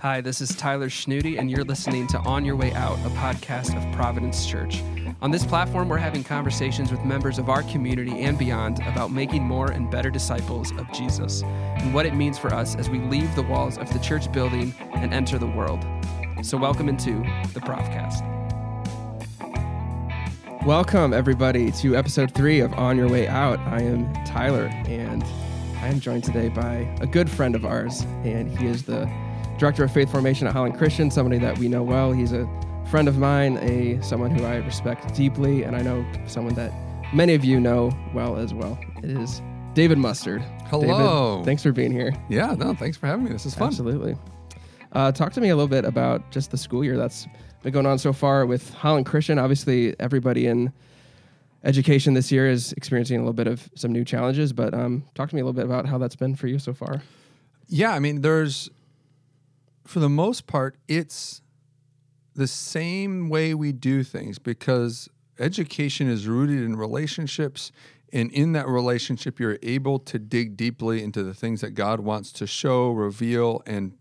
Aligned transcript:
Hi, 0.00 0.20
this 0.20 0.40
is 0.40 0.54
Tyler 0.54 0.88
Schnooty, 0.88 1.40
and 1.40 1.50
you're 1.50 1.64
listening 1.64 2.06
to 2.06 2.18
On 2.20 2.44
Your 2.44 2.54
Way 2.54 2.72
Out, 2.74 2.96
a 2.98 3.10
podcast 3.16 3.76
of 3.76 3.96
Providence 3.96 4.46
Church. 4.46 4.80
On 5.20 5.32
this 5.32 5.44
platform, 5.44 5.88
we're 5.88 5.98
having 5.98 6.22
conversations 6.22 6.92
with 6.92 7.04
members 7.04 7.36
of 7.36 7.48
our 7.48 7.64
community 7.64 8.12
and 8.20 8.38
beyond 8.38 8.78
about 8.86 9.10
making 9.10 9.42
more 9.42 9.72
and 9.72 9.90
better 9.90 10.08
disciples 10.08 10.70
of 10.78 10.88
Jesus 10.92 11.42
and 11.42 11.92
what 11.92 12.06
it 12.06 12.14
means 12.14 12.38
for 12.38 12.54
us 12.54 12.76
as 12.76 12.88
we 12.88 13.00
leave 13.00 13.34
the 13.34 13.42
walls 13.42 13.76
of 13.76 13.92
the 13.92 13.98
church 13.98 14.30
building 14.30 14.72
and 14.94 15.12
enter 15.12 15.36
the 15.36 15.48
world. 15.48 15.84
So, 16.42 16.56
welcome 16.56 16.88
into 16.88 17.14
the 17.52 17.60
Profcast. 17.60 18.22
Welcome, 20.64 21.12
everybody, 21.12 21.72
to 21.72 21.96
episode 21.96 22.32
three 22.34 22.60
of 22.60 22.72
On 22.74 22.96
Your 22.96 23.08
Way 23.08 23.26
Out. 23.26 23.58
I 23.66 23.82
am 23.82 24.12
Tyler, 24.24 24.70
and 24.86 25.24
I 25.80 25.88
am 25.88 25.98
joined 25.98 26.22
today 26.22 26.50
by 26.50 26.88
a 27.00 27.06
good 27.08 27.28
friend 27.28 27.56
of 27.56 27.64
ours, 27.64 28.02
and 28.22 28.48
he 28.56 28.68
is 28.68 28.84
the 28.84 29.10
director 29.58 29.84
of 29.84 29.92
faith 29.92 30.10
formation 30.10 30.46
at 30.46 30.52
Holland 30.52 30.78
Christian, 30.78 31.10
somebody 31.10 31.38
that 31.38 31.58
we 31.58 31.68
know 31.68 31.82
well. 31.82 32.12
He's 32.12 32.32
a 32.32 32.48
friend 32.90 33.08
of 33.08 33.18
mine, 33.18 33.58
a 33.58 34.00
someone 34.02 34.30
who 34.30 34.44
I 34.44 34.56
respect 34.56 35.14
deeply, 35.14 35.64
and 35.64 35.76
I 35.76 35.82
know 35.82 36.06
someone 36.26 36.54
that 36.54 36.72
many 37.12 37.34
of 37.34 37.44
you 37.44 37.60
know 37.60 37.90
well 38.14 38.36
as 38.36 38.54
well. 38.54 38.78
It 39.02 39.10
is 39.10 39.42
David 39.74 39.98
Mustard. 39.98 40.42
Hello. 40.66 41.32
David, 41.36 41.44
thanks 41.44 41.62
for 41.62 41.72
being 41.72 41.92
here. 41.92 42.14
Yeah, 42.28 42.54
no, 42.54 42.74
thanks 42.74 42.96
for 42.96 43.06
having 43.06 43.24
me. 43.24 43.32
This 43.32 43.46
is 43.46 43.54
fun. 43.54 43.68
Absolutely. 43.68 44.16
Uh, 44.92 45.12
talk 45.12 45.32
to 45.34 45.40
me 45.40 45.50
a 45.50 45.56
little 45.56 45.68
bit 45.68 45.84
about 45.84 46.30
just 46.30 46.50
the 46.50 46.56
school 46.56 46.82
year 46.82 46.96
that's 46.96 47.26
been 47.62 47.72
going 47.72 47.86
on 47.86 47.98
so 47.98 48.12
far 48.12 48.46
with 48.46 48.72
Holland 48.74 49.06
Christian. 49.06 49.38
Obviously, 49.38 49.94
everybody 50.00 50.46
in 50.46 50.72
education 51.64 52.14
this 52.14 52.30
year 52.30 52.48
is 52.48 52.72
experiencing 52.72 53.16
a 53.16 53.20
little 53.20 53.32
bit 53.32 53.48
of 53.48 53.68
some 53.74 53.92
new 53.92 54.04
challenges, 54.04 54.52
but 54.52 54.72
um, 54.72 55.04
talk 55.14 55.28
to 55.28 55.34
me 55.34 55.40
a 55.40 55.44
little 55.44 55.52
bit 55.52 55.64
about 55.64 55.84
how 55.86 55.98
that's 55.98 56.16
been 56.16 56.34
for 56.36 56.46
you 56.46 56.58
so 56.58 56.72
far. 56.72 57.02
Yeah, 57.68 57.92
I 57.92 57.98
mean, 57.98 58.22
there's, 58.22 58.70
for 59.88 60.00
the 60.00 60.08
most 60.08 60.46
part, 60.46 60.76
it's 60.86 61.40
the 62.34 62.46
same 62.46 63.30
way 63.30 63.54
we 63.54 63.72
do 63.72 64.04
things 64.04 64.38
because 64.38 65.08
education 65.38 66.10
is 66.10 66.28
rooted 66.28 66.62
in 66.62 66.76
relationships. 66.76 67.72
And 68.12 68.30
in 68.30 68.52
that 68.52 68.68
relationship, 68.68 69.40
you're 69.40 69.58
able 69.62 69.98
to 70.00 70.18
dig 70.18 70.58
deeply 70.58 71.02
into 71.02 71.22
the 71.22 71.32
things 71.32 71.62
that 71.62 71.70
God 71.70 72.00
wants 72.00 72.32
to 72.32 72.46
show, 72.46 72.90
reveal, 72.90 73.62
and 73.64 73.94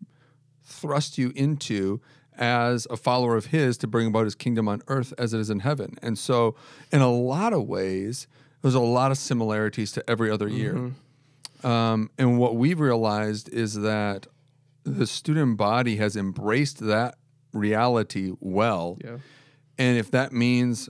thrust 0.61 1.17
you 1.17 1.31
into 1.36 2.02
as 2.38 2.86
a 2.89 2.98
follower 2.98 3.38
of 3.38 3.48
His 3.48 3.78
to 3.78 3.88
bring 3.88 4.08
about 4.08 4.26
His 4.26 4.36
kingdom 4.36 4.67
on 4.67 4.81
earth 4.89 5.14
as 5.17 5.33
it 5.33 5.39
is 5.39 5.50
in 5.50 5.61
heaven. 5.61 5.95
And 6.02 6.20
so, 6.20 6.56
in 6.92 7.00
a 7.00 7.09
lot 7.09 7.54
of 7.54 7.64
ways, 7.64 8.28
there's 8.61 8.76
a 8.76 8.81
lot 8.81 9.11
of 9.11 9.17
similarities 9.17 9.94
to 9.94 10.09
every 10.09 10.30
other 10.30 10.50
year. 10.50 10.73
Mm-hmm. 10.73 11.67
Um, 11.67 12.11
and 12.17 12.38
what 12.38 12.58
we've 12.58 12.80
realized 12.80 13.48
is 13.50 13.76
that 13.76 14.28
the 14.88 15.07
student 15.07 15.57
body 15.57 15.97
has 15.97 16.16
embraced 16.16 16.80
that 16.80 17.16
reality 17.53 18.33
well. 18.39 18.97
Yeah. 19.03 19.17
And 19.77 19.97
if 19.97 20.09
that 20.11 20.31
means 20.31 20.89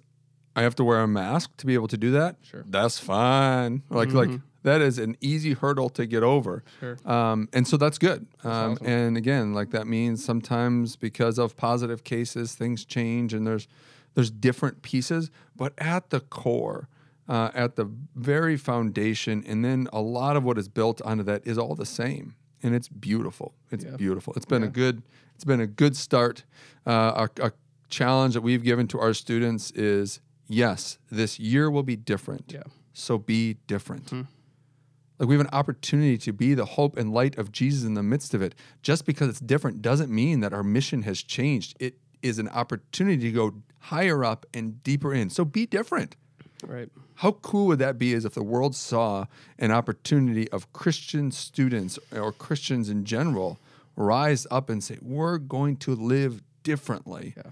I 0.55 0.61
have 0.63 0.75
to 0.75 0.83
wear 0.83 1.01
a 1.01 1.07
mask 1.07 1.55
to 1.57 1.65
be 1.65 1.73
able 1.73 1.87
to 1.89 1.97
do 1.97 2.11
that, 2.11 2.37
Sure. 2.41 2.63
that's 2.67 2.99
fine. 2.99 3.83
Like 3.89 4.11
like 4.13 4.31
that 4.63 4.81
is 4.81 4.97
an 4.97 5.15
easy 5.21 5.53
hurdle 5.53 5.89
to 5.91 6.05
get 6.05 6.23
over. 6.23 6.63
Sure. 6.79 6.97
Um, 7.05 7.47
and 7.53 7.67
so 7.67 7.77
that's 7.77 7.97
good. 7.97 8.27
Um, 8.43 8.73
awesome. 8.73 8.85
And 8.87 9.17
again, 9.17 9.53
like 9.53 9.69
that 9.71 9.87
means 9.87 10.23
sometimes 10.25 10.95
because 10.95 11.37
of 11.37 11.55
positive 11.57 12.03
cases, 12.03 12.53
things 12.55 12.85
change 12.85 13.33
and 13.33 13.45
there's 13.45 13.67
there's 14.15 14.31
different 14.31 14.81
pieces, 14.81 15.29
but 15.55 15.73
at 15.77 16.09
the 16.09 16.19
core, 16.21 16.89
uh, 17.29 17.51
at 17.53 17.75
the 17.75 17.85
very 18.15 18.57
foundation, 18.57 19.43
and 19.45 19.63
then 19.63 19.87
a 19.93 20.01
lot 20.01 20.35
of 20.35 20.43
what 20.43 20.57
is 20.57 20.67
built 20.67 21.01
onto 21.03 21.23
that 21.23 21.45
is 21.45 21.57
all 21.57 21.75
the 21.75 21.85
same, 21.85 22.33
and 22.63 22.73
it's 22.75 22.88
beautiful. 22.88 23.53
It's 23.72 23.83
Yeah. 23.86 23.95
beautiful. 23.95 24.33
It's 24.36 24.45
been 24.45 24.63
a 24.63 24.67
good. 24.67 25.03
It's 25.36 25.44
been 25.45 25.61
a 25.61 25.67
good 25.67 25.95
start. 25.95 26.44
Uh, 26.86 26.89
our, 26.91 27.31
our 27.41 27.53
challenge 27.89 28.33
that 28.33 28.41
we've 28.41 28.64
given 28.64 28.88
to 28.88 28.99
our 28.99 29.14
students 29.14 29.69
is 29.72 30.19
yes, 30.47 30.97
this 31.11 31.39
year 31.39 31.69
will 31.69 31.83
be 31.83 31.95
different. 31.95 32.52
Yeah. 32.53 32.64
So 32.93 33.17
be 33.20 33.58
different. 33.67 34.11
Like 34.11 35.30
we 35.30 35.36
have 35.36 35.42
an 35.45 35.54
opportunity 35.54 36.17
to 36.20 36.33
be 36.33 36.54
the 36.55 36.65
hope 36.65 36.98
and 36.98 37.11
light 37.14 37.37
of 37.37 37.52
Jesus 37.52 37.83
in 37.83 37.93
the 37.93 38.04
midst 38.04 38.33
of 38.33 38.42
it. 38.42 38.55
Just 38.81 39.05
because 39.05 39.30
it's 39.30 39.39
different 39.39 39.81
doesn't 39.81 40.11
mean 40.11 40.39
that 40.42 40.54
our 40.54 40.64
mission 40.64 41.04
has 41.04 41.21
changed. 41.21 41.76
It 41.80 41.98
is 42.23 42.39
an 42.39 42.48
opportunity 42.49 43.17
to 43.23 43.31
go 43.31 43.54
higher 43.80 44.23
up 44.26 44.45
and 44.54 44.81
deeper 44.83 45.14
in. 45.14 45.30
So 45.30 45.45
be 45.45 45.65
different. 45.67 46.15
Right. 46.63 46.89
How 47.15 47.33
cool 47.33 47.67
would 47.67 47.79
that 47.79 47.99
be 47.99 48.13
as 48.13 48.25
if 48.25 48.33
the 48.33 48.43
world 48.43 48.75
saw 48.75 49.25
an 49.59 49.71
opportunity 49.71 50.49
of 50.51 50.71
Christian 50.73 51.31
students 51.31 51.99
or 52.11 52.31
Christians 52.31 52.89
in 52.89 53.05
general 53.05 53.59
rise 53.95 54.47
up 54.49 54.69
and 54.69 54.83
say, 54.83 54.97
we're 55.01 55.37
going 55.37 55.77
to 55.77 55.95
live 55.95 56.41
differently. 56.63 57.33
Yeah. 57.37 57.51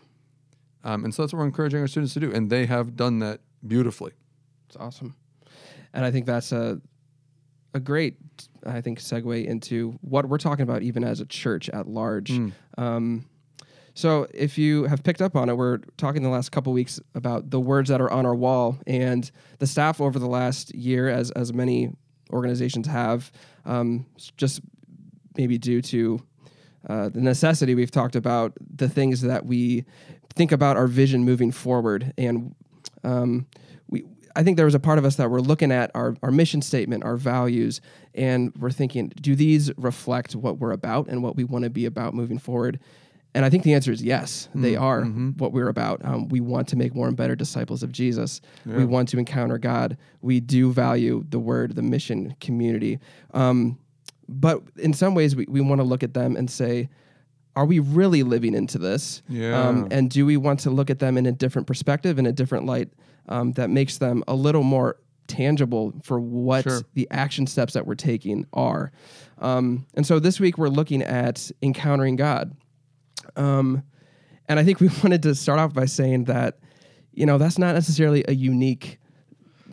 Um, 0.83 1.03
and 1.03 1.13
so 1.13 1.23
that's 1.23 1.33
what 1.33 1.39
we're 1.39 1.45
encouraging 1.45 1.79
our 1.81 1.87
students 1.87 2.13
to 2.15 2.19
do. 2.19 2.31
And 2.31 2.49
they 2.49 2.65
have 2.65 2.95
done 2.95 3.19
that 3.19 3.41
beautifully. 3.65 4.13
It's 4.67 4.75
awesome. 4.75 5.15
And 5.93 6.05
I 6.05 6.11
think 6.11 6.25
that's 6.25 6.51
a 6.51 6.81
a 7.73 7.79
great, 7.79 8.15
I 8.65 8.79
think, 8.79 8.99
segue 8.99 9.45
into 9.45 9.99
what 9.99 10.29
we're 10.29 10.37
talking 10.37 10.63
about, 10.63 10.81
even 10.81 11.03
as 11.03 11.19
a 11.19 11.25
church 11.25 11.67
at 11.69 11.87
large. 11.87 12.31
Um, 12.77 13.25
so, 13.95 14.27
if 14.33 14.57
you 14.57 14.83
have 14.83 15.03
picked 15.03 15.21
up 15.21 15.37
on 15.37 15.47
it, 15.47 15.55
we're 15.55 15.77
talking 15.97 16.21
the 16.21 16.29
last 16.29 16.51
couple 16.51 16.73
weeks 16.73 16.99
about 17.15 17.49
the 17.49 17.61
words 17.61 17.89
that 17.89 18.01
are 18.01 18.11
on 18.11 18.25
our 18.25 18.35
wall, 18.35 18.77
and 18.85 19.31
the 19.59 19.65
staff 19.65 20.01
over 20.01 20.19
the 20.19 20.27
last 20.27 20.75
year, 20.75 21.09
as 21.09 21.31
as 21.31 21.53
many 21.53 21.95
organizations 22.31 22.87
have, 22.87 23.31
um, 23.65 24.05
just 24.35 24.59
maybe 25.37 25.57
due 25.57 25.81
to 25.81 26.21
uh, 26.89 27.07
the 27.07 27.21
necessity 27.21 27.73
we've 27.73 27.91
talked 27.91 28.17
about 28.17 28.53
the 28.59 28.89
things 28.89 29.21
that 29.21 29.45
we 29.45 29.85
think 30.35 30.51
about 30.51 30.75
our 30.75 30.87
vision 30.87 31.23
moving 31.23 31.51
forward 31.51 32.13
and 32.17 32.53
um, 33.03 33.47
we 33.87 34.03
I 34.35 34.43
think 34.43 34.57
there 34.57 34.65
was 34.65 34.75
a 34.75 34.79
part 34.79 34.97
of 34.97 35.05
us 35.05 35.15
that 35.15 35.31
we're 35.31 35.39
looking 35.39 35.71
at 35.71 35.91
our, 35.95 36.13
our 36.21 36.29
mission 36.29 36.61
statement, 36.61 37.05
our 37.05 37.15
values, 37.15 37.79
and 38.13 38.53
we're 38.59 38.69
thinking, 38.69 39.13
do 39.21 39.33
these 39.33 39.71
reflect 39.77 40.35
what 40.35 40.57
we're 40.57 40.73
about 40.73 41.07
and 41.07 41.23
what 41.23 41.37
we 41.37 41.45
want 41.45 41.63
to 41.63 41.69
be 41.69 41.85
about 41.85 42.13
moving 42.13 42.37
forward? 42.37 42.81
And 43.35 43.45
I 43.45 43.49
think 43.51 43.63
the 43.63 43.73
answer 43.73 43.91
is 43.91 44.01
yes, 44.01 44.49
they 44.55 44.75
are 44.77 45.03
what 45.03 45.51
we're 45.51 45.67
about. 45.67 46.03
Um, 46.03 46.29
we 46.29 46.39
want 46.39 46.67
to 46.69 46.75
make 46.77 46.95
more 46.95 47.07
and 47.07 47.15
better 47.17 47.35
disciples 47.35 47.83
of 47.83 47.91
Jesus. 47.91 48.41
We 48.65 48.85
want 48.85 49.09
to 49.09 49.19
encounter 49.19 49.57
God. 49.57 49.97
We 50.21 50.39
do 50.39 50.71
value 50.71 51.23
the 51.29 51.37
word, 51.39 51.75
the 51.75 51.81
mission, 51.83 52.35
community. 52.39 52.97
Um, 53.33 53.77
but 54.27 54.63
in 54.77 54.93
some 54.93 55.13
ways, 55.15 55.35
we, 55.35 55.45
we 55.49 55.61
want 55.61 55.79
to 55.81 55.83
look 55.85 56.01
at 56.01 56.13
them 56.13 56.35
and 56.35 56.49
say, 56.49 56.89
are 57.57 57.65
we 57.65 57.79
really 57.79 58.23
living 58.23 58.53
into 58.55 58.77
this? 58.77 59.21
Yeah. 59.29 59.59
Um, 59.67 59.87
and 59.91 60.09
do 60.09 60.25
we 60.25 60.37
want 60.37 60.61
to 60.61 60.69
look 60.71 60.89
at 60.89 60.99
them 60.99 61.17
in 61.17 61.25
a 61.25 61.31
different 61.31 61.67
perspective, 61.67 62.17
in 62.17 62.25
a 62.25 62.31
different 62.31 62.65
light 62.65 62.89
um, 63.29 63.51
that 63.53 63.69
makes 63.69 63.97
them 63.97 64.23
a 64.27 64.33
little 64.35 64.63
more 64.63 64.97
tangible 65.27 65.93
for 66.03 66.19
what 66.19 66.63
Sure. 66.63 66.81
the 66.93 67.07
action 67.11 67.47
steps 67.47 67.73
that 67.73 67.85
we're 67.85 67.95
taking 67.95 68.45
are? 68.53 68.91
Um, 69.39 69.85
and 69.95 70.05
so 70.07 70.19
this 70.19 70.39
week 70.39 70.57
we're 70.57 70.69
looking 70.69 71.01
at 71.01 71.51
encountering 71.61 72.15
God. 72.15 72.55
Um, 73.35 73.83
and 74.47 74.59
I 74.59 74.63
think 74.63 74.79
we 74.79 74.87
wanted 75.03 75.23
to 75.23 75.35
start 75.35 75.59
off 75.59 75.73
by 75.73 75.85
saying 75.85 76.25
that, 76.25 76.59
you 77.13 77.25
know, 77.25 77.37
that's 77.37 77.57
not 77.57 77.73
necessarily 77.75 78.23
a 78.27 78.33
unique 78.33 78.99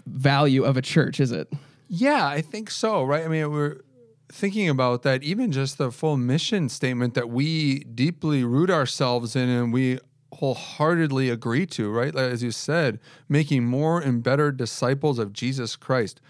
value 0.07 0.65
of 0.65 0.77
a 0.77 0.83
church, 0.83 1.21
is 1.21 1.33
it? 1.33 1.53
Yeah, 1.89 2.27
I 2.27 2.41
think 2.41 2.71
so, 2.71 3.05
right? 3.05 3.25
I 3.25 3.29
mean, 3.29 3.51
we're 3.51 3.81
thinking 4.31 4.69
about 4.69 5.03
that, 5.03 5.23
even 5.23 5.53
just 5.53 5.79
the 5.79 5.91
full 5.91 6.17
mission 6.17 6.69
statement 6.69 7.15
that 7.15 7.29
we 7.29 7.81
deeply 7.81 8.45
root 8.45 8.71
ourselves 8.71 9.37
in 9.37 9.49
and 9.49 9.73
we 9.73 9.99
wholeheartedly 10.35 11.29
agree 11.29 11.67
to, 11.67 11.91
right? 11.91 12.15
Like, 12.15 12.33
As 12.33 12.43
you 12.43 12.51
said, 12.51 12.99
making 13.29 13.67
more 13.67 14.01
and 14.01 14.23
better 14.23 14.51
disciples 14.51 15.19
of 15.19 15.33
Jesus 15.33 15.77
Christ. 15.77 16.21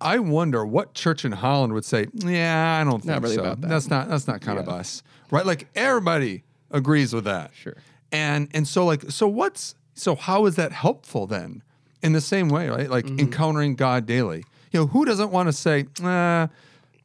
I 0.00 0.18
wonder 0.18 0.66
what 0.66 0.94
church 0.94 1.24
in 1.24 1.32
Holland 1.32 1.72
would 1.72 1.84
say, 1.84 2.08
yeah, 2.12 2.78
I 2.80 2.84
don't 2.84 3.02
think 3.02 3.22
really 3.22 3.36
so. 3.36 3.42
about 3.42 3.60
that." 3.62 3.68
That's 3.68 3.88
not 3.88 4.08
that's 4.08 4.26
not 4.26 4.40
kind 4.40 4.58
of 4.58 4.68
us. 4.68 5.02
Right? 5.30 5.46
Like 5.46 5.68
everybody 5.74 6.42
agrees 6.70 7.12
with 7.14 7.24
that. 7.24 7.50
Sure. 7.54 7.76
And 8.12 8.48
and 8.54 8.66
so 8.66 8.84
like 8.86 9.10
so 9.10 9.26
what's 9.28 9.74
so 9.94 10.14
how 10.14 10.46
is 10.46 10.56
that 10.56 10.72
helpful 10.72 11.26
then? 11.26 11.62
In 12.02 12.12
the 12.12 12.20
same 12.20 12.48
way, 12.48 12.68
right? 12.68 12.88
Like 12.88 13.04
Mm-hmm. 13.06 13.18
encountering 13.20 13.74
God 13.74 14.06
daily. 14.06 14.44
You 14.70 14.80
know, 14.80 14.86
who 14.86 15.04
doesn't 15.04 15.30
want 15.32 15.48
to 15.48 15.52
say, 15.52 15.86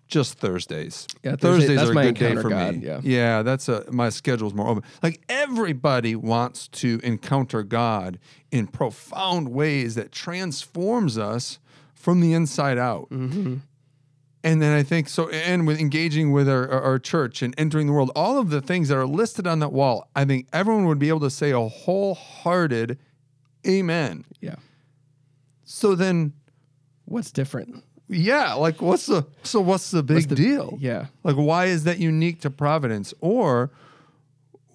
just 0.07 0.37
Thursdays. 0.37 1.07
Yeah, 1.23 1.35
Thursday- 1.35 1.75
Thursdays 1.75 1.89
are 1.89 1.91
a 1.91 1.95
my 1.95 2.03
good 2.05 2.15
day 2.15 2.35
for 2.35 2.49
God, 2.49 2.75
me. 2.75 2.85
yeah. 2.85 2.99
yeah, 3.03 3.41
that's 3.41 3.67
a 3.69 3.85
my 3.91 4.09
schedule's 4.09 4.53
more 4.53 4.67
open. 4.67 4.83
Like 5.01 5.21
everybody 5.29 6.15
wants 6.15 6.67
to 6.69 6.99
encounter 7.03 7.63
God 7.63 8.19
in 8.51 8.67
profound 8.67 9.49
ways 9.49 9.95
that 9.95 10.11
transforms 10.11 11.17
us 11.17 11.57
from 11.95 12.19
the 12.21 12.33
inside 12.33 12.77
out. 12.77 13.09
Mm-hmm. 13.09 13.55
And 14.45 14.61
then 14.61 14.75
I 14.77 14.83
think 14.83 15.07
so, 15.07 15.29
and 15.29 15.65
with 15.65 15.79
engaging 15.79 16.33
with 16.33 16.49
our, 16.49 16.69
our, 16.69 16.99
church 16.99 17.41
and 17.41 17.53
entering 17.57 17.87
the 17.87 17.93
world, 17.93 18.11
all 18.13 18.37
of 18.39 18.49
the 18.49 18.59
things 18.59 18.89
that 18.89 18.97
are 18.97 19.05
listed 19.05 19.47
on 19.47 19.59
that 19.59 19.71
wall, 19.71 20.09
I 20.17 20.25
think 20.25 20.47
everyone 20.51 20.85
would 20.87 20.99
be 20.99 21.07
able 21.07 21.21
to 21.21 21.29
say 21.29 21.51
a 21.51 21.61
wholehearted 21.61 22.97
amen. 23.65 24.25
Yeah. 24.41 24.55
So 25.63 25.95
then, 25.95 26.33
What's 27.05 27.31
different? 27.31 27.83
yeah, 28.09 28.53
like 28.53 28.81
what's 28.81 29.05
the 29.05 29.25
so 29.43 29.61
what's 29.61 29.91
the 29.91 30.03
big 30.03 30.15
What's 30.15 30.25
the- 30.27 30.35
deal? 30.35 30.77
Yeah. 30.79 31.05
Like 31.23 31.35
why 31.37 31.65
is 31.65 31.85
that 31.85 31.99
unique 31.99 32.41
to 32.41 32.49
Providence? 32.49 33.13
Or 33.21 33.71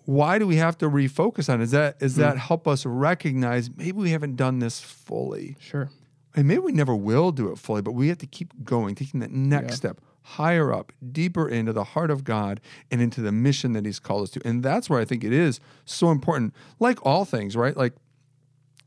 why 0.07 0.39
do 0.39 0.47
we 0.47 0.57
have 0.57 0.79
to 0.79 0.89
refocus 0.89 1.53
on? 1.53 1.61
it? 1.61 1.65
Is 1.65 1.71
that 1.73 1.97
is 2.01 2.15
Hmm. 2.15 2.21
that 2.23 2.39
help 2.39 2.67
us 2.67 2.87
recognize 2.87 3.69
maybe 3.77 3.93
we 3.93 4.11
haven't 4.11 4.37
done 4.37 4.59
this 4.61 4.81
fully? 4.81 5.57
Sure. 5.61 5.91
And 6.39 6.47
maybe 6.47 6.61
we 6.61 6.71
never 6.71 6.95
will 6.95 7.33
do 7.33 7.51
it 7.51 7.59
fully, 7.59 7.83
but 7.83 7.93
we 7.93 8.07
have 8.07 8.19
to 8.19 8.27
keep 8.27 8.65
going, 8.65 8.95
taking 8.95 9.19
that 9.19 9.33
next 9.33 9.71
Yeah. 9.73 9.75
step 9.75 10.01
higher 10.23 10.73
up, 10.73 10.93
deeper 11.11 11.49
into 11.49 11.73
the 11.73 11.83
heart 11.83 12.13
of 12.13 12.23
God 12.23 12.61
and 12.93 13.01
into 13.01 13.21
the 13.21 13.33
mission 13.33 13.73
that 13.73 13.85
He's 13.85 13.99
called 13.99 14.23
us 14.23 14.31
to. 14.31 14.41
And 14.47 14.63
that's 14.63 14.89
where 14.89 15.01
I 15.01 15.05
think 15.05 15.25
it 15.25 15.33
is 15.33 15.59
so 15.85 16.13
important. 16.13 16.55
Like 16.79 17.05
all 17.05 17.25
things, 17.25 17.57
right? 17.57 17.77
Like 17.77 17.95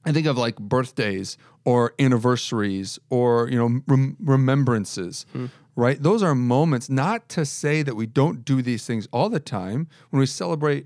I 0.05 0.13
think 0.13 0.27
of 0.27 0.37
like 0.37 0.55
birthdays 0.59 1.37
or 1.65 1.93
anniversaries 1.99 2.99
or 3.09 3.49
you 3.49 3.57
know 3.57 3.81
rem- 3.85 4.15
remembrances, 4.23 5.25
hmm. 5.33 5.47
right? 5.75 6.01
Those 6.01 6.23
are 6.23 6.33
moments. 6.33 6.89
Not 6.89 7.27
to 7.29 7.43
say 7.45 7.83
that 7.83 7.95
we 7.97 8.05
don't 8.05 8.45
do 8.45 8.61
these 8.61 8.85
things 8.85 9.09
all 9.11 9.27
the 9.27 9.41
time. 9.41 9.89
When 10.11 10.21
we 10.21 10.25
celebrate 10.25 10.85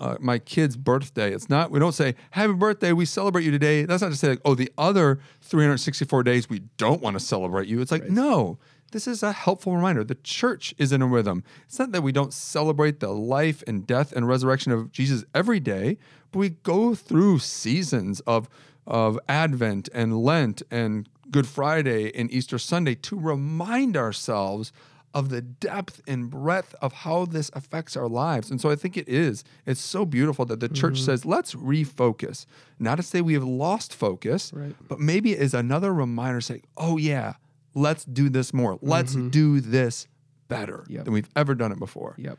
uh, 0.00 0.16
my 0.18 0.38
kid's 0.38 0.76
birthday, 0.76 1.32
it's 1.32 1.48
not. 1.48 1.70
We 1.70 1.78
don't 1.78 1.92
say 1.92 2.14
"Happy 2.30 2.54
birthday." 2.54 2.92
We 2.92 3.04
celebrate 3.04 3.44
you 3.44 3.50
today. 3.50 3.84
That's 3.84 4.02
not 4.02 4.10
to 4.10 4.16
say 4.16 4.30
like, 4.30 4.40
oh, 4.44 4.54
the 4.54 4.72
other 4.78 5.20
364 5.42 6.22
days 6.22 6.48
we 6.48 6.60
don't 6.78 7.02
want 7.02 7.14
to 7.14 7.20
celebrate 7.20 7.68
you. 7.68 7.80
It's 7.80 7.92
like 7.92 8.08
no. 8.08 8.58
This 8.92 9.06
is 9.06 9.22
a 9.22 9.30
helpful 9.30 9.76
reminder. 9.76 10.02
The 10.02 10.16
church 10.16 10.74
is 10.76 10.90
in 10.90 11.00
a 11.00 11.06
rhythm. 11.06 11.44
It's 11.66 11.78
not 11.78 11.92
that 11.92 12.02
we 12.02 12.10
don't 12.10 12.32
celebrate 12.32 12.98
the 12.98 13.10
life 13.10 13.62
and 13.68 13.86
death 13.86 14.10
and 14.12 14.26
resurrection 14.26 14.72
of 14.72 14.90
Jesus 14.90 15.24
every 15.32 15.60
day, 15.60 15.96
but 16.32 16.40
we 16.40 16.48
go 16.50 16.94
through 16.96 17.38
seasons 17.38 18.20
of 18.20 18.48
of 18.86 19.18
Advent 19.28 19.88
and 19.94 20.18
Lent 20.24 20.62
and 20.70 21.08
Good 21.30 21.46
Friday 21.46 22.10
and 22.16 22.30
Easter 22.32 22.58
Sunday 22.58 22.96
to 22.96 23.18
remind 23.18 23.96
ourselves 23.96 24.72
of 25.12 25.28
the 25.28 25.40
depth 25.42 26.00
and 26.06 26.30
breadth 26.30 26.74
of 26.80 26.92
how 26.92 27.24
this 27.24 27.50
affects 27.54 27.96
our 27.96 28.08
lives. 28.08 28.50
And 28.50 28.60
so 28.60 28.70
I 28.70 28.76
think 28.76 28.96
it 28.96 29.08
is. 29.08 29.42
It's 29.66 29.80
so 29.80 30.04
beautiful 30.04 30.44
that 30.46 30.60
the 30.60 30.68
church 30.68 31.00
says, 31.00 31.24
let's 31.24 31.54
refocus. 31.54 32.46
Not 32.78 32.96
to 32.96 33.02
say 33.02 33.20
we 33.20 33.34
have 33.34 33.42
lost 33.44 33.92
focus, 33.94 34.52
Right. 34.54 34.74
but 34.88 35.00
maybe 35.00 35.32
it 35.32 35.40
is 35.40 35.52
another 35.52 35.92
reminder 35.92 36.40
saying, 36.40 36.62
oh, 36.76 36.96
yeah, 36.96 37.34
let's 37.74 38.04
do 38.04 38.28
this 38.28 38.54
more. 38.54 38.78
Let's 38.82 39.14
do 39.14 39.60
this 39.60 40.06
better 40.48 40.84
Yep. 40.88 41.04
than 41.06 41.12
we've 41.14 41.28
ever 41.34 41.54
done 41.56 41.72
it 41.72 41.78
before. 41.80 42.14
Yep. 42.18 42.38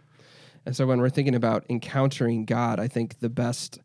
And 0.65 0.75
so 0.75 0.85
when 0.85 0.99
we're 1.01 1.09
thinking 1.09 1.35
about 1.35 1.65
encountering 1.69 2.45
God, 2.45 2.79
I 2.79 2.87
think 2.87 3.19
the 3.19 3.29
best 3.29 3.79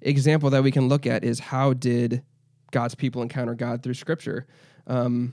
example 0.00 0.50
that 0.50 0.62
we 0.62 0.70
can 0.70 0.88
look 0.88 1.06
at 1.06 1.24
is 1.24 1.40
how 1.40 1.72
did 1.72 2.22
God's 2.70 2.94
people 2.94 3.22
encounter 3.22 3.54
God 3.54 3.82
through 3.82 3.94
Scripture. 3.94 4.46
Um, 4.86 5.32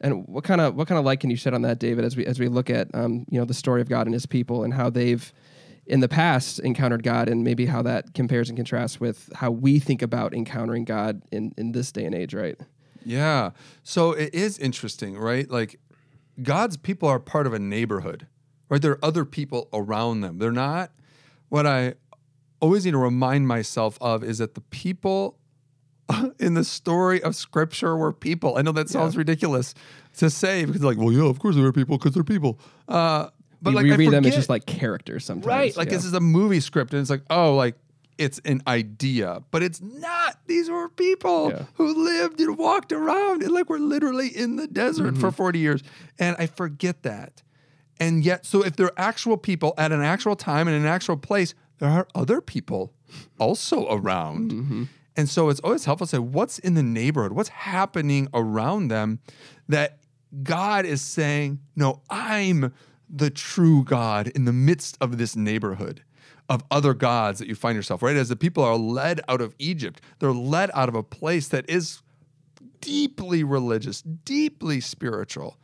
and 0.00 0.26
what 0.26 0.44
kind 0.44 0.60
of 0.60 0.74
what 0.74 0.88
kind 0.88 0.98
of 0.98 1.04
light 1.04 1.20
can 1.20 1.30
you 1.30 1.36
shed 1.36 1.54
on 1.54 1.62
that, 1.62 1.78
David, 1.78 2.04
as 2.04 2.16
we 2.16 2.26
as 2.26 2.38
we 2.38 2.48
look 2.48 2.70
at 2.70 2.88
um, 2.94 3.24
you 3.30 3.38
know 3.38 3.44
the 3.44 3.54
story 3.54 3.80
of 3.80 3.88
God 3.88 4.06
and 4.06 4.14
His 4.14 4.26
people 4.26 4.64
and 4.64 4.74
how 4.74 4.90
they've 4.90 5.32
in 5.86 6.00
the 6.00 6.08
past 6.08 6.58
encountered 6.60 7.02
God 7.02 7.28
and 7.28 7.42
maybe 7.42 7.66
how 7.66 7.82
that 7.82 8.12
compares 8.12 8.50
and 8.50 8.58
contrasts 8.58 9.00
with 9.00 9.30
how 9.34 9.50
we 9.50 9.78
think 9.78 10.02
about 10.02 10.34
encountering 10.34 10.84
God 10.84 11.22
in 11.32 11.52
in 11.56 11.72
this 11.72 11.92
day 11.92 12.04
and 12.04 12.14
age, 12.14 12.34
right? 12.34 12.56
Yeah. 13.04 13.50
So 13.82 14.12
it 14.12 14.34
is 14.34 14.58
interesting, 14.58 15.16
right? 15.16 15.50
Like 15.50 15.80
God's 16.42 16.76
people 16.76 17.08
are 17.08 17.18
part 17.18 17.46
of 17.46 17.52
a 17.52 17.58
neighborhood, 17.58 18.26
right? 18.68 18.82
There 18.82 18.92
are 18.92 19.04
other 19.04 19.24
people 19.24 19.68
around 19.72 20.20
them. 20.20 20.38
They're 20.38 20.52
not 20.52 20.92
what 21.48 21.66
I 21.66 21.94
always 22.60 22.84
need 22.84 22.92
to 22.92 22.98
remind 22.98 23.48
myself 23.48 23.98
of 24.00 24.22
is 24.22 24.38
that 24.38 24.54
the 24.54 24.60
people 24.60 25.38
in 26.38 26.54
the 26.54 26.64
story 26.64 27.22
of 27.22 27.34
scripture 27.36 27.96
were 27.96 28.12
people. 28.12 28.56
I 28.56 28.62
know 28.62 28.72
that 28.72 28.88
sounds 28.88 29.16
ridiculous 29.16 29.74
to 30.18 30.30
say 30.30 30.64
because 30.64 30.82
like, 30.82 30.98
well, 30.98 31.12
yeah, 31.12 31.24
of 31.28 31.38
course 31.38 31.56
they're 31.56 31.72
people 31.72 31.98
because 31.98 32.14
they're 32.14 32.24
people. 32.24 32.58
Uh, 32.88 33.28
but 33.60 33.70
we, 33.70 33.74
like 33.76 33.84
we 33.84 33.92
I 33.92 33.96
read 33.96 34.10
them 34.12 34.24
as 34.26 34.34
just 34.34 34.48
like 34.48 34.66
characters 34.66 35.24
sometimes, 35.24 35.46
Right. 35.46 35.76
Like 35.76 35.88
yeah. 35.88 35.94
this 35.96 36.04
is 36.04 36.12
a 36.14 36.20
movie 36.20 36.60
script 36.60 36.92
and 36.92 37.00
it's 37.00 37.10
like, 37.10 37.22
oh, 37.30 37.54
like 37.56 37.74
it's 38.16 38.40
an 38.44 38.62
idea, 38.66 39.42
but 39.50 39.62
it's 39.62 39.80
not. 39.80 40.38
These 40.46 40.70
were 40.70 40.88
people 40.88 41.50
Yeah. 41.50 41.64
who 41.74 42.04
lived 42.04 42.40
and 42.40 42.56
walked 42.58 42.92
around 42.92 43.42
and 43.42 43.52
like 43.52 43.68
we're 43.68 43.78
literally 43.78 44.28
in 44.28 44.56
the 44.56 44.66
desert 44.66 45.12
Mm-hmm. 45.14 45.20
for 45.20 45.30
40 45.30 45.58
years. 45.58 45.82
And 46.18 46.36
I 46.38 46.46
forget 46.46 47.02
that. 47.02 47.42
And 48.00 48.24
yet, 48.24 48.46
so 48.46 48.64
if 48.64 48.76
they're 48.76 48.92
actual 48.96 49.36
people 49.36 49.74
at 49.76 49.90
an 49.92 50.02
actual 50.02 50.36
time 50.36 50.68
and 50.68 50.76
an 50.76 50.86
actual 50.86 51.16
place, 51.16 51.54
there 51.80 51.90
are 51.90 52.06
other 52.14 52.40
people 52.40 52.92
also 53.38 53.86
around. 53.92 54.52
Mm-hmm. 54.52 54.84
And 55.18 55.28
so 55.28 55.48
it's 55.48 55.58
always 55.60 55.84
helpful 55.84 56.06
to 56.06 56.10
say, 56.12 56.18
what's 56.20 56.60
in 56.60 56.74
the 56.74 56.82
neighborhood? 56.82 57.32
What's 57.32 57.48
happening 57.48 58.28
around 58.32 58.86
them 58.86 59.18
that 59.68 59.98
God 60.44 60.86
is 60.86 61.02
saying, 61.02 61.58
no, 61.74 62.02
I'm 62.08 62.72
the 63.10 63.28
true 63.28 63.82
God 63.82 64.28
in 64.28 64.44
the 64.44 64.52
midst 64.52 64.96
of 65.00 65.18
this 65.18 65.34
neighborhood 65.34 66.04
of 66.48 66.62
other 66.70 66.94
gods 66.94 67.40
that 67.40 67.48
you 67.48 67.56
find 67.56 67.74
yourself, 67.74 68.00
right? 68.00 68.14
As 68.14 68.28
the 68.28 68.36
people 68.36 68.62
are 68.62 68.76
led 68.76 69.20
out 69.28 69.40
of 69.40 69.56
Egypt, 69.58 70.00
they're 70.20 70.30
led 70.30 70.70
out 70.72 70.88
of 70.88 70.94
a 70.94 71.02
place 71.02 71.48
that 71.48 71.68
is 71.68 72.00
deeply 72.80 73.42
religious, 73.42 74.02
deeply 74.02 74.80
spiritual. 74.80 75.56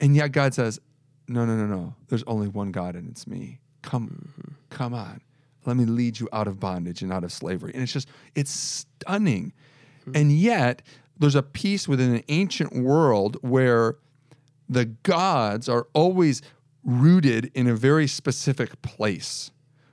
And 0.00 0.14
yet 0.14 0.30
God 0.30 0.54
says, 0.54 0.78
no, 1.26 1.44
no, 1.44 1.56
no, 1.56 1.66
no. 1.66 1.94
There's 2.06 2.22
only 2.28 2.46
one 2.46 2.70
God 2.70 2.94
and 2.94 3.10
it's 3.10 3.26
me. 3.26 3.58
Come, 3.82 4.32
come 4.70 4.94
on. 4.94 5.20
Let 5.66 5.76
me 5.76 5.84
lead 5.84 6.20
you 6.20 6.28
out 6.32 6.46
of 6.46 6.60
bondage 6.60 7.02
and 7.02 7.12
out 7.12 7.24
of 7.24 7.32
slavery. 7.32 7.72
And 7.74 7.82
it's 7.82 7.92
just, 7.92 8.08
it's 8.34 8.50
stunning. 8.50 9.52
And 10.14 10.30
yet, 10.32 10.82
there's 11.18 11.34
a 11.34 11.42
piece 11.42 11.88
within 11.88 12.14
an 12.14 12.22
ancient 12.28 12.74
world 12.74 13.38
where 13.40 13.96
the 14.68 14.84
gods 14.84 15.68
are 15.68 15.86
always 15.92 16.42
rooted 16.82 17.50
in 17.54 17.66
a 17.66 17.74
very 17.74 18.06
specific 18.06 18.80
place, 18.82 19.50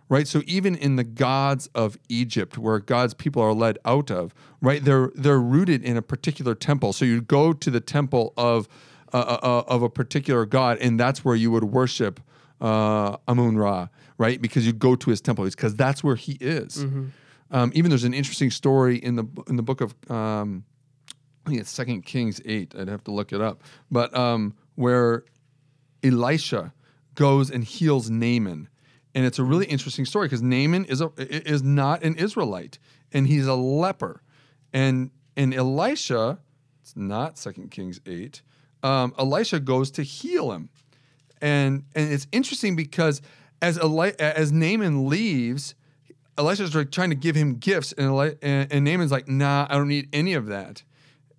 right? 0.10 0.28
So 0.28 0.42
even 0.46 0.76
in 0.76 0.98
the 0.98 1.04
gods 1.04 1.70
of 1.74 1.98
Egypt, 2.10 2.58
where 2.58 2.80
God's 2.80 3.14
people 3.14 3.42
are 3.42 3.54
led 3.54 3.78
out 3.86 4.12
of, 4.12 4.34
right, 4.62 4.84
they're 4.84 5.12
they're 5.16 5.40
rooted 5.40 5.84
in 5.84 5.96
a 5.98 6.02
particular 6.02 6.56
temple. 6.56 6.94
So 6.94 7.06
you 7.06 7.22
go 7.22 7.54
to 7.54 7.72
the 7.72 7.80
temple 7.80 8.34
of 8.36 8.68
uh, 9.14 9.18
uh, 9.18 9.40
uh, 9.44 9.64
of 9.68 9.84
a 9.84 9.90
particular 9.90 10.46
god, 10.46 10.78
and 10.80 11.00
that's 11.00 11.24
where 11.24 11.36
you 11.36 11.52
would 11.52 11.66
worship 11.66 12.20
uh, 12.62 13.18
Amun 13.28 13.58
Ra, 13.58 13.88
right? 14.18 14.42
Because 14.42 14.66
you 14.66 14.74
go 14.74 14.96
to 14.96 15.10
his 15.10 15.20
temple, 15.22 15.46
because 15.46 15.76
that's 15.76 16.04
where 16.04 16.16
he 16.16 16.38
is. 16.40 16.86
Um, 17.54 17.72
even 17.76 17.90
there's 17.90 18.06
an 18.06 18.14
interesting 18.14 18.50
story 18.52 18.98
in 18.98 19.16
the 19.18 19.26
in 19.48 19.58
the 19.58 19.64
book 19.64 19.82
of 19.82 19.94
um, 20.10 20.64
I 21.46 21.50
think 21.50 21.62
it's 21.62 21.72
Second 21.72 22.06
Kings 22.06 22.40
eight. 22.46 22.74
I'd 22.78 22.88
have 22.88 23.04
to 23.06 23.12
look 23.12 23.34
it 23.34 23.42
up, 23.42 23.64
but 23.90 24.16
um, 24.16 24.54
where 24.76 25.26
Elisha 26.04 26.74
goes 27.16 27.50
and 27.52 27.64
heals 27.64 28.10
Naaman, 28.10 28.70
and 29.14 29.26
it's 29.26 29.38
a 29.40 29.44
really 29.44 29.66
interesting 29.66 30.06
story 30.06 30.28
because 30.28 30.42
Naaman 30.42 30.86
is 30.86 31.02
a 31.02 31.12
is 31.18 31.62
not 31.64 32.04
an 32.04 32.16
Israelite, 32.16 32.80
and 33.12 33.28
he's 33.28 33.48
a 33.48 33.56
leper, 33.56 34.22
and 34.72 35.12
and 35.36 35.54
Elisha, 35.54 36.40
it's 36.82 36.96
not 36.96 37.38
Second 37.38 37.72
Kings 37.72 38.00
eight. 38.06 38.42
Um, 38.84 39.14
Elisha 39.20 39.60
goes 39.60 39.92
to 39.92 40.04
heal 40.04 40.52
him, 40.52 40.70
and 41.42 41.84
and 41.96 42.12
it's 42.12 42.28
interesting 42.32 42.76
because 42.76 43.22
as 43.62 43.78
Eli- 43.78 44.14
as 44.20 44.52
Naaman 44.52 45.08
leaves, 45.08 45.76
Elisha's 46.38 46.76
like 46.76 46.92
trying 46.92 47.10
to 47.10 47.16
give 47.16 47.36
him 47.36 47.56
gifts, 47.56 47.92
and, 47.94 48.08
Eli- 48.08 48.36
and 48.42 48.72
and 48.72 48.86
Naaman's 48.86 49.12
like, 49.12 49.28
"Nah, 49.28 49.68
I 49.70 49.78
don't 49.78 49.88
need 49.88 50.08
any 50.14 50.34
of 50.34 50.48
that." 50.48 50.84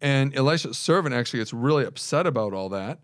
And 0.00 0.36
Elisha's 0.36 0.76
servant 0.76 1.14
actually 1.14 1.40
gets 1.40 1.52
really 1.52 1.84
upset 1.84 2.26
about 2.26 2.52
all 2.52 2.68
that, 2.70 3.00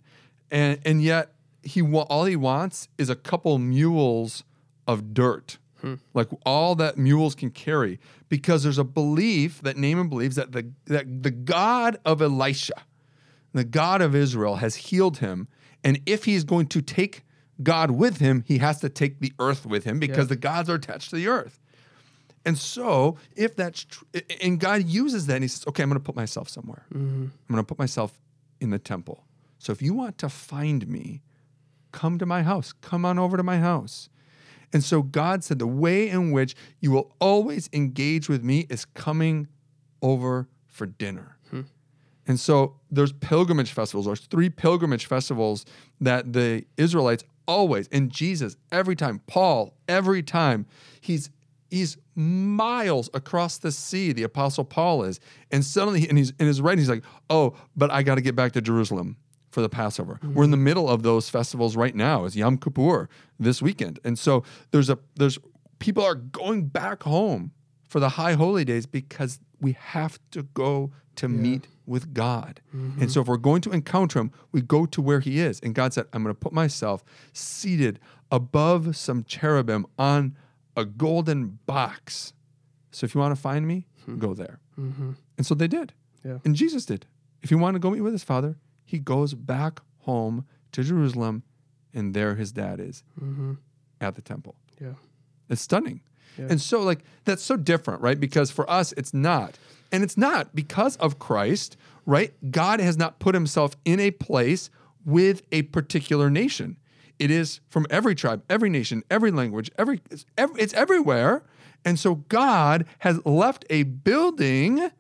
and 0.51 0.79
and 0.85 1.03
yet 1.03 1.33
he 1.63 1.83
wa- 1.83 2.07
all 2.09 2.25
he 2.25 2.37
wants 2.37 2.89
is 2.99 3.09
a 3.09 3.17
couple 3.17 3.59
mules 3.59 4.45
of 4.87 5.15
dirt, 5.15 5.59
hmm. 5.81 5.95
like 6.15 6.29
all 6.45 6.75
that 6.77 6.97
mules 6.97 7.35
can 7.35 7.51
carry, 7.51 7.99
because 8.29 8.63
there's 8.63 8.79
a 8.79 8.85
belief 8.85 9.61
that 9.63 9.77
Naaman 9.77 10.09
believes 10.09 10.37
that 10.37 10.53
the 10.53 10.71
that 10.87 11.23
the 11.23 11.31
God 11.31 11.99
of 12.05 12.23
Elisha, 12.23 12.83
the 13.53 13.65
God 13.65 14.01
of 14.03 14.15
Israel, 14.15 14.57
has 14.57 14.77
healed 14.77 15.19
him, 15.19 15.49
and 15.85 16.01
if 16.07 16.25
he's 16.25 16.45
going 16.45 16.67
to 16.69 16.83
take 16.83 17.25
God 17.63 17.91
with 17.91 18.19
him, 18.19 18.45
he 18.47 18.59
has 18.59 18.81
to 18.81 18.89
take 18.89 19.21
the 19.21 19.33
earth 19.39 19.67
with 19.67 19.85
him 19.85 19.99
because 19.99 20.27
Yeah. 20.27 20.35
the 20.35 20.37
gods 20.37 20.71
are 20.71 20.75
attached 20.75 21.11
to 21.11 21.17
the 21.17 21.29
earth. 21.29 21.61
And 22.45 22.57
so, 22.57 23.17
if 23.37 23.57
that's 23.57 23.85
true, 23.85 24.07
and 24.41 24.59
God 24.61 24.85
uses 24.87 25.27
that, 25.27 25.35
and 25.35 25.45
He 25.45 25.49
says, 25.49 25.67
"Okay, 25.67 25.83
I'm 25.83 25.89
going 25.91 26.01
to 26.01 26.05
put 26.05 26.17
myself 26.17 26.49
somewhere. 26.49 26.87
Mm-hmm. 26.95 27.25
I'm 27.25 27.33
going 27.51 27.59
to 27.59 27.65
put 27.65 27.79
myself 27.79 28.21
in 28.61 28.71
the 28.71 28.79
temple. 28.79 29.25
So 29.59 29.73
if 29.73 29.83
you 29.83 29.93
want 29.93 30.19
to 30.19 30.29
find 30.29 30.87
me, 30.89 31.21
come 31.93 32.17
to 32.19 32.25
my 32.27 32.43
house. 32.45 32.73
Come 32.73 33.05
on 33.05 33.19
over 33.19 33.37
to 33.37 33.43
my 33.43 33.59
house." 33.59 34.09
And 34.73 34.85
so 34.85 35.03
God 35.03 35.43
said, 35.45 35.59
"The 35.59 35.67
way 35.67 36.09
in 36.09 36.31
which 36.31 36.55
you 36.81 36.91
will 36.93 37.15
always 37.21 37.69
engage 37.73 38.29
with 38.29 38.45
me 38.45 38.67
is 38.71 38.85
coming 38.85 39.49
over 40.01 40.49
for 40.67 40.87
dinner." 40.87 41.38
And 42.29 42.39
so 42.39 42.77
there's 42.91 43.13
pilgrimage 43.13 43.73
festivals. 43.73 44.07
There's 44.07 44.21
three 44.21 44.51
pilgrimage 44.51 45.07
festivals 45.07 45.65
that 46.01 46.33
the 46.33 46.65
Israelites 46.77 47.25
always, 47.49 47.89
and 47.89 48.11
Jesus 48.11 48.57
every 48.71 48.95
time, 48.95 49.23
Paul 49.27 49.75
every 49.89 50.23
time, 50.23 50.67
he's 51.01 51.31
he's 51.71 51.97
miles 52.15 53.11
across 53.15 53.59
the 53.59 53.73
sea. 53.73 54.13
The 54.13 54.23
apostle 54.23 54.65
Paul 54.65 55.03
is, 55.03 55.19
and 55.51 55.65
suddenly, 55.65 56.09
and 56.09 56.19
he's 56.19 56.33
in 56.39 56.47
his 56.47 56.61
writing, 56.61 56.81
he's 56.81 56.91
like, 56.91 57.05
"Oh, 57.31 57.57
but 57.75 57.91
I 57.91 58.03
got 58.03 58.17
to 58.17 58.21
get 58.21 58.37
back 58.37 58.53
to 58.53 58.61
Jerusalem." 58.61 59.17
for 59.51 59.63
the 59.63 59.69
Passover. 59.71 60.21
We're 60.23 60.45
in 60.45 60.51
the 60.51 60.59
mm-hmm. 60.59 60.65
middle 60.65 60.91
of 60.91 61.03
those 61.03 61.31
festivals 61.31 61.75
right 61.75 61.95
now. 61.95 62.27
It's 62.27 62.37
Yom 62.37 62.59
Kippur 62.59 63.09
this 63.41 63.63
weekend. 63.63 63.99
And 64.05 64.19
so 64.19 64.45
there's 64.73 64.91
a 64.91 64.99
there's 65.17 65.39
people 65.79 66.05
are 66.05 66.15
going 66.15 66.67
back 66.67 67.03
home 67.03 67.53
for 67.89 67.99
the 67.99 68.11
high 68.11 68.35
holy 68.35 68.65
days 68.65 68.85
because 68.85 69.41
we 69.59 69.73
have 69.73 70.19
to 70.33 70.43
go 70.43 70.93
to 71.17 71.29
meet 71.29 71.67
with 71.89 72.15
God. 72.15 72.61
And 72.73 72.93
mm-hmm. 72.93 73.09
so 73.09 73.23
if 73.23 73.27
we're 73.27 73.37
going 73.37 73.63
to 73.63 73.71
encounter 73.71 74.19
him, 74.19 74.31
we 74.53 74.61
go 74.61 74.87
to 74.87 75.03
where 75.03 75.21
he 75.21 75.41
is. 75.41 75.59
And 75.61 75.75
God 75.75 75.93
said, 75.93 76.07
I'm 76.13 76.23
going 76.23 76.35
to 76.35 76.39
put 76.39 76.53
myself 76.53 77.03
seated 77.33 77.99
above 78.31 78.97
some 78.97 79.25
cherubim 79.25 79.87
on 79.99 80.37
a 80.77 80.85
golden 80.85 81.59
box. 81.67 82.33
So 82.91 83.05
if 83.05 83.15
you 83.15 83.21
want 83.21 83.35
to 83.35 83.41
find 83.41 83.67
me, 83.67 83.87
hmm. 84.05 84.19
go 84.19 84.35
there. 84.35 84.61
Mm-hmm. 84.79 85.13
And 85.37 85.47
so 85.47 85.55
they 85.55 85.69
did. 85.69 85.93
Yeah. 86.25 86.39
And 86.45 86.55
Jesus 86.55 86.85
did. 86.85 87.07
If 87.43 87.51
you 87.51 87.59
want 87.59 87.75
to 87.75 87.81
go 87.81 87.91
meet 87.91 88.01
with 88.01 88.13
his 88.13 88.25
father, 88.25 88.59
he 88.85 88.99
goes 88.99 89.35
back 89.35 89.81
home 90.01 90.47
to 90.73 90.83
Jerusalem, 90.83 91.43
and 91.95 92.15
there 92.15 92.35
his 92.35 92.53
dad 92.53 92.81
is 92.81 93.03
mm-hmm. 93.21 93.55
at 94.01 94.15
the 94.15 94.23
temple. 94.23 94.57
Yeah. 94.81 94.95
It's 95.49 95.63
stunning. 95.63 96.01
Yeah. 96.37 96.47
And 96.51 96.61
so, 96.61 96.83
like, 96.83 97.01
that's 97.25 97.43
so 97.43 97.57
different, 97.57 98.01
right? 98.01 98.19
Because 98.19 98.51
for 98.51 98.69
us, 98.71 98.93
it's 98.97 99.13
not. 99.13 99.59
And 99.91 100.03
it's 100.03 100.17
not 100.17 100.55
because 100.55 100.97
of 100.97 101.19
Christ, 101.19 101.77
right? 102.07 102.33
God 102.51 102.81
has 102.81 102.97
not 102.97 103.19
put 103.19 103.35
himself 103.35 103.77
in 103.85 104.01
a 104.01 104.11
place 104.11 104.71
with 105.05 105.43
a 105.53 105.63
particular 105.63 106.31
nation. 106.31 106.77
It 107.19 107.31
is 107.31 107.61
from 107.69 107.87
every 107.91 108.15
tribe, 108.15 108.43
every 108.49 108.71
nation, 108.71 109.03
every 109.11 109.31
language, 109.31 109.71
every 109.79 110.01
it's, 110.11 110.25
ev- 110.37 110.57
it's 110.57 110.75
everywhere. 110.75 111.43
And 111.85 111.99
so 111.99 112.17
God 112.17 112.87
has 113.01 113.25
left 113.25 113.65
a 113.71 113.85
building, 113.85 114.91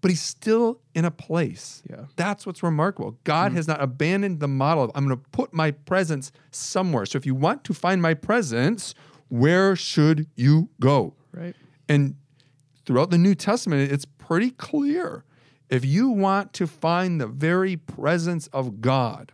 but 0.00 0.10
he's 0.10 0.20
still 0.20 0.80
in 0.94 1.04
a 1.04 1.10
place. 1.10 1.82
Yeah. 1.88 2.06
That's 2.16 2.46
what's 2.46 2.62
remarkable. 2.62 3.18
God 3.24 3.48
mm-hmm. 3.48 3.56
has 3.56 3.68
not 3.68 3.80
abandoned 3.82 4.40
the 4.40 4.48
model 4.48 4.84
of 4.84 4.90
I'm 4.94 5.06
going 5.06 5.16
to 5.16 5.24
put 5.30 5.52
my 5.52 5.70
presence 5.70 6.32
somewhere. 6.50 7.06
So 7.06 7.16
if 7.16 7.26
you 7.26 7.34
want 7.34 7.64
to 7.64 7.74
find 7.74 8.00
my 8.02 8.14
presence, 8.14 8.94
where 9.28 9.76
should 9.76 10.26
you 10.36 10.68
go? 10.80 11.14
Right. 11.32 11.54
And 11.88 12.16
throughout 12.88 13.10
the 13.10 13.18
New 13.18 13.34
Testament, 13.34 13.92
it's 13.92 14.06
pretty 14.06 14.50
clear. 14.50 15.22
If 15.68 15.84
you 15.84 16.08
want 16.08 16.54
to 16.54 16.66
find 16.66 17.20
the 17.20 17.26
very 17.26 17.76
presence 17.76 18.46
of 18.46 18.80
God, 18.80 19.32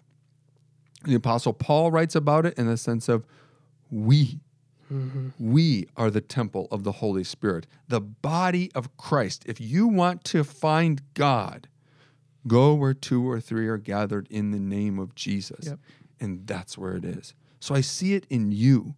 the 1.04 1.14
Apostle 1.14 1.52
Paul 1.52 1.92
writes 1.92 2.16
about 2.16 2.46
it 2.46 2.54
in 2.58 2.66
the 2.66 2.76
sense 2.76 3.08
of 3.08 3.25
we. 3.92 4.40
Mm-hmm. 4.92 5.28
We 5.38 5.87
are 5.96 6.11
the 6.11 6.20
temple 6.20 6.66
of 6.73 6.82
the 6.82 6.90
Holy 6.90 7.23
Spirit, 7.23 7.68
the 7.87 8.00
body 8.00 8.73
of 8.75 8.96
Christ. 8.96 9.44
If 9.46 9.61
you 9.61 9.87
want 9.87 10.25
to 10.25 10.42
find 10.42 11.00
God, 11.14 11.68
go 12.49 12.75
where 12.75 12.92
two 12.92 13.25
or 13.30 13.40
three 13.40 13.68
are 13.68 13.78
gathered 13.78 14.26
in 14.30 14.50
the 14.50 14.58
name 14.58 14.99
of 14.99 15.14
Jesus. 15.14 15.68
Yep. 15.68 15.78
And 16.18 16.44
that's 16.44 16.76
where 16.76 16.96
it 16.96 17.04
is. 17.04 17.34
So 17.61 17.73
I 17.73 17.82
see 17.82 18.14
it 18.14 18.26
in 18.28 18.50
you. 18.50 18.96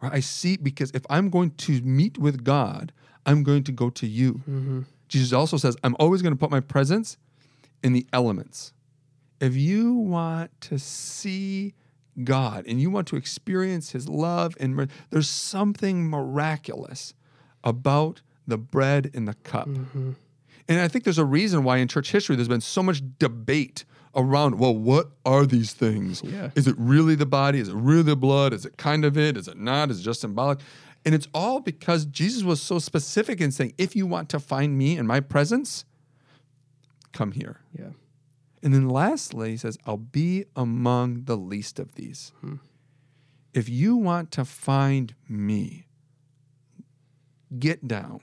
Right? 0.00 0.12
I 0.12 0.20
see 0.20 0.56
because 0.56 0.92
if 0.92 1.02
I'm 1.10 1.30
going 1.30 1.50
to 1.50 1.82
meet 1.82 2.16
with 2.16 2.44
God, 2.44 2.92
I'm 3.28 3.42
going 3.42 3.62
to 3.64 3.72
go 3.72 3.90
to 3.90 4.06
you. 4.06 4.34
Mm-hmm. 4.34 4.80
Jesus 5.08 5.32
also 5.32 5.56
says, 5.56 5.76
I'm 5.84 5.94
always 6.00 6.22
going 6.22 6.34
to 6.34 6.38
put 6.38 6.50
my 6.50 6.60
presence 6.60 7.16
in 7.82 7.92
the 7.92 8.06
elements. 8.12 8.72
If 9.40 9.54
you 9.54 9.94
want 9.94 10.50
to 10.62 10.78
see 10.78 11.74
God 12.24 12.64
and 12.66 12.80
you 12.80 12.90
want 12.90 13.06
to 13.08 13.16
experience 13.16 13.92
his 13.92 14.08
love 14.08 14.56
and 14.58 14.90
there's 15.10 15.28
something 15.28 16.08
miraculous 16.08 17.14
about 17.62 18.22
the 18.46 18.58
bread 18.58 19.10
and 19.14 19.28
the 19.28 19.34
cup. 19.34 19.68
Mm-hmm. 19.68 20.12
And 20.68 20.80
I 20.80 20.88
think 20.88 21.04
there's 21.04 21.18
a 21.18 21.24
reason 21.24 21.64
why 21.64 21.78
in 21.78 21.88
church 21.88 22.10
history 22.10 22.36
there's 22.36 22.48
been 22.48 22.60
so 22.60 22.82
much 22.82 23.02
debate 23.18 23.84
around, 24.14 24.58
well, 24.58 24.74
what 24.74 25.12
are 25.24 25.46
these 25.46 25.72
things? 25.72 26.22
Yeah. 26.24 26.50
Is 26.54 26.66
it 26.66 26.74
really 26.78 27.14
the 27.14 27.26
body? 27.26 27.60
Is 27.60 27.68
it 27.68 27.74
really 27.74 28.02
the 28.02 28.16
blood? 28.16 28.52
Is 28.52 28.66
it 28.66 28.76
kind 28.76 29.04
of 29.04 29.16
it? 29.16 29.36
Is 29.36 29.48
it 29.48 29.56
not? 29.56 29.90
Is 29.90 30.00
it 30.00 30.02
just 30.02 30.20
symbolic? 30.20 30.58
And 31.08 31.14
it's 31.14 31.28
all 31.32 31.60
because 31.60 32.04
Jesus 32.04 32.42
was 32.42 32.60
so 32.60 32.78
specific 32.78 33.40
in 33.40 33.50
saying, 33.50 33.72
if 33.78 33.96
you 33.96 34.06
want 34.06 34.28
to 34.28 34.38
find 34.38 34.76
me 34.76 34.98
in 34.98 35.06
my 35.06 35.20
presence, 35.20 35.86
come 37.14 37.32
here. 37.32 37.62
Yeah. 37.72 37.92
And 38.62 38.74
then 38.74 38.90
lastly, 38.90 39.52
he 39.52 39.56
says, 39.56 39.78
I'll 39.86 39.96
be 39.96 40.44
among 40.54 41.24
the 41.24 41.34
least 41.34 41.78
of 41.78 41.94
these. 41.94 42.32
Hmm. 42.42 42.56
If 43.54 43.70
you 43.70 43.96
want 43.96 44.30
to 44.32 44.44
find 44.44 45.14
me, 45.26 45.86
get 47.58 47.88
down 47.88 48.20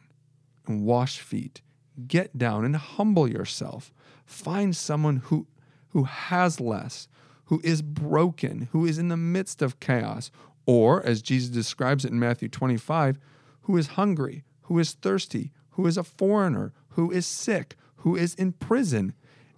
and 0.67 0.85
wash 0.85 1.17
feet. 1.17 1.63
Get 2.07 2.37
down 2.37 2.63
and 2.65 2.75
humble 2.75 3.27
yourself. 3.27 3.91
Find 4.27 4.75
someone 4.75 5.23
who, 5.25 5.47
who 5.89 6.03
has 6.03 6.59
less, 6.59 7.07
who 7.45 7.61
is 7.63 7.81
broken, 7.81 8.69
who 8.73 8.85
is 8.85 8.99
in 8.99 9.07
the 9.07 9.17
midst 9.17 9.63
of 9.63 9.79
chaos, 9.79 10.29
or 10.65 11.05
as 11.05 11.21
Jesus 11.21 11.49
describes 11.49 12.05
it 12.05 12.11
in 12.11 12.19
Matthew 12.19 12.47
25, 12.49 13.17
who 13.63 13.77
is 13.77 13.87
hungry, 13.87 14.43
who 14.63 14.79
is 14.79 14.93
thirsty, 14.93 15.51
who 15.71 15.85
is 15.87 15.97
a 15.97 16.03
foreigner, 16.03 16.73
who 16.89 17.11
is 17.11 17.25
sick, 17.25 17.75
who 17.97 18.15
is 18.15 18.33
in 18.35 18.53
prison. 18.53 19.13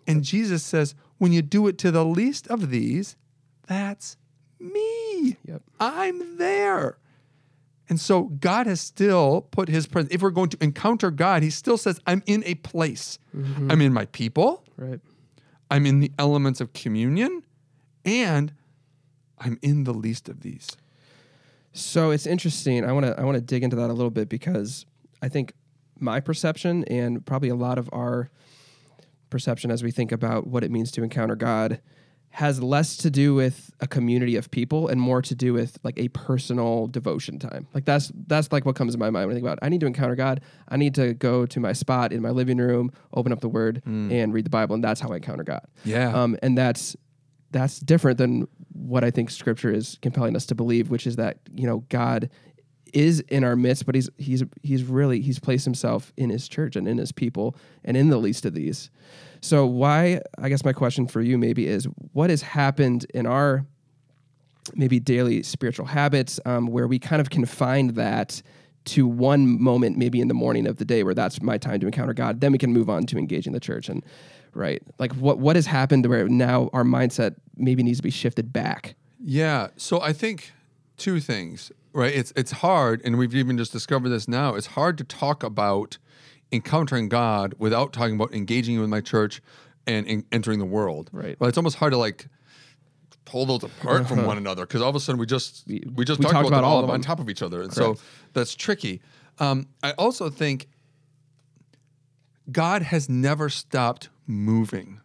And 0.06 0.24
Jesus 0.24 0.64
says, 0.64 0.96
when 1.18 1.32
you 1.32 1.42
do 1.42 1.68
it 1.68 1.78
to 1.80 1.92
the 1.92 2.06
least 2.06 2.48
of 2.48 2.70
these, 2.70 3.16
that's 3.68 4.18
me. 4.60 5.38
Yep. 5.46 5.62
I'm 5.80 6.38
there. 6.38 6.98
And 7.90 8.00
so 8.00 8.24
God 8.24 8.68
has 8.68 8.82
still 8.82 9.48
put 9.52 9.70
his 9.70 9.88
presence. 9.88 10.14
If 10.14 10.22
we're 10.22 10.30
going 10.30 10.50
to 10.50 10.58
encounter 10.62 11.10
God, 11.10 11.42
he 11.42 11.50
still 11.50 11.78
says, 11.78 12.02
I'm 12.06 12.22
in 12.26 12.44
a 12.46 12.56
place. 12.56 13.18
Mm-hmm. 13.36 13.72
I'm 13.72 13.82
in 13.82 13.94
my 13.94 14.06
people, 14.06 14.64
Right. 14.78 15.00
I'm 15.70 15.86
in 15.86 16.00
the 16.00 16.12
elements 16.18 16.62
of 16.62 16.72
communion, 16.72 17.44
and 18.06 18.54
I'm 19.38 19.60
in 19.62 19.84
the 19.84 19.94
least 19.94 20.30
of 20.30 20.42
these. 20.42 20.70
So 21.78 22.12
it's 22.12 22.26
interesting. 22.26 22.84
I 22.84 22.92
want 22.92 23.06
to 23.06 23.20
I 23.20 23.24
want 23.24 23.36
to 23.36 23.42
dig 23.42 23.64
into 23.64 23.76
that 23.76 23.90
a 23.90 23.94
little 23.94 24.10
bit 24.10 24.30
because 24.30 24.86
I 25.22 25.30
think 25.30 25.54
my 26.00 26.20
perception 26.20 26.84
and 26.86 27.26
probably 27.26 27.50
a 27.50 27.56
lot 27.56 27.78
of 27.78 27.90
our 27.94 28.30
perception 29.30 29.72
as 29.72 29.84
we 29.84 29.92
think 29.92 30.12
about 30.12 30.48
what 30.48 30.64
it 30.64 30.72
means 30.72 30.92
to 30.92 31.04
encounter 31.04 31.36
God 31.36 31.82
has 32.32 32.62
less 32.62 32.98
to 32.98 33.10
do 33.10 33.34
with 33.34 33.72
a 33.80 33.88
community 33.88 34.36
of 34.36 34.52
people 34.52 34.88
and 34.88 35.02
more 35.02 35.22
to 35.22 35.34
do 35.34 35.54
with 35.54 35.78
like 35.84 35.98
a 35.98 36.08
personal 36.10 36.88
devotion 36.88 37.40
time. 37.40 37.68
Like 37.74 37.86
that's 37.86 38.12
that's 38.28 38.52
like 38.52 38.66
what 38.66 38.76
comes 38.76 38.94
to 38.94 39.00
my 39.00 39.10
mind 39.10 39.28
when 39.28 39.36
I 39.36 39.38
think 39.38 39.46
about 39.46 39.60
I 39.62 39.70
need 39.70 39.80
to 39.82 39.88
encounter 39.88 40.16
God. 40.16 40.42
I 40.70 40.78
need 40.78 40.96
to 40.96 41.14
go 41.14 41.46
to 41.46 41.60
my 41.60 41.74
spot 41.74 42.12
in 42.12 42.22
my 42.22 42.32
living 42.32 42.58
room, 42.58 42.92
open 43.14 43.32
up 43.32 43.40
the 43.40 43.50
Word, 43.50 43.82
and 43.86 44.34
read 44.34 44.46
the 44.46 44.50
Bible, 44.50 44.76
and 44.76 44.84
that's 44.84 45.00
how 45.00 45.10
I 45.10 45.18
encounter 45.18 45.44
God. 45.44 45.66
Yeah. 45.86 46.14
Um, 46.14 46.38
and 46.42 46.58
that's 46.58 46.96
that's 47.52 47.80
different 47.80 48.18
than 48.18 48.48
what 48.78 49.04
I 49.04 49.12
think 49.12 49.30
Scripture 49.30 49.72
is 49.72 49.98
compelling 50.02 50.36
us 50.36 50.46
to 50.48 50.56
believe, 50.56 50.90
which 50.90 51.08
is 51.08 51.16
that 51.18 51.40
you 51.56 51.68
know 51.68 51.84
God 51.90 52.30
is 52.94 53.20
in 53.22 53.44
our 53.44 53.56
midst, 53.56 53.86
but 53.86 53.96
he's 53.96 54.10
he's 54.18 54.44
he's 54.64 54.84
really 54.84 55.22
he's 55.22 55.40
placed 55.40 55.66
himself 55.66 56.14
in 56.18 56.30
his 56.30 56.48
church 56.48 56.76
and 56.76 56.88
in 56.88 56.98
his 56.98 57.12
people 57.12 57.56
and 57.84 57.98
in 57.98 58.10
the 58.10 58.18
least 58.18 58.46
of 58.46 58.54
these. 58.54 58.90
So 59.42 59.66
why? 59.66 60.22
I 60.38 60.50
guess 60.50 60.64
my 60.64 60.74
question 60.74 61.08
for 61.08 61.22
you 61.22 61.38
maybe 61.38 61.68
is 61.68 61.86
what 62.14 62.30
has 62.30 62.42
happened 62.42 63.06
in 63.14 63.26
our 63.26 63.66
maybe 64.76 65.00
daily 65.00 65.44
spiritual 65.44 65.86
habits 65.86 66.40
um, 66.46 66.68
where 66.68 66.88
we 66.88 67.00
kind 67.00 67.22
of 67.22 67.30
confine 67.30 67.94
that 67.94 68.42
to 68.86 69.06
one 69.06 69.62
moment 69.62 69.98
maybe 69.98 70.22
in 70.22 70.28
the 70.28 70.34
morning 70.34 70.66
of 70.66 70.78
the 70.78 70.86
day 70.86 71.04
where 71.04 71.14
that's 71.14 71.42
my 71.42 71.58
time 71.58 71.80
to 71.80 71.86
encounter 71.86 72.14
god 72.14 72.42
then 72.42 72.52
we 72.52 72.58
can 72.58 72.72
move 72.72 72.90
on 72.90 73.06
to 73.06 73.18
engaging 73.18 73.54
the 73.54 73.60
church 73.60 73.90
and 73.90 74.06
right 74.54 74.82
like 74.98 75.12
what 75.14 75.40
what 75.40 75.56
has 75.56 75.66
happened 75.66 76.06
where 76.06 76.28
now 76.28 76.70
our 76.74 76.84
mindset 76.84 77.36
maybe 77.58 77.84
needs 77.84 78.00
to 78.00 78.04
be 78.04 78.10
shifted 78.10 78.54
back 78.54 78.96
Yeah. 79.20 79.68
So 79.78 80.02
I 80.02 80.14
think 80.14 80.52
two 80.98 81.20
things, 81.20 81.72
right? 81.94 82.14
It's 82.14 82.34
it's 82.36 82.52
hard, 82.52 83.02
and 83.04 83.18
we've 83.18 83.34
even 83.36 83.58
just 83.58 83.72
discovered 83.72 84.10
this 84.10 84.28
now. 84.28 84.56
It's 84.56 84.68
hard 84.68 84.98
to 85.00 85.04
talk 85.04 85.44
about 85.44 85.98
encountering 86.52 87.10
God 87.10 87.56
without 87.58 87.94
talking 87.94 88.16
about 88.16 88.34
engaging 88.34 88.80
with 88.80 88.90
my 88.90 89.02
church 89.02 89.42
and 89.86 90.08
en- 90.08 90.26
entering 90.32 90.60
the 90.60 90.66
world. 90.66 91.10
Right. 91.12 91.40
Well, 91.40 91.48
it's 91.50 91.58
almost 91.58 91.78
hard 91.78 91.92
to 91.94 91.98
like 91.98 92.28
pull 93.26 93.46
those 93.46 93.64
apart 93.64 94.08
from 94.08 94.26
one 94.26 94.38
another 94.38 94.66
because 94.66 94.82
all 94.82 94.90
of 94.90 94.96
a 94.96 95.00
sudden 95.00 95.20
we 95.20 95.26
just 95.26 95.66
we, 95.68 95.80
just 96.06 96.20
we 96.20 96.24
talked, 96.24 96.34
talked 96.34 96.48
about, 96.48 96.60
about 96.60 96.62
them 96.62 96.66
all 96.66 96.84
of 96.84 96.90
on 96.90 97.02
top 97.02 97.20
of 97.20 97.30
each 97.30 97.42
other, 97.42 97.62
and 97.62 97.74
so 97.74 97.98
that's 98.34 98.56
tricky. 98.56 99.02
Um, 99.40 99.68
I 99.84 99.92
also 99.92 100.30
think 100.30 100.68
God 102.52 102.82
has 102.82 103.10
never 103.10 103.50
stopped 103.50 104.10
moving. 104.26 105.02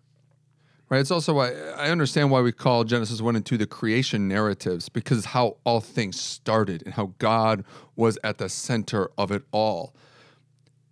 Right. 0.92 1.00
It's 1.00 1.10
also 1.10 1.32
why 1.32 1.54
I 1.54 1.88
understand 1.88 2.30
why 2.30 2.42
we 2.42 2.52
call 2.52 2.84
Genesis 2.84 3.22
1 3.22 3.34
and 3.34 3.46
2 3.46 3.56
the 3.56 3.66
creation 3.66 4.28
narratives, 4.28 4.90
because 4.90 5.16
it's 5.16 5.26
how 5.28 5.56
all 5.64 5.80
things 5.80 6.20
started 6.20 6.82
and 6.84 6.92
how 6.92 7.14
God 7.16 7.64
was 7.96 8.18
at 8.22 8.36
the 8.36 8.50
center 8.50 9.10
of 9.16 9.32
it 9.32 9.42
all. 9.52 9.96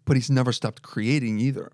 But 0.06 0.16
he's 0.16 0.30
never 0.30 0.52
stopped 0.52 0.80
creating 0.80 1.38
either. 1.38 1.70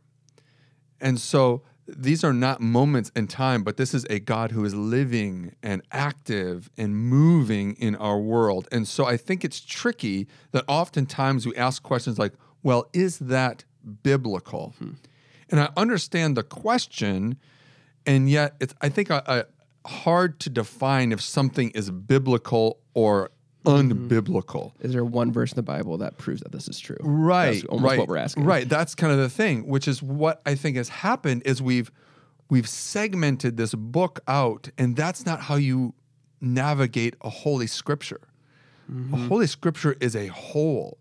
And 1.00 1.20
so 1.20 1.62
these 1.86 2.24
are 2.24 2.32
not 2.32 2.60
moments 2.60 3.12
in 3.14 3.28
time, 3.28 3.62
but 3.62 3.76
this 3.76 3.94
is 3.94 4.04
a 4.10 4.18
God 4.18 4.50
who 4.50 4.64
is 4.64 4.74
living 4.74 5.54
and 5.62 5.82
active 5.92 6.68
and 6.76 6.96
moving 6.96 7.74
in 7.74 7.94
our 7.94 8.18
world. 8.18 8.66
And 8.72 8.88
so 8.88 9.04
I 9.04 9.16
think 9.16 9.44
it's 9.44 9.60
tricky 9.60 10.26
that 10.50 10.64
oftentimes 10.66 11.46
we 11.46 11.54
ask 11.54 11.80
questions 11.80 12.18
like, 12.18 12.32
well, 12.64 12.88
is 12.92 13.20
that 13.20 13.62
biblical? 14.02 14.74
Hmm. 14.80 14.94
And 15.48 15.60
I 15.60 15.68
understand 15.76 16.36
the 16.36 16.42
question, 16.42 17.38
and 18.06 18.30
yet 18.30 18.54
it's 18.60 18.74
I 18.80 18.88
think 18.88 19.10
a, 19.10 19.22
a, 19.26 19.88
hard 19.88 20.40
to 20.40 20.50
define 20.50 21.12
if 21.12 21.20
something 21.20 21.70
is 21.70 21.90
biblical 21.90 22.80
or 22.94 23.30
Mm-hmm. 23.66 24.08
unbiblical. 24.08 24.72
Is 24.80 24.92
there 24.92 25.04
one 25.04 25.32
verse 25.32 25.52
in 25.52 25.56
the 25.56 25.62
Bible 25.62 25.98
that 25.98 26.18
proves 26.18 26.40
that 26.42 26.52
this 26.52 26.68
is 26.68 26.78
true? 26.78 26.98
Right. 27.00 27.64
That's 27.68 27.82
right, 27.82 27.98
what 27.98 28.08
we're 28.08 28.16
asking. 28.16 28.44
Right. 28.44 28.68
That's 28.68 28.94
kind 28.94 29.12
of 29.12 29.18
the 29.18 29.28
thing, 29.28 29.66
which 29.66 29.88
is 29.88 30.02
what 30.02 30.40
I 30.46 30.54
think 30.54 30.76
has 30.76 30.88
happened 30.88 31.42
is 31.44 31.60
we've 31.60 31.90
we've 32.48 32.68
segmented 32.68 33.56
this 33.56 33.74
book 33.74 34.20
out, 34.28 34.70
and 34.78 34.94
that's 34.94 35.26
not 35.26 35.40
how 35.42 35.56
you 35.56 35.94
navigate 36.40 37.16
a 37.22 37.30
holy 37.30 37.66
scripture. 37.66 38.20
Mm-hmm. 38.90 39.14
A 39.14 39.16
holy 39.16 39.46
scripture 39.46 39.96
is 40.00 40.14
a 40.14 40.28
whole. 40.28 40.98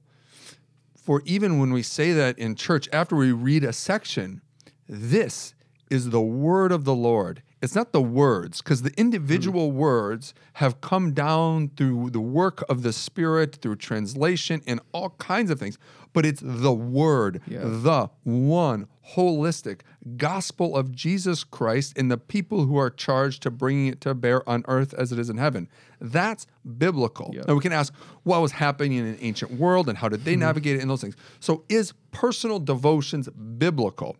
For 0.95 1.21
even 1.25 1.59
when 1.59 1.71
we 1.71 1.83
say 1.83 2.13
that 2.13 2.39
in 2.39 2.55
church, 2.55 2.89
after 2.91 3.15
we 3.15 3.31
read 3.31 3.63
a 3.63 3.73
section, 3.73 4.41
this 4.89 5.53
is 5.89 6.09
the 6.09 6.21
word 6.21 6.71
of 6.71 6.83
the 6.83 6.95
Lord. 6.95 7.41
It's 7.61 7.75
not 7.75 7.93
the 7.93 8.01
words, 8.01 8.61
because 8.61 8.83
the 8.83 8.93
individual 8.99 9.71
Hmm. 9.71 9.77
words 9.77 10.33
have 10.53 10.81
come 10.81 11.13
down 11.13 11.69
through 11.75 12.11
the 12.11 12.19
work 12.21 12.63
of 12.69 12.83
the 12.83 12.93
Spirit, 12.93 13.55
through 13.61 13.77
translation, 13.77 14.61
and 14.67 14.79
all 14.91 15.11
kinds 15.17 15.49
of 15.49 15.59
things. 15.59 15.77
But 16.13 16.25
it's 16.25 16.41
the 16.43 16.73
word, 16.73 17.41
Yeah. 17.47 17.61
the 17.63 18.09
one 18.23 18.87
holistic 19.15 19.81
gospel 20.17 20.75
of 20.75 20.91
Jesus 20.91 21.43
Christ 21.43 21.93
and 21.97 22.09
the 22.11 22.17
people 22.17 22.65
who 22.65 22.77
are 22.77 22.89
charged 22.89 23.41
to 23.43 23.51
bringing 23.51 23.87
it 23.87 24.01
to 24.01 24.13
bear 24.13 24.47
on 24.47 24.63
earth 24.67 24.93
as 24.93 25.11
it 25.11 25.19
is 25.19 25.29
in 25.29 25.37
heaven. 25.37 25.67
That's 25.99 26.45
biblical. 26.77 27.31
Yeah. 27.33 27.43
Now 27.47 27.55
we 27.55 27.61
can 27.61 27.71
ask 27.73 27.93
what 28.23 28.41
was 28.41 28.51
happening 28.53 28.93
in 28.93 29.05
an 29.05 29.17
ancient 29.21 29.53
world 29.53 29.89
and 29.89 29.97
how 29.97 30.09
did 30.09 30.23
they 30.25 30.35
navigate 30.35 30.75
it 30.77 30.81
and 30.81 30.89
those 30.89 31.01
things. 31.01 31.15
So 31.39 31.63
is 31.69 31.93
personal 32.11 32.59
devotions 32.59 33.27
biblical? 33.29 34.17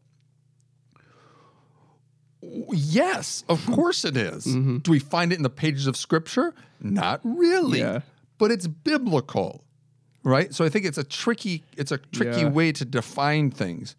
Yes, 2.72 3.44
of 3.50 3.66
course 3.72 4.06
it 4.06 4.16
is. 4.16 4.46
Mm-hmm. 4.46 4.78
Do 4.78 4.92
we 4.92 5.00
find 5.00 5.32
it 5.32 5.36
in 5.36 5.44
the 5.44 5.50
pages 5.50 5.88
of 5.88 5.98
scripture? 5.98 6.54
Not 6.80 7.20
really. 7.24 7.80
Yeah. 7.80 8.02
But 8.38 8.52
it's 8.52 8.68
biblical. 8.68 9.64
Right? 10.24 10.54
So 10.54 10.66
I 10.66 10.70
think 10.70 10.86
it's 10.86 10.98
a 10.98 11.04
tricky 11.04 11.64
it's 11.78 11.92
a 11.92 11.98
tricky 11.98 12.42
Yeah. 12.42 12.50
way 12.50 12.72
to 12.72 12.86
define 12.86 13.52
things. 13.52 13.96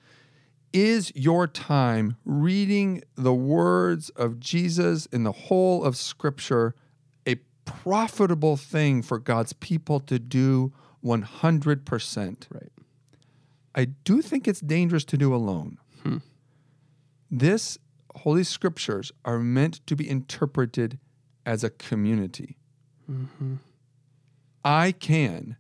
Is 0.73 1.13
your 1.15 1.47
time 1.47 2.17
reading 2.25 3.03
the 3.15 3.33
words 3.33 4.11
of 4.11 4.41
Jesus 4.41 5.07
in 5.07 5.23
the 5.23 5.33
whole 5.33 5.85
of 5.85 5.97
scripture 5.97 6.75
a 7.27 7.37
profitable 7.65 8.57
thing 8.57 9.03
for 9.03 9.19
God's 9.19 9.53
people 9.53 10.01
to 10.01 10.19
do 10.19 10.73
100%? 11.05 12.47
Right. 12.51 12.73
I 13.75 13.85
do 13.85 14.21
think 14.23 14.49
it's 14.49 14.61
dangerous 14.61 15.05
to 15.05 15.17
do 15.17 15.35
alone. 15.35 15.79
Hmm. 16.03 16.19
This 17.31 17.79
Holy 18.17 18.45
Scriptures 18.45 19.13
are 19.25 19.39
meant 19.39 19.87
to 19.87 19.97
be 19.97 20.09
interpreted 20.09 20.99
as 21.45 21.63
a 21.63 21.71
community. 21.71 22.57
Mm-hmm. 23.11 23.57
I 24.65 24.93
can, 24.93 25.57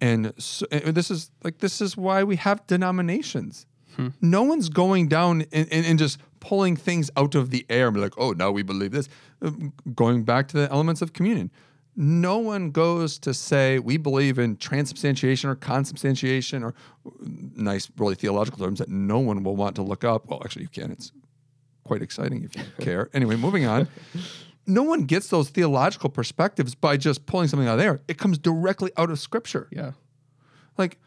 and, 0.00 0.32
so, 0.38 0.66
and 0.72 0.94
this 0.94 1.10
is 1.10 1.30
like 1.44 1.58
this 1.58 1.80
is 1.80 1.96
why 1.96 2.24
we 2.24 2.36
have 2.36 2.66
denominations. 2.66 3.66
Hmm. 3.96 4.08
No 4.20 4.42
one's 4.42 4.68
going 4.68 5.08
down 5.08 5.42
and, 5.52 5.68
and, 5.70 5.86
and 5.86 5.98
just 5.98 6.18
pulling 6.40 6.76
things 6.76 7.10
out 7.16 7.34
of 7.34 7.50
the 7.50 7.66
air 7.68 7.86
and 7.86 7.94
be 7.94 8.00
like, 8.00 8.14
oh, 8.18 8.32
now 8.32 8.50
we 8.50 8.62
believe 8.62 8.92
this. 8.92 9.08
Uh, 9.42 9.50
Going 9.94 10.24
back 10.24 10.48
to 10.48 10.56
the 10.56 10.70
elements 10.70 11.02
of 11.02 11.12
communion. 11.12 11.50
No 11.96 12.38
one 12.38 12.70
goes 12.70 13.18
to 13.18 13.34
say 13.34 13.78
we 13.78 13.96
believe 13.96 14.38
in 14.38 14.56
transubstantiation 14.56 15.50
or 15.50 15.56
consubstantiation 15.56 16.62
or 16.62 16.74
uh, 17.04 17.10
nice, 17.56 17.90
really 17.98 18.14
theological 18.14 18.64
terms 18.64 18.78
that 18.78 18.88
no 18.88 19.18
one 19.18 19.42
will 19.42 19.56
want 19.56 19.74
to 19.76 19.82
look 19.82 20.04
up. 20.04 20.28
Well, 20.28 20.40
actually, 20.44 20.62
you 20.62 20.68
can. 20.68 20.92
It's 20.92 21.12
quite 21.84 22.02
exciting 22.02 22.44
if 22.44 22.56
you 22.56 22.62
care. 22.84 23.08
Anyway, 23.12 23.36
moving 23.36 23.66
on. 23.66 23.88
No 24.66 24.82
one 24.82 25.04
gets 25.04 25.28
those 25.28 25.48
theological 25.50 26.10
perspectives 26.10 26.74
by 26.74 26.96
just 26.96 27.26
pulling 27.26 27.48
something 27.48 27.66
out 27.68 27.74
of 27.74 27.78
there. 27.80 28.00
It 28.08 28.18
comes 28.18 28.38
directly 28.38 28.90
out 28.96 29.10
of 29.10 29.18
Scripture 29.18 29.68
Yeah. 29.72 29.92
like 30.78 30.98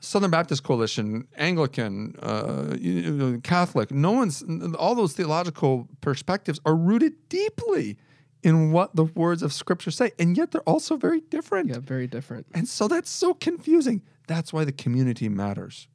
Southern 0.00 0.30
Baptist 0.30 0.62
Coalition, 0.62 1.26
Anglican, 1.36 2.14
uh, 2.22 2.76
you 2.78 3.10
know, 3.10 3.40
Catholic. 3.42 3.90
No 3.90 4.12
one's 4.12 4.44
all 4.78 4.94
those 4.94 5.12
theological 5.14 5.88
perspectives 6.00 6.60
are 6.64 6.76
rooted 6.76 7.14
deeply 7.28 7.96
in 8.44 8.70
what 8.70 8.94
the 8.94 9.02
words 9.04 9.42
of 9.42 9.52
Scripture 9.52 9.90
say, 9.90 10.12
and 10.16 10.36
yet 10.36 10.52
they're 10.52 10.60
also 10.68 10.96
very 10.96 11.20
different. 11.22 11.68
Yeah. 11.70 11.80
Very 11.80 12.06
different. 12.06 12.46
And 12.54 12.68
so 12.68 12.86
that's 12.86 13.10
so 13.10 13.34
confusing. 13.34 14.02
That's 14.28 14.52
why 14.52 14.64
the 14.64 14.70
community 14.70 15.28
matters. 15.28 15.88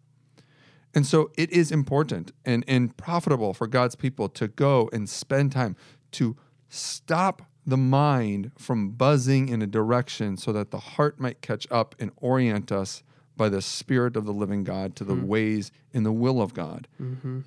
And 0.96 1.08
so 1.08 1.32
it 1.38 1.50
is 1.52 1.72
important 1.72 2.32
and, 2.46 2.64
and 2.68 2.96
profitable 2.96 3.54
for 3.54 3.68
God's 3.68 3.96
people 3.96 4.30
to 4.30 4.48
go 4.48 4.90
and 4.94 5.10
spend 5.10 5.52
time 5.52 5.76
to 6.12 6.36
stop 6.70 7.42
the 7.66 7.78
mind 7.78 8.52
from 8.58 8.90
buzzing 8.90 9.50
in 9.50 9.62
a 9.62 9.68
direction 9.68 10.38
so 10.38 10.52
that 10.52 10.72
the 10.72 10.80
heart 10.80 11.20
might 11.20 11.42
catch 11.42 11.66
up 11.72 11.96
and 12.00 12.12
orient 12.18 12.72
us 12.72 13.04
by 13.36 13.50
the 13.50 13.62
Spirit 13.62 14.16
of 14.16 14.26
the 14.26 14.34
living 14.34 14.64
God 14.64 14.96
to 14.98 15.04
the 15.04 15.16
hmm. 15.16 15.28
ways 15.28 15.72
and 15.94 16.06
the 16.06 16.12
will 16.12 16.42
of 16.42 16.54
God. 16.54 16.88
Mm-hmm. 17.02 17.40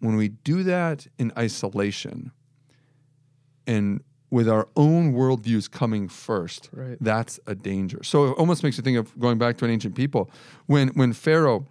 When 0.00 0.16
we 0.16 0.28
do 0.28 0.62
that 0.64 1.06
in 1.18 1.32
isolation 1.38 2.32
and 3.66 4.02
with 4.30 4.48
our 4.48 4.68
own 4.76 5.14
worldviews 5.14 5.70
coming 5.70 6.08
first, 6.08 6.68
Right. 6.72 6.98
that's 7.00 7.38
a 7.46 7.54
danger. 7.54 8.02
So 8.02 8.32
it 8.32 8.32
almost 8.32 8.62
makes 8.62 8.76
you 8.76 8.82
think 8.82 8.98
of 8.98 9.18
going 9.18 9.38
back 9.38 9.56
to 9.58 9.64
an 9.64 9.70
ancient 9.70 9.94
people 9.94 10.30
when 10.66 10.88
when 10.88 11.12
Pharaoh, 11.12 11.66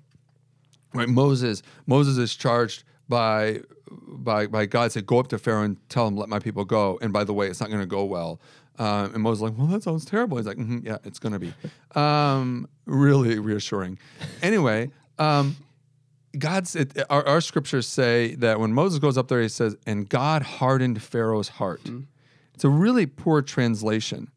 right, 0.94 1.10
Moses, 1.10 1.64
Moses 1.86 2.18
is 2.18 2.36
charged 2.36 2.84
by 3.10 3.62
by 3.92 4.48
by 4.48 4.66
God 4.66 4.92
said, 4.92 5.06
go 5.06 5.20
up 5.20 5.28
to 5.30 5.38
Pharaoh 5.38 5.64
and 5.64 5.78
tell 5.90 6.08
him 6.08 6.16
let 6.16 6.30
my 6.30 6.40
people 6.40 6.66
go. 6.66 6.98
And 7.02 7.14
by 7.14 7.24
the 7.24 7.34
way, 7.34 7.48
it's 7.48 7.60
not 7.60 7.70
going 7.70 7.82
to 7.82 7.88
go 7.88 8.04
well. 8.06 8.40
Um, 8.80 9.14
and 9.14 9.22
Moses 9.22 9.40
is 9.40 9.42
like, 9.44 9.58
well, 9.58 9.68
that 9.68 9.84
sounds 9.84 10.04
terrible. 10.04 10.38
He's 10.38 10.48
like, 10.48 10.58
"Mhm, 10.58 10.84
yeah, 10.84 10.98
it's 11.04 11.20
going 11.20 11.34
to 11.34 11.40
be. 11.40 11.54
Um, 11.96 12.68
really 12.86 13.40
reassuring. 13.40 14.00
Anyway. 14.42 14.90
Um, 15.20 15.58
God's 16.38 16.76
it, 16.76 16.98
our, 17.10 17.26
our 17.28 17.42
scriptures 17.42 17.88
say 17.88 18.36
that 18.36 18.60
when 18.60 18.74
Moses 18.74 19.00
goes 19.00 19.18
up 19.18 19.28
there, 19.28 19.42
he 19.42 19.50
says, 19.50 19.76
"And 19.86 20.10
God 20.10 20.42
hardened 20.42 21.02
Pharaoh's 21.02 21.50
heart." 21.50 21.82
It's 22.54 22.64
a 22.64 22.70
really 22.70 23.06
poor 23.06 23.42
translation. 23.42 24.32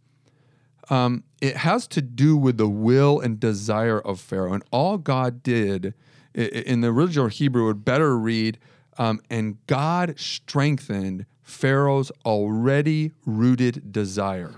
Um, 0.88 1.24
it 1.40 1.56
has 1.56 1.86
to 1.88 2.02
do 2.02 2.36
with 2.36 2.58
the 2.58 2.68
will 2.68 3.18
and 3.20 3.40
desire 3.40 3.98
of 3.98 4.20
Pharaoh, 4.20 4.52
and 4.52 4.62
all 4.70 4.98
God 4.98 5.42
did 5.42 5.94
in 6.37 6.81
the 6.83 6.88
original 6.88 7.29
Hebrew 7.29 7.66
would 7.66 7.85
better 7.85 8.16
read, 8.18 8.59
um, 8.99 9.20
"And 9.31 9.57
God 9.66 10.14
strengthened 10.18 11.27
Pharaoh's 11.42 12.11
already 12.25 13.12
rooted 13.25 13.90
desire." 13.92 14.53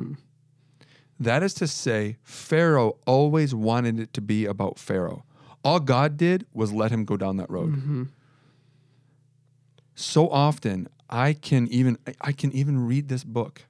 That 1.21 1.43
is 1.43 1.55
to 1.55 1.67
say, 1.67 2.17
Pharaoh 2.23 2.97
always 3.07 3.55
wanted 3.55 3.99
it 3.99 4.13
to 4.15 4.21
be 4.21 4.45
about 4.45 4.79
Pharaoh. 4.79 5.25
All 5.65 5.81
God 5.81 6.17
did 6.17 6.47
was 6.53 6.73
let 6.73 6.91
him 6.93 7.05
go 7.05 7.17
down 7.17 7.37
that 7.39 7.51
road. 7.51 7.75
So 9.95 10.29
often 10.29 10.89
I 11.11 11.33
can 11.33 11.67
even 11.69 11.99
I 12.21 12.33
can 12.33 12.53
even 12.53 12.87
read 12.87 13.09
this 13.09 13.25
book. 13.25 13.63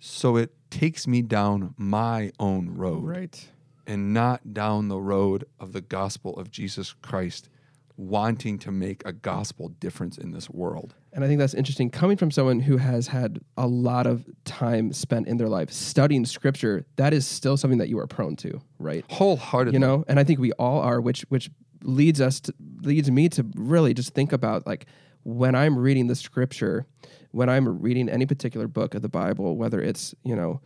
So 0.00 0.36
it 0.36 0.52
takes 0.70 1.06
me 1.06 1.22
down 1.22 1.74
my 1.78 2.32
own 2.40 2.70
road 2.76 3.04
Right. 3.04 3.48
And 3.86 4.14
not 4.14 4.54
down 4.54 4.88
the 4.88 5.00
road 5.00 5.44
of 5.60 5.72
the 5.72 5.80
gospel 5.80 6.36
of 6.38 6.50
Jesus 6.50 6.94
Christ, 7.02 7.48
wanting 7.96 8.58
to 8.58 8.72
make 8.72 9.02
a 9.04 9.12
gospel 9.12 9.68
difference 9.68 10.18
in 10.18 10.32
this 10.32 10.50
world. 10.50 10.94
And 11.12 11.24
I 11.24 11.28
think 11.28 11.38
that's 11.38 11.54
interesting 11.54 11.90
coming 11.90 12.16
from 12.16 12.30
someone 12.30 12.60
who 12.60 12.76
has 12.78 13.06
had 13.06 13.40
a 13.56 13.66
lot 13.66 14.06
of 14.06 14.26
time 14.44 14.92
spent 14.92 15.28
in 15.28 15.36
their 15.36 15.48
life 15.48 15.70
studying 15.70 16.24
scripture. 16.24 16.84
That 16.96 17.14
is 17.14 17.26
still 17.26 17.56
something 17.56 17.78
that 17.78 17.88
you 17.88 17.98
are 18.00 18.06
prone 18.06 18.34
to, 18.36 18.60
right? 18.78 19.04
Wholeheartedly. 19.10 19.74
You 19.74 19.78
know, 19.78 20.04
and 20.08 20.18
I 20.18 20.24
think 20.24 20.40
we 20.40 20.52
all 20.52 20.80
are, 20.80 21.00
which 21.00 21.22
which 21.28 21.50
leads 21.82 22.20
us 22.20 22.40
to 22.40 22.54
leads 22.82 23.10
me 23.10 23.28
to 23.28 23.46
really 23.54 23.94
just 23.94 24.14
think 24.14 24.32
about 24.32 24.66
like 24.66 24.86
when 25.22 25.54
I'm 25.54 25.78
reading 25.78 26.08
the 26.08 26.16
scripture, 26.16 26.86
when 27.30 27.48
I'm 27.48 27.80
reading 27.80 28.08
any 28.08 28.26
particular 28.26 28.66
book 28.66 28.94
of 28.94 29.02
the 29.02 29.08
Bible, 29.08 29.56
whether 29.56 29.80
it's 29.80 30.14
you 30.24 30.34
know. 30.34 30.60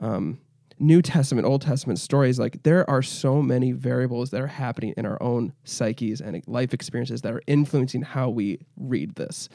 Um, 0.00 0.38
New 0.78 1.02
Testament, 1.02 1.46
Old 1.46 1.62
Testament 1.62 1.98
stories, 1.98 2.38
like 2.38 2.62
there 2.64 2.88
are 2.90 3.02
so 3.02 3.40
many 3.40 3.72
variables 3.72 4.30
that 4.30 4.40
are 4.40 4.48
happening 4.48 4.92
in 4.96 5.06
our 5.06 5.22
own 5.22 5.52
psyches 5.64 6.20
and 6.20 6.42
life 6.46 6.74
experiences 6.74 7.22
that 7.22 7.32
are 7.32 7.42
influencing 7.46 8.02
how 8.02 8.28
we 8.28 8.58
read 8.76 9.14
this. 9.14 9.48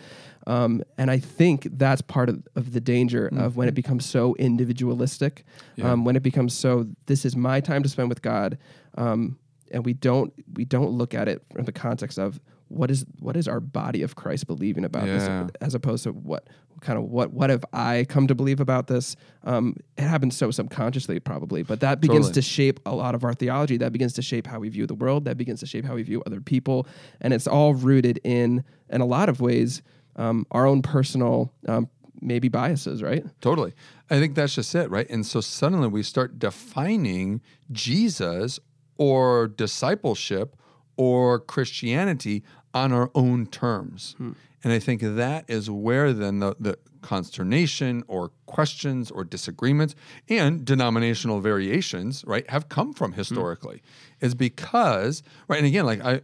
Um, 0.47 0.82
and 0.97 1.12
I 1.12 1.19
think 1.19 1.67
that's 1.73 2.01
part 2.01 2.29
of, 2.29 2.47
of 2.55 2.71
the 2.73 2.79
danger 2.79 3.29
of 3.38 3.58
when 3.58 3.67
it 3.67 3.73
becomes 3.75 4.05
so 4.05 4.36
individualistic, 4.36 5.43
um, 5.82 6.05
when 6.05 6.15
it 6.15 6.23
becomes 6.23 6.53
so 6.53 6.88
this 7.05 7.25
is 7.25 7.36
my 7.36 7.60
time 7.60 7.84
to 7.84 7.89
spend 7.89 8.10
with 8.10 8.21
God, 8.21 8.58
um, 8.97 9.38
and 9.71 9.86
we 9.86 9.93
don't 9.93 10.34
we 10.53 10.65
don't 10.65 10.91
look 10.91 11.13
at 11.13 11.27
it 11.27 11.43
from 11.53 11.65
the 11.65 11.71
context 11.71 12.17
of 12.17 12.39
what 12.69 12.89
is 12.89 13.05
what 13.19 13.36
is 13.36 13.47
our 13.47 13.60
body 13.60 14.01
of 14.01 14.15
Christ 14.15 14.47
believing 14.47 14.86
about 14.86 15.05
Yeah. 15.08 15.43
this, 15.43 15.51
as 15.62 15.75
opposed 15.75 16.03
to 16.05 16.12
what 16.12 16.47
kind 16.82 16.97
of 16.97 17.05
what 17.05 17.34
what 17.34 17.49
have 17.49 17.65
I 17.73 18.05
come 18.08 18.27
to 18.27 18.36
believe 18.36 18.60
about 18.60 18.88
this? 18.88 19.15
Um, 19.43 19.75
it 19.97 20.03
happens 20.03 20.38
so 20.38 20.49
subconsciously, 20.51 21.19
probably, 21.19 21.63
but 21.63 21.79
that 21.82 21.99
begins 21.99 22.27
Totally. 22.27 22.34
to 22.34 22.41
shape 22.41 22.79
a 22.86 22.95
lot 22.95 23.15
of 23.15 23.23
our 23.23 23.34
theology. 23.34 23.77
That 23.77 23.91
begins 23.91 24.13
to 24.13 24.21
shape 24.21 24.47
how 24.47 24.60
we 24.60 24.69
view 24.69 24.88
the 24.88 24.95
world. 24.95 25.25
That 25.25 25.38
begins 25.38 25.60
to 25.62 25.65
shape 25.65 25.84
how 25.86 25.95
we 25.95 26.03
view 26.03 26.23
other 26.25 26.41
people, 26.41 26.88
and 27.21 27.34
it's 27.34 27.47
all 27.47 27.73
rooted 27.73 28.19
in, 28.23 28.63
in 28.89 29.01
a 29.01 29.05
lot 29.05 29.29
of 29.29 29.41
ways, 29.41 29.82
um, 30.15 30.45
our 30.51 30.65
own 30.65 30.82
personal 30.82 31.51
um, 31.67 31.89
maybe 32.21 32.49
biases, 32.49 33.01
right? 33.01 33.25
Totally. 33.41 33.73
I 34.10 34.19
think 34.19 34.36
that's 34.36 34.53
just 34.55 34.73
it, 34.75 34.89
right? 34.89 35.10
And 35.10 35.25
so 35.25 35.41
suddenly 35.41 35.88
we 35.88 36.03
start 36.03 36.38
defining 36.38 37.41
Jesus 37.71 38.60
or 38.97 39.47
discipleship 39.47 40.55
or 40.97 41.39
Christianity 41.39 42.43
on 42.73 42.91
our 42.91 43.10
own 43.15 43.47
terms. 43.47 44.15
And 44.63 44.73
I 44.73 44.79
think 44.79 45.01
that 45.01 45.45
is 45.47 45.69
where 45.69 46.12
then 46.12 46.39
the, 46.39 46.55
the 46.60 46.77
consternation 47.01 48.03
or 48.08 48.32
questions 48.45 49.10
or 49.10 49.23
disagreements 49.23 49.95
and 50.27 50.65
denominational 50.65 51.39
variations, 51.39 52.25
right, 52.25 52.49
have 52.49 52.67
come 52.67 52.93
from 52.93 53.13
historically. 53.13 53.82
Is 54.19 54.36
because, 54.36 55.23
right, 55.47 55.58
and 55.58 55.65
again, 55.65 55.86
like 55.86 56.03
I, 56.03 56.21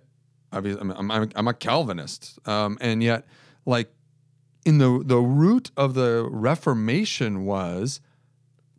obviously, 0.52 0.82
I'm, 0.82 1.12
I'm, 1.12 1.32
I'm 1.34 1.48
a 1.48 1.54
Calvinist, 1.54 2.40
um, 2.46 2.78
and 2.82 3.02
yet, 3.02 3.26
like, 3.66 3.90
in 4.66 4.80
the 4.80 5.02
the 5.06 5.20
root 5.20 5.72
of 5.78 5.94
the 5.94 6.28
Reformation 6.30 7.46
was 7.46 8.02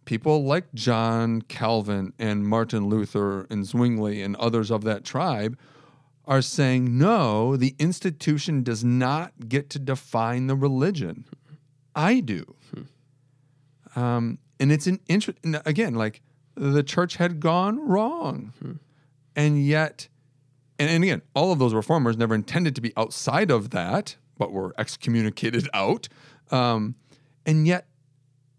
people 0.05 0.45
like 0.45 0.73
John 0.75 1.43
Calvin 1.43 2.13
and 2.19 2.47
Martin 2.47 2.89
Luther 2.89 3.47
and 3.51 3.65
Zwingli 3.65 4.21
and 4.23 4.37
others 4.37 4.71
of 4.71 4.85
that 4.85 5.05
tribe 5.05 5.59
are 6.27 6.43
saying 6.43 6.99
no, 6.99 7.57
the 7.57 7.75
institution 7.79 8.63
does 8.63 8.83
not 8.83 9.49
get 9.49 9.71
to 9.71 9.79
define 9.79 10.47
the 10.47 10.57
religion. 10.57 11.25
I 11.95 12.21
do. 12.21 12.55
Um, 13.95 14.39
and 14.61 14.71
it's 14.73 14.87
an 14.87 15.01
interest. 15.09 15.39
Again, 15.65 15.95
like 15.95 16.23
the 16.55 16.83
church 16.83 17.17
had 17.17 17.41
gone 17.41 17.79
wrong, 17.87 18.53
and 19.35 19.65
yet, 19.65 20.09
and, 20.79 20.91
and 20.91 21.03
again, 21.03 21.23
all 21.35 21.53
of 21.53 21.59
those 21.59 21.75
reformers 21.75 22.17
never 22.17 22.35
intended 22.35 22.75
to 22.75 22.81
be 22.81 22.93
outside 22.97 23.51
of 23.51 23.71
that, 23.71 24.17
but 24.39 24.53
were 24.53 24.75
excommunicated 24.79 25.69
out, 25.75 26.09
um, 26.51 26.95
and 27.45 27.67
yet 27.67 27.87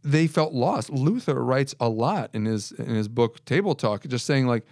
they 0.04 0.26
felt 0.26 0.54
lost. 0.54 0.90
Luther 0.90 1.44
writes 1.44 1.76
a 1.80 1.90
lot 1.90 2.30
in 2.34 2.46
his 2.46 2.72
in 2.72 2.90
his 2.90 3.08
book 3.08 3.44
Table 3.46 3.76
Talk, 3.76 4.08
just 4.08 4.26
saying 4.26 4.48
like 4.48 4.66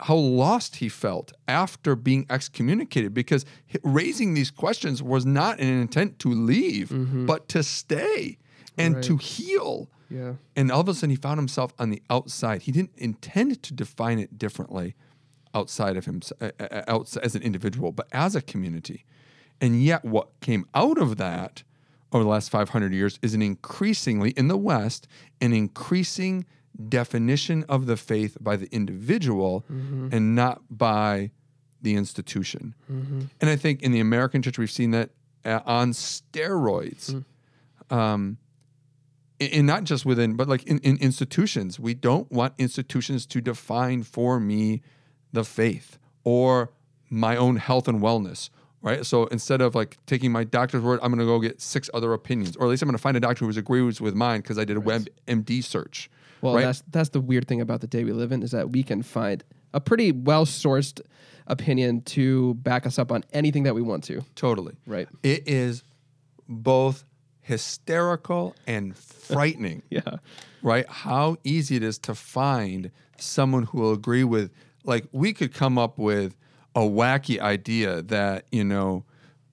how 0.00 0.14
lost 0.14 0.76
he 0.76 0.88
felt 0.88 1.32
after 1.46 1.96
being 1.96 2.26
excommunicated 2.30 3.12
because 3.12 3.44
raising 3.82 4.34
these 4.34 4.50
questions 4.50 5.02
was 5.02 5.26
not 5.26 5.58
an 5.58 5.66
intent 5.66 6.18
to 6.20 6.28
leave, 6.28 6.90
but 7.26 7.48
to 7.48 7.62
stay 7.62 8.38
and 8.76 9.02
to 9.02 9.16
heal. 9.16 9.88
Yeah. 10.10 10.34
And 10.56 10.70
all 10.70 10.80
of 10.80 10.88
a 10.88 10.94
sudden, 10.94 11.10
he 11.10 11.16
found 11.16 11.38
himself 11.38 11.74
on 11.78 11.90
the 11.90 12.02
outside. 12.08 12.62
He 12.62 12.72
didn't 12.72 12.92
intend 12.96 13.62
to 13.62 13.74
define 13.74 14.18
it 14.18 14.38
differently 14.38 14.94
outside 15.54 15.96
of 15.96 16.04
him, 16.06 16.22
uh, 16.40 16.50
uh, 16.60 16.82
outside, 16.86 17.24
as 17.24 17.34
an 17.34 17.42
individual, 17.42 17.92
but 17.92 18.06
as 18.12 18.34
a 18.34 18.40
community. 18.40 19.04
And 19.60 19.82
yet, 19.82 20.04
what 20.04 20.28
came 20.40 20.66
out 20.74 20.98
of 20.98 21.16
that 21.16 21.62
over 22.12 22.24
the 22.24 22.30
last 22.30 22.50
500 22.50 22.92
years 22.92 23.18
is 23.22 23.34
an 23.34 23.42
increasingly, 23.42 24.30
in 24.30 24.48
the 24.48 24.56
West, 24.56 25.06
an 25.40 25.52
increasing 25.52 26.46
definition 26.88 27.64
of 27.68 27.86
the 27.86 27.96
faith 27.96 28.36
by 28.40 28.56
the 28.56 28.68
individual 28.72 29.64
and 29.68 30.34
not 30.34 30.62
by 30.70 31.30
the 31.82 31.94
institution. 31.94 32.74
And 32.88 33.50
I 33.50 33.56
think 33.56 33.82
in 33.82 33.92
the 33.92 34.00
American 34.00 34.42
church, 34.42 34.58
we've 34.58 34.70
seen 34.70 34.90
that 34.92 35.10
uh, 35.44 35.60
on 35.64 35.92
steroids. 35.92 37.24
Um, 37.90 38.38
and- 39.40 39.66
not 39.66 39.84
just 39.84 40.04
within, 40.04 40.34
but 40.34 40.48
like 40.48 40.64
in, 40.64 40.78
in 40.80 40.96
institutions. 40.98 41.78
We 41.78 41.94
don't 41.94 42.30
want 42.32 42.54
institutions 42.58 43.24
to 43.26 43.40
define 43.40 44.02
for 44.02 44.40
me 44.40 44.82
the 45.32 45.44
faith 45.44 45.98
or 46.24 46.70
my 47.08 47.36
own 47.36 47.56
health 47.56 47.86
and 47.88 48.00
wellness, 48.02 48.50
right? 48.82 49.06
So 49.06 49.26
instead 49.26 49.60
of 49.60 49.74
like 49.76 49.96
taking 50.06 50.32
my 50.32 50.42
doctor's 50.44 50.82
word, 50.82 50.98
I'm 51.02 51.10
going 51.12 51.20
to 51.20 51.24
go 51.24 51.38
get 51.38 51.60
six 51.60 51.88
other 51.94 52.12
opinions, 52.12 52.56
or 52.56 52.66
at 52.66 52.70
least 52.70 52.82
I'm 52.82 52.88
going 52.88 52.96
to 52.96 53.02
find 53.02 53.16
a 53.16 53.20
doctor 53.20 53.44
who 53.46 53.56
agrees 53.56 54.00
with 54.00 54.14
mine 54.14 54.40
because 54.40 54.58
I 54.58 54.64
did 54.64 54.76
a 54.76 54.80
web 54.80 55.06
MD 55.28 55.62
search. 55.62 56.10
Well, 56.40 56.54
right? 56.54 56.64
that's 56.64 56.82
that's 56.90 57.08
the 57.10 57.20
weird 57.20 57.48
thing 57.48 57.60
about 57.60 57.80
the 57.80 57.86
day 57.86 58.04
we 58.04 58.12
live 58.12 58.32
in 58.32 58.42
is 58.42 58.52
that 58.52 58.70
we 58.70 58.82
can 58.82 59.02
find 59.02 59.42
a 59.74 59.80
pretty 59.80 60.12
well 60.12 60.46
sourced 60.46 61.00
opinion 61.46 62.02
to 62.02 62.54
back 62.54 62.86
us 62.86 62.98
up 62.98 63.10
on 63.10 63.24
anything 63.32 63.62
that 63.64 63.74
we 63.74 63.82
want 63.82 64.04
to. 64.04 64.22
totally 64.34 64.76
Right. 64.86 65.08
It 65.22 65.48
is 65.48 65.82
both 66.48 67.04
hysterical 67.40 68.54
and 68.66 68.96
frightening. 69.28 69.82
Yeah. 69.90 70.16
right? 70.62 70.86
How 70.88 71.36
easy 71.44 71.76
it 71.76 71.82
is 71.82 71.98
to 72.00 72.14
find 72.14 72.90
someone 73.18 73.64
who 73.64 73.78
will 73.78 73.92
agree 73.92 74.24
with, 74.24 74.50
like, 74.84 75.06
we 75.12 75.32
could 75.32 75.52
come 75.52 75.78
up 75.78 75.98
with 75.98 76.36
a 76.74 76.80
wacky 76.80 77.40
idea 77.40 78.02
that, 78.02 78.44
you 78.52 78.64
know, 78.64 79.04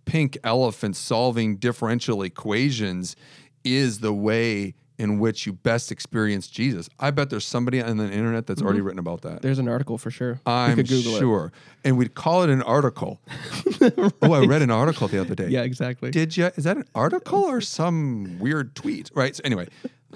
pink 0.06 0.38
elephants 0.44 1.00
solving 1.00 1.56
differential 1.58 2.22
equations 2.22 3.16
is 3.64 4.00
the 4.00 4.14
way 4.14 4.76
in 4.98 5.20
which 5.20 5.46
you 5.46 5.54
best 5.54 5.92
experience 5.92 6.48
Jesus. 6.48 6.90
I 7.00 7.12
bet 7.12 7.30
there's 7.30 7.46
somebody 7.46 7.82
on 7.82 7.98
the 7.98 8.06
internet 8.12 8.48
that's 8.48 8.62
already 8.62 8.82
written 8.82 9.00
about 9.00 9.22
that. 9.24 9.42
There's 9.42 9.60
an 9.60 9.68
article 9.68 9.98
for 9.98 10.10
sure. 10.12 10.40
I'm 10.46 10.86
sure. 10.86 11.52
And 11.84 11.98
we'd 11.98 12.16
call 12.16 12.44
it 12.44 12.50
an 12.50 12.62
article. 12.62 13.20
Oh, 14.22 14.34
I 14.34 14.46
read 14.46 14.62
an 14.64 14.72
article 14.72 15.08
the 15.08 15.20
other 15.20 15.36
day. 15.36 15.50
Yeah, 15.50 15.62
exactly. 15.62 16.10
Did 16.10 16.36
you? 16.38 16.46
Is 16.56 16.64
that 16.64 16.78
an 16.78 16.86
article 16.96 17.44
or 17.44 17.62
some 17.62 18.40
weird 18.40 18.74
tweet? 18.76 19.12
Right. 19.14 19.36
So 19.36 19.42
anyway, 19.46 19.68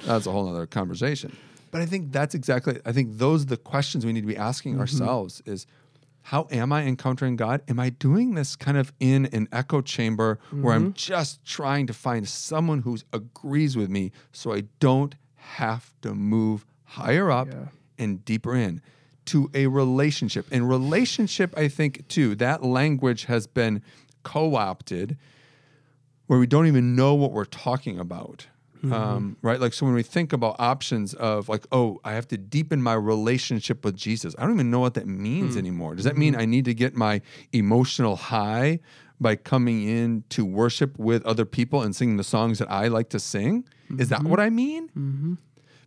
that's 0.06 0.26
a 0.26 0.32
whole 0.32 0.50
other 0.50 0.66
conversation. 0.66 1.36
But 1.72 1.82
I 1.82 1.86
think 1.86 2.12
that's 2.12 2.34
exactly. 2.34 2.80
I 2.86 2.92
think 2.92 3.18
those 3.20 3.44
are 3.44 3.48
the 3.48 3.58
questions 3.58 4.06
we 4.06 4.14
need 4.14 4.22
to 4.22 4.28
be 4.28 4.38
asking 4.38 4.72
Mm-hmm. 4.74 4.82
ourselves: 4.82 5.44
is 5.46 5.68
how 6.24 6.48
am 6.52 6.72
I 6.72 6.84
encountering 6.84 7.36
God? 7.36 7.62
Am 7.68 7.80
I 7.80 7.90
doing 7.90 8.36
this 8.36 8.56
kind 8.56 8.78
of 8.78 8.94
in 9.00 9.26
an 9.28 9.48
echo 9.52 9.82
chamber 9.82 10.40
where 10.52 10.76
Mm-hmm. 10.78 10.86
I'm 10.88 10.94
just 10.94 11.44
trying 11.46 11.88
to 11.88 11.94
find 11.94 12.28
someone 12.28 12.82
who 12.82 12.98
agrees 13.14 13.76
with 13.76 13.90
me, 13.90 14.12
so 14.32 14.54
I 14.54 14.64
don't 14.80 15.16
have 15.36 15.92
to 16.02 16.14
move 16.14 16.66
higher 16.84 17.32
up 17.32 17.48
Yeah. 17.48 17.66
and 17.98 18.24
deeper 18.26 18.56
in 18.56 18.82
to 19.26 19.50
a 19.54 19.68
relationship. 19.68 20.46
And 20.52 20.68
relationship, 20.70 21.54
I 21.58 21.68
think, 21.68 22.08
too, 22.08 22.36
that 22.36 22.64
language 22.64 23.26
has 23.26 23.48
been 23.48 23.82
co 24.24 24.56
opted 24.56 25.18
where 26.28 26.38
we 26.40 26.46
don't 26.48 26.68
even 26.68 26.96
know 26.96 27.16
what 27.16 27.32
we're 27.32 27.46
talking 27.46 27.98
about. 28.00 28.48
Mm-hmm. 28.84 28.94
Um, 28.94 29.38
right? 29.42 29.60
Like, 29.60 29.74
so 29.74 29.86
when 29.86 29.94
we 29.94 30.04
think 30.04 30.32
about 30.32 30.56
options 30.58 31.14
of 31.14 31.50
like, 31.50 31.68
oh, 31.72 32.00
I 32.06 32.14
have 32.14 32.28
to 32.30 32.38
deepen 32.38 32.82
my 32.82 32.94
relationship 32.94 33.84
with 33.84 33.98
Jesus, 33.98 34.36
I 34.38 34.44
don't 34.44 34.54
even 34.54 34.72
know 34.72 34.80
what 34.80 34.94
that 34.94 35.06
means 35.06 35.52
mm-hmm. 35.52 35.60
anymore. 35.60 35.96
Does 35.96 36.06
that 36.06 36.18
mean 36.18 36.34
mm-hmm. 36.34 36.42
I 36.42 36.46
need 36.46 36.66
to 36.66 36.74
get 36.74 36.96
my 36.96 37.22
emotional 37.52 38.16
high 38.16 38.80
by 39.20 39.36
coming 39.36 39.84
in 39.84 40.24
to 40.30 40.46
worship 40.46 40.98
with 40.98 41.26
other 41.26 41.44
people 41.44 41.82
and 41.82 41.94
singing 41.94 42.16
the 42.16 42.24
songs 42.24 42.60
that 42.60 42.72
I 42.72 42.88
like 42.88 43.10
to 43.10 43.20
sing? 43.20 43.66
Is 43.98 44.10
that 44.10 44.24
what 44.24 44.40
I 44.40 44.50
mean? 44.50 44.90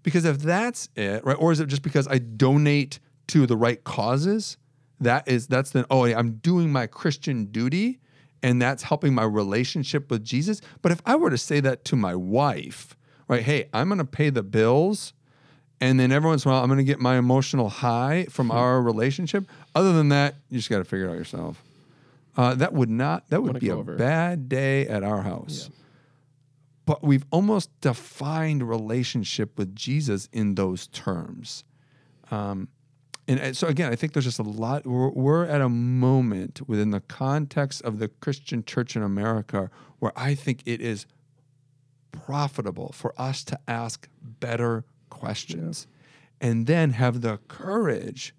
Because 0.03 0.25
if 0.25 0.39
that's 0.41 0.89
it, 0.97 1.25
right, 1.25 1.37
or 1.39 1.53
is 1.53 1.61
it 1.61 1.67
just 1.67 1.83
because 1.83 2.09
I 2.09 2.19
donate 2.19 2.99
to 3.29 3.47
the 3.47 3.57
right 3.57 3.83
causes? 3.85 4.59
That 5.01 5.27
is 5.29 5.47
that's 5.47 5.71
then 5.71 5.85
oh 5.91 6.05
yeah, 6.05 6.19
I'm 6.19 6.35
doing 6.35 6.71
my 6.73 6.87
Christian 6.87 7.47
duty 7.47 8.01
and 8.43 8.61
that's 8.61 8.83
helping 8.83 9.15
my 9.15 9.25
relationship 9.25 10.11
with 10.11 10.25
Jesus. 10.25 10.61
But 10.81 10.93
if 10.93 11.01
I 11.07 11.17
were 11.17 11.31
to 11.31 11.39
say 11.39 11.61
that 11.61 11.85
to 11.87 11.97
my 11.97 12.15
wife, 12.15 12.97
right, 13.29 13.43
hey, 13.43 13.69
I'm 13.73 13.89
gonna 13.89 14.05
pay 14.05 14.31
the 14.31 14.43
bills 14.43 15.13
and 15.81 15.99
then 15.99 16.13
every 16.13 16.29
once 16.29 16.45
in 16.45 16.51
a 16.51 16.55
while 16.55 16.63
I'm 16.63 16.69
gonna 16.69 16.85
get 16.85 17.01
my 17.01 17.17
emotional 17.17 17.69
high 17.69 18.27
from 18.31 18.51
our 18.51 18.81
relationship. 18.81 19.45
Other 19.75 19.93
than 19.93 20.11
that, 20.11 20.37
you 20.49 20.59
just 20.59 20.71
gotta 20.71 20.85
figure 20.85 21.07
it 21.09 21.11
out 21.11 21.17
yourself. 21.17 21.63
Uh, 22.37 22.55
that 22.55 22.73
would 22.73 22.91
not 22.91 23.29
that 23.31 23.43
would 23.43 23.61
be 23.61 23.69
a 23.69 23.77
over. 23.77 23.97
bad 23.97 24.49
day 24.49 24.87
at 24.87 25.03
our 25.03 25.23
house 25.23 25.71
but 26.85 27.03
we've 27.03 27.25
almost 27.31 27.71
defined 27.81 28.69
relationship 28.69 29.57
with 29.57 29.75
Jesus 29.75 30.29
in 30.33 30.55
those 30.55 30.89
terms. 30.89 31.65
Um, 32.31 32.69
and 33.29 33.41
uh, 33.41 33.53
so 33.53 33.69
again, 33.69 33.93
I 33.93 33.97
think 33.97 34.13
there's 34.13 34.25
just 34.25 34.39
a 34.39 34.43
lot. 34.43 34.87
We're, 34.87 35.11
we're 35.11 35.45
at 35.45 35.61
a 35.61 35.69
moment 35.69 36.61
within 36.69 36.91
the 36.91 37.01
context 37.01 37.83
of 37.83 37.99
the 37.99 38.09
Christian 38.09 38.65
church 38.65 38.97
in 38.97 39.03
America 39.03 39.71
where 40.01 40.13
I 40.17 40.35
think 40.35 40.63
it 40.67 40.81
is 40.81 41.07
profitable 42.11 42.93
for 42.93 43.15
us 43.17 43.45
to 43.45 43.59
ask 43.69 44.09
better 44.21 44.85
questions 45.11 45.87
and 46.41 46.67
then 46.67 46.91
have 46.91 47.21
the 47.21 47.39
courage 47.49 48.35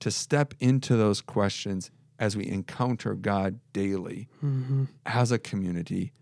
to 0.00 0.10
step 0.10 0.54
into 0.60 0.96
those 0.96 1.20
questions 1.20 1.90
as 2.18 2.36
we 2.36 2.46
encounter 2.46 3.14
God 3.14 3.58
daily 3.72 4.28
as 5.06 5.32
a 5.32 5.38
community 5.38 6.12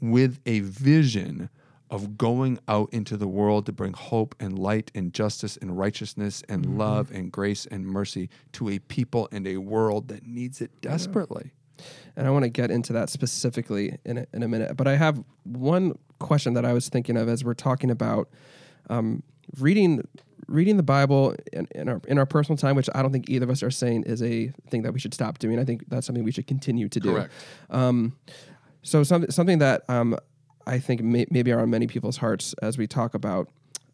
with 0.00 0.38
a 0.46 0.60
vision 0.60 1.50
of 1.90 2.18
going 2.18 2.58
out 2.68 2.88
into 2.92 3.16
the 3.16 3.28
world 3.28 3.66
to 3.66 3.72
bring 3.72 3.92
hope 3.92 4.34
and 4.38 4.58
light 4.58 4.90
and 4.94 5.12
justice 5.14 5.56
and 5.56 5.78
righteousness 5.78 6.42
and 6.48 6.78
love 6.78 7.10
and 7.10 7.32
grace 7.32 7.66
and 7.66 7.86
mercy 7.86 8.28
to 8.52 8.68
a 8.68 8.78
people 8.78 9.28
and 9.32 9.46
a 9.46 9.56
world 9.56 10.08
that 10.08 10.26
needs 10.26 10.60
it 10.60 10.70
desperately. 10.80 11.52
and 12.16 12.26
I 12.26 12.30
want 12.30 12.44
to 12.44 12.50
get 12.50 12.70
into 12.70 12.92
that 12.94 13.08
specifically 13.08 13.98
in 14.04 14.18
a, 14.18 14.26
in 14.32 14.42
a 14.42 14.48
minute. 14.48 14.76
But 14.76 14.86
I 14.86 14.96
have 14.96 15.22
one 15.44 15.98
question 16.18 16.54
that 16.54 16.64
I 16.64 16.72
was 16.72 16.88
thinking 16.88 17.16
of 17.16 17.28
as 17.28 17.44
we're 17.44 17.54
talking 17.54 17.90
about 17.90 18.28
um, 18.90 19.22
reading 19.58 20.06
reading 20.46 20.78
the 20.78 20.82
Bible 20.82 21.34
in, 21.52 21.68
in 21.74 21.88
our 21.88 22.00
in 22.08 22.18
our 22.18 22.26
personal 22.26 22.56
time, 22.56 22.74
which 22.74 22.88
I 22.94 23.02
don't 23.02 23.12
think 23.12 23.28
either 23.30 23.44
of 23.44 23.50
us 23.50 23.62
are 23.62 23.70
saying 23.70 24.04
is 24.04 24.22
a 24.22 24.52
thing 24.68 24.82
that 24.82 24.92
we 24.92 24.98
should 24.98 25.14
stop 25.14 25.38
doing. 25.38 25.58
I 25.58 25.64
think 25.64 25.88
that's 25.88 26.06
something 26.06 26.24
we 26.24 26.32
should 26.32 26.46
continue 26.46 26.88
to 26.88 27.00
do. 27.00 27.12
Correct. 27.12 27.32
Um, 27.70 28.16
so 28.82 29.02
something 29.02 29.30
something 29.30 29.58
that 29.58 29.82
um, 29.88 30.16
I 30.68 30.78
think 30.78 31.02
may, 31.02 31.26
maybe 31.30 31.50
are 31.52 31.60
on 31.60 31.70
many 31.70 31.86
people's 31.86 32.18
hearts 32.18 32.54
as 32.62 32.76
we 32.76 32.86
talk 32.86 33.14
about 33.14 33.48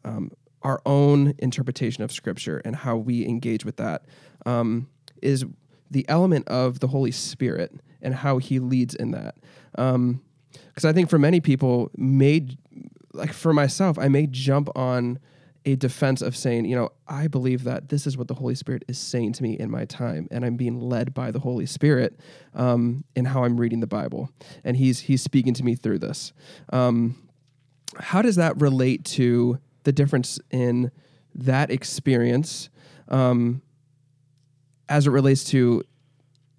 um, 0.05 0.33
our 0.63 0.83
own 0.85 1.35
interpretation 1.39 2.03
of 2.03 2.11
Scripture 2.11 2.61
and 2.65 2.75
how 2.75 2.97
we 2.97 3.25
engage 3.27 3.65
with 3.65 3.77
that 3.77 4.05
um, 4.45 4.89
is 5.23 5.45
the 5.91 6.05
element 6.09 6.49
of 6.49 6.81
the 6.81 6.89
Holy 6.89 7.13
Spirit 7.13 7.73
and 8.03 8.15
how 8.15 8.39
He 8.39 8.59
leads 8.59 8.95
in 8.95 9.13
that. 9.13 9.37
Because 9.71 9.95
um, 9.95 10.21
I 10.83 10.93
think 10.93 11.09
for 11.09 11.19
many 11.19 11.41
people, 11.41 11.91
made 11.97 12.59
like 13.13 13.33
for 13.33 13.53
myself, 13.53 13.99
I 13.99 14.09
may 14.09 14.27
jump 14.27 14.69
on 14.75 15.21
a 15.65 15.77
defense 15.77 16.21
of 16.21 16.37
saying, 16.37 16.67
you 16.67 16.77
know, 16.77 16.91
I 17.09 17.27
believe 17.27 17.65
that 17.65 17.89
this 17.89 18.07
is 18.07 18.19
what 18.19 18.29
the 18.29 18.35
Holy 18.35 18.55
Spirit 18.55 18.85
is 18.87 18.99
saying 18.99 19.33
to 19.35 19.43
me 19.43 19.59
in 19.59 19.71
my 19.71 19.87
time, 19.87 20.29
and 20.31 20.45
I'm 20.45 20.57
being 20.57 20.79
led 20.79 21.15
by 21.15 21.31
the 21.31 21.39
Holy 21.39 21.67
Spirit 21.67 22.19
um, 22.55 23.05
in 23.17 23.25
how 23.25 23.45
I'm 23.45 23.59
reading 23.59 23.81
the 23.81 23.87
Bible, 23.87 24.31
and 24.63 24.77
He's 24.77 25.01
He's 25.01 25.23
speaking 25.23 25.55
to 25.55 25.65
me 25.65 25.75
through 25.75 26.01
this. 26.01 26.33
Um, 26.73 27.17
how 27.99 28.23
does 28.23 28.37
that 28.37 28.61
relate 28.61 29.05
to 29.05 29.59
the 29.85 29.93
difference 29.93 30.39
in 30.51 30.91
that 31.35 31.71
experience 31.71 32.69
um, 33.09 33.63
as 34.89 35.07
it 35.07 35.11
relates 35.11 35.45
to 35.45 35.83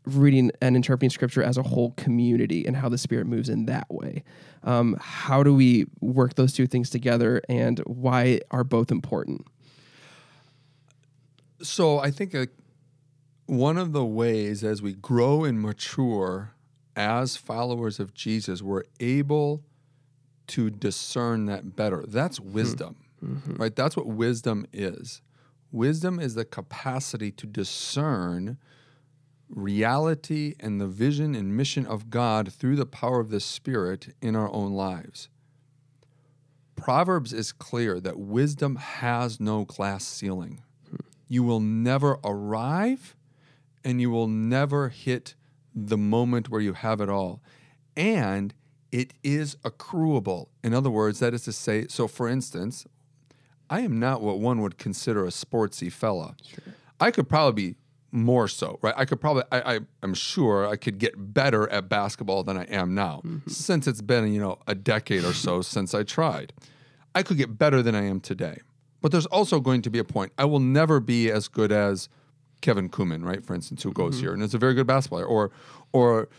reading 0.05 0.51
and 0.61 0.75
interpreting 0.75 1.09
Scripture 1.09 1.43
as 1.43 1.57
a 1.57 1.63
whole 1.63 1.91
community 1.91 2.65
and 2.65 2.75
how 2.75 2.89
the 2.89 2.97
Spirit 2.97 3.27
moves 3.27 3.49
in 3.49 3.65
that 3.65 3.87
way? 3.89 4.23
Um, 4.63 4.97
how 4.99 5.43
do 5.43 5.53
we 5.53 5.85
work 5.99 6.35
those 6.35 6.53
two 6.53 6.67
things 6.67 6.89
together 6.89 7.41
and 7.49 7.79
why 7.79 8.39
are 8.51 8.63
both 8.63 8.91
important? 8.91 9.45
So 11.61 11.99
I 11.99 12.11
think 12.11 12.33
a, 12.33 12.47
one 13.45 13.77
of 13.77 13.93
the 13.93 14.05
ways 14.05 14.63
as 14.63 14.81
we 14.81 14.93
grow 14.93 15.43
and 15.43 15.61
mature 15.61 16.53
as 16.95 17.37
followers 17.37 17.99
of 17.99 18.13
Jesus, 18.13 18.61
we're 18.61 18.83
able 18.99 19.63
to 20.47 20.69
discern 20.69 21.45
that 21.45 21.75
better. 21.75 22.03
That's 22.07 22.39
wisdom, 22.39 22.97
mm-hmm. 23.23 23.55
right? 23.55 23.75
That's 23.75 23.97
what 23.97 24.07
wisdom 24.07 24.65
is. 24.71 25.21
Wisdom 25.71 26.19
is 26.19 26.35
the 26.35 26.45
capacity 26.45 27.31
to 27.31 27.47
discern 27.47 28.57
reality 29.49 30.55
and 30.60 30.79
the 30.79 30.88
vision 30.88 31.36
and 31.36 31.55
mission 31.55 31.86
of 31.86 32.10
God 32.10 32.51
through 32.51 32.75
the 32.75 32.86
power 32.86 33.19
of 33.19 33.29
the 33.29 33.39
Spirit 33.39 34.15
in 34.21 34.36
our 34.36 34.51
own 34.51 34.73
lives. 34.73 35.29
Proverbs 36.75 37.31
is 37.31 37.51
clear 37.51 37.99
that 37.99 38.19
wisdom 38.19 38.75
has 38.75 39.39
no 39.39 39.65
glass 39.65 40.05
ceiling. 40.05 40.62
You 41.27 41.43
will 41.43 41.60
never 41.60 42.19
arrive 42.23 43.15
and 43.84 44.01
you 44.01 44.10
will 44.10 44.27
never 44.27 44.89
hit 44.89 45.36
the 45.73 45.97
moment 45.97 46.49
where 46.49 46.62
you 46.62 46.73
have 46.73 47.01
it 47.01 47.10
all. 47.10 47.41
And 47.95 48.53
it 48.91 49.13
is 49.23 49.55
accruable. 49.63 50.47
In 50.63 50.73
other 50.73 50.89
words, 50.89 51.19
that 51.19 51.34
is 51.34 51.43
to 51.43 51.53
say, 51.53 51.88
so 51.88 52.08
for 52.08 52.27
instance, 52.27 52.86
I 53.69 53.81
am 53.81 53.99
not 53.99 54.21
what 54.21 54.39
one 54.39 54.62
would 54.62 54.77
consider 54.77 55.25
a 55.25 55.29
sportsy 55.29 55.91
fella. 55.91 56.36
Sure. 56.43 56.73
I 56.99 57.12
could 57.12 57.27
probably 57.27 57.71
be 57.71 57.75
more 58.11 58.47
so, 58.47 58.79
right? 58.81 58.93
I 58.95 59.05
could 59.05 59.19
probably, 59.19 59.43
I, 59.51 59.75
I 59.75 59.79
am 60.03 60.13
sure 60.13 60.67
I 60.67 60.75
could 60.75 60.99
get 60.99 61.13
better 61.33 61.69
at 61.69 61.89
basketball 61.89 62.43
than 62.43 62.57
I 62.57 62.63
am 62.65 62.95
now, 62.95 63.21
mm-hmm. 63.25 63.49
since 63.49 63.87
it's 63.87 64.01
been 64.01 64.33
you 64.33 64.39
know 64.39 64.59
a 64.67 64.75
decade 64.75 65.23
or 65.23 65.33
so 65.33 65.61
since 65.61 65.93
I 65.93 66.03
tried. 66.03 66.53
I 67.13 67.23
could 67.23 67.37
get 67.37 67.57
better 67.57 67.81
than 67.81 67.95
I 67.95 68.03
am 68.03 68.19
today, 68.19 68.59
but 69.01 69.11
there's 69.11 69.25
also 69.27 69.59
going 69.59 69.81
to 69.83 69.89
be 69.89 69.99
a 69.99 70.03
point 70.03 70.33
I 70.37 70.45
will 70.45 70.59
never 70.59 70.99
be 70.99 71.31
as 71.31 71.47
good 71.47 71.71
as 71.71 72.09
Kevin 72.61 72.89
Kuhlman, 72.89 73.23
right? 73.23 73.43
For 73.43 73.53
instance, 73.53 73.83
who 73.83 73.93
goes 73.93 74.15
mm-hmm. 74.15 74.23
here 74.23 74.33
and 74.33 74.43
is 74.43 74.53
a 74.53 74.57
very 74.57 74.73
good 74.73 74.87
basketball 74.87 75.19
player, 75.19 75.27
or 75.27 75.51
or 75.93 76.29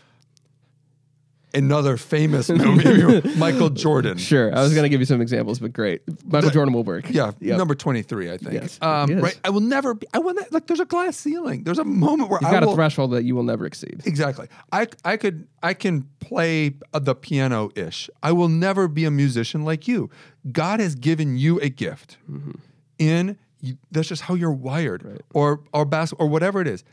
another 1.57 1.97
famous 1.97 2.49
movie, 2.49 3.21
Michael 3.37 3.69
Jordan. 3.69 4.17
Sure, 4.17 4.55
I 4.55 4.61
was 4.61 4.73
going 4.73 4.83
to 4.83 4.89
give 4.89 4.99
you 4.99 5.05
some 5.05 5.21
examples, 5.21 5.59
but 5.59 5.73
great. 5.73 6.01
Michael 6.25 6.49
the, 6.49 6.53
Jordan 6.53 6.73
will 6.73 6.83
work. 6.83 7.09
Yeah, 7.09 7.31
yep. 7.39 7.57
number 7.57 7.75
twenty 7.75 8.01
three, 8.01 8.31
I 8.31 8.37
think. 8.37 8.53
Yes, 8.53 8.79
um, 8.81 9.19
right. 9.19 9.39
I 9.43 9.49
will 9.49 9.61
never. 9.61 9.95
Be, 9.95 10.07
I 10.13 10.19
will 10.19 10.33
not, 10.33 10.51
like. 10.51 10.67
There's 10.67 10.79
a 10.79 10.85
glass 10.85 11.17
ceiling. 11.17 11.63
There's 11.63 11.79
a 11.79 11.83
moment 11.83 12.29
where 12.29 12.39
you've 12.41 12.49
I 12.49 12.53
got 12.53 12.63
will, 12.63 12.73
a 12.73 12.75
threshold 12.75 13.11
that 13.11 13.23
you 13.23 13.35
will 13.35 13.43
never 13.43 13.65
exceed. 13.65 14.03
Exactly. 14.05 14.47
I 14.71 14.87
I 15.03 15.17
could 15.17 15.47
I 15.63 15.73
can 15.73 16.07
play 16.19 16.75
the 16.93 17.15
piano 17.15 17.71
ish. 17.75 18.09
I 18.21 18.31
will 18.31 18.49
never 18.49 18.87
be 18.87 19.05
a 19.05 19.11
musician 19.11 19.65
like 19.65 19.87
you. 19.87 20.09
God 20.51 20.79
has 20.79 20.95
given 20.95 21.37
you 21.37 21.59
a 21.59 21.69
gift. 21.69 22.17
Mm-hmm. 22.29 22.51
In 22.99 23.37
you, 23.61 23.77
that's 23.91 24.07
just 24.07 24.23
how 24.23 24.33
you're 24.33 24.51
wired, 24.51 25.03
right. 25.03 25.21
or 25.33 25.61
or 25.73 25.85
bas- 25.85 26.13
or 26.13 26.27
whatever 26.27 26.61
it 26.61 26.67
is. 26.67 26.83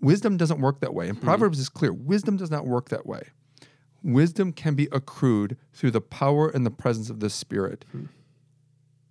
Wisdom 0.00 0.36
doesn't 0.38 0.60
work 0.60 0.80
that 0.80 0.94
way, 0.94 1.08
and 1.08 1.16
mm-hmm. 1.16 1.26
Proverbs 1.26 1.58
is 1.58 1.68
clear. 1.68 1.92
Wisdom 1.92 2.36
does 2.36 2.50
not 2.50 2.66
work 2.66 2.88
that 2.88 3.06
way. 3.06 3.22
Wisdom 4.02 4.52
can 4.52 4.74
be 4.74 4.88
accrued 4.92 5.56
through 5.72 5.90
the 5.90 6.00
power 6.00 6.48
and 6.48 6.64
the 6.64 6.70
presence 6.70 7.10
of 7.10 7.20
the 7.20 7.30
Spirit 7.30 7.84
hmm. 7.92 8.04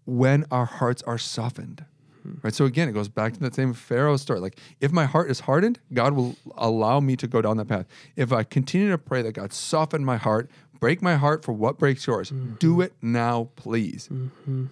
when 0.06 0.46
our 0.52 0.66
hearts 0.66 1.02
are 1.04 1.18
softened. 1.18 1.86
Hmm. 2.24 2.34
Right. 2.42 2.54
So 2.54 2.66
again, 2.66 2.90
it 2.90 2.94
goes 2.94 3.10
back 3.10 3.34
to 3.34 3.40
that 3.42 3.56
same 3.56 3.74
Pharaoh 3.74 4.18
story. 4.18 4.40
Like, 4.40 4.60
if 4.80 4.92
my 4.92 5.06
heart 5.06 5.30
is 5.30 5.42
hardened, 5.42 5.80
God 5.94 6.14
will 6.14 6.36
allow 6.58 7.00
me 7.00 7.16
to 7.18 7.28
go 7.28 7.42
down 7.42 7.58
that 7.58 7.68
path. 7.68 7.86
If 8.16 8.34
I 8.34 8.44
continue 8.44 8.90
to 8.90 8.98
pray 8.98 9.22
that 9.22 9.34
God 9.34 9.54
soften 9.54 10.04
my 10.04 10.18
heart, 10.18 10.50
break 10.80 11.02
my 11.02 11.16
heart 11.16 11.44
for 11.44 11.54
what 11.54 11.78
breaks 11.78 12.08
yours, 12.08 12.32
mm-hmm. 12.32 12.56
do 12.56 12.82
it 12.82 12.94
now, 13.02 13.50
please, 13.56 14.10
mm-hmm. 14.12 14.66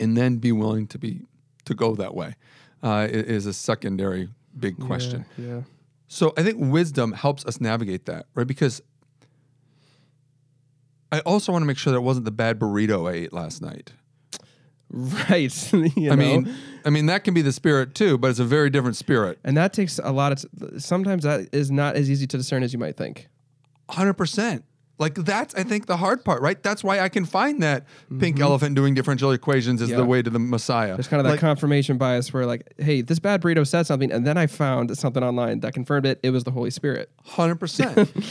and 0.00 0.16
then 0.16 0.36
be 0.36 0.52
willing 0.52 0.86
to 0.88 0.98
be 0.98 1.22
to 1.64 1.74
go 1.74 1.94
that 1.94 2.14
way. 2.14 2.36
Uh, 2.82 3.06
is 3.08 3.46
a 3.46 3.52
secondary 3.52 4.28
big 4.58 4.76
question. 4.80 5.24
Yeah, 5.38 5.46
yeah. 5.46 5.60
So 6.08 6.32
I 6.36 6.42
think 6.42 6.56
wisdom 6.58 7.12
helps 7.12 7.46
us 7.46 7.60
navigate 7.60 8.06
that, 8.06 8.26
right? 8.34 8.46
Because 8.46 8.82
I 11.12 11.20
also 11.20 11.52
want 11.52 11.62
to 11.62 11.66
make 11.66 11.78
sure 11.78 11.92
that 11.92 11.98
it 11.98 12.02
wasn't 12.02 12.24
the 12.24 12.32
bad 12.32 12.58
burrito 12.58 13.08
I 13.08 13.16
ate 13.16 13.32
last 13.32 13.60
night. 13.60 13.92
Right. 14.90 15.70
I 15.72 15.76
know? 15.96 16.16
mean, 16.16 16.54
I 16.84 16.90
mean 16.90 17.06
that 17.06 17.22
can 17.24 17.34
be 17.34 17.42
the 17.42 17.52
spirit 17.52 17.94
too, 17.94 18.18
but 18.18 18.30
it's 18.30 18.38
a 18.38 18.44
very 18.44 18.70
different 18.70 18.96
spirit. 18.96 19.38
And 19.44 19.56
that 19.56 19.72
takes 19.72 20.00
a 20.02 20.10
lot 20.10 20.32
of. 20.32 20.40
T- 20.40 20.78
sometimes 20.78 21.24
that 21.24 21.48
is 21.52 21.70
not 21.70 21.96
as 21.96 22.10
easy 22.10 22.26
to 22.26 22.36
discern 22.36 22.62
as 22.62 22.72
you 22.72 22.78
might 22.78 22.96
think. 22.96 23.28
Hundred 23.90 24.14
percent. 24.14 24.64
Like 24.98 25.14
that's 25.14 25.54
I 25.54 25.64
think 25.64 25.86
the 25.86 25.96
hard 25.96 26.24
part, 26.24 26.42
right? 26.42 26.62
That's 26.62 26.84
why 26.84 27.00
I 27.00 27.08
can 27.08 27.24
find 27.24 27.62
that 27.62 27.84
mm-hmm. 27.84 28.20
pink 28.20 28.40
elephant 28.40 28.74
doing 28.74 28.94
differential 28.94 29.32
equations 29.32 29.82
is 29.82 29.90
yeah. 29.90 29.96
the 29.96 30.04
way 30.04 30.22
to 30.22 30.30
the 30.30 30.38
Messiah. 30.38 30.94
There's 30.94 31.08
kind 31.08 31.20
of 31.20 31.24
that 31.24 31.32
like, 31.32 31.40
confirmation 31.40 31.98
bias 31.98 32.32
where 32.32 32.46
like, 32.46 32.72
hey, 32.78 33.02
this 33.02 33.18
bad 33.18 33.42
burrito 33.42 33.66
said 33.66 33.84
something, 33.84 34.12
and 34.12 34.26
then 34.26 34.38
I 34.38 34.46
found 34.46 34.96
something 34.96 35.22
online 35.22 35.60
that 35.60 35.74
confirmed 35.74 36.06
it. 36.06 36.20
It 36.22 36.30
was 36.30 36.44
the 36.44 36.52
Holy 36.52 36.70
Spirit. 36.70 37.10
Hundred 37.24 37.56
percent. 37.56 38.10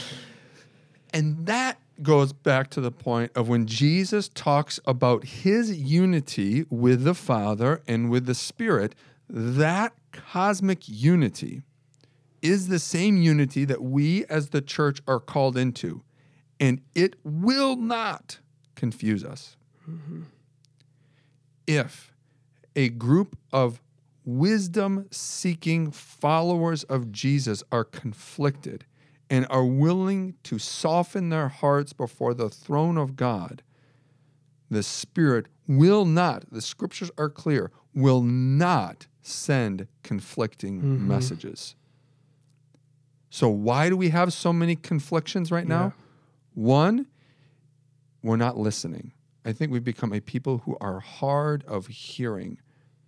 And 1.12 1.46
that 1.46 1.78
goes 2.00 2.32
back 2.32 2.70
to 2.70 2.80
the 2.80 2.90
point 2.90 3.32
of 3.34 3.48
when 3.48 3.66
Jesus 3.66 4.28
talks 4.28 4.80
about 4.86 5.24
his 5.24 5.76
unity 5.78 6.64
with 6.70 7.04
the 7.04 7.14
Father 7.14 7.82
and 7.86 8.10
with 8.10 8.26
the 8.26 8.34
Spirit, 8.34 8.94
that 9.28 9.92
cosmic 10.12 10.88
unity 10.88 11.62
is 12.40 12.68
the 12.68 12.78
same 12.78 13.16
unity 13.16 13.64
that 13.64 13.82
we 13.82 14.24
as 14.26 14.48
the 14.48 14.60
church 14.60 15.00
are 15.06 15.20
called 15.20 15.56
into. 15.56 16.02
And 16.58 16.80
it 16.94 17.16
will 17.24 17.76
not 17.76 18.38
confuse 18.74 19.24
us. 19.24 19.56
Mm-hmm. 19.88 20.22
If 21.66 22.12
a 22.74 22.88
group 22.88 23.36
of 23.52 23.80
wisdom 24.24 25.06
seeking 25.10 25.90
followers 25.90 26.84
of 26.84 27.12
Jesus 27.12 27.62
are 27.72 27.84
conflicted 27.84 28.84
and 29.32 29.46
are 29.48 29.64
willing 29.64 30.34
to 30.42 30.58
soften 30.58 31.30
their 31.30 31.48
hearts 31.48 31.94
before 31.94 32.34
the 32.34 32.50
throne 32.50 32.98
of 32.98 33.16
God, 33.16 33.62
the 34.70 34.82
Spirit 34.82 35.46
will 35.66 36.04
not, 36.04 36.44
the 36.52 36.60
scriptures 36.60 37.10
are 37.16 37.30
clear, 37.30 37.72
will 37.94 38.20
not 38.20 39.06
send 39.22 39.88
conflicting 40.02 40.82
mm-hmm. 40.82 41.08
messages. 41.08 41.76
So, 43.30 43.48
why 43.48 43.88
do 43.88 43.96
we 43.96 44.10
have 44.10 44.34
so 44.34 44.52
many 44.52 44.76
conflictions 44.76 45.50
right 45.50 45.66
now? 45.66 45.94
Yeah. 45.96 46.04
One, 46.52 47.06
we're 48.22 48.36
not 48.36 48.58
listening. 48.58 49.12
I 49.46 49.54
think 49.54 49.72
we've 49.72 49.82
become 49.82 50.12
a 50.12 50.20
people 50.20 50.58
who 50.58 50.76
are 50.78 51.00
hard 51.00 51.64
of 51.64 51.86
hearing 51.86 52.58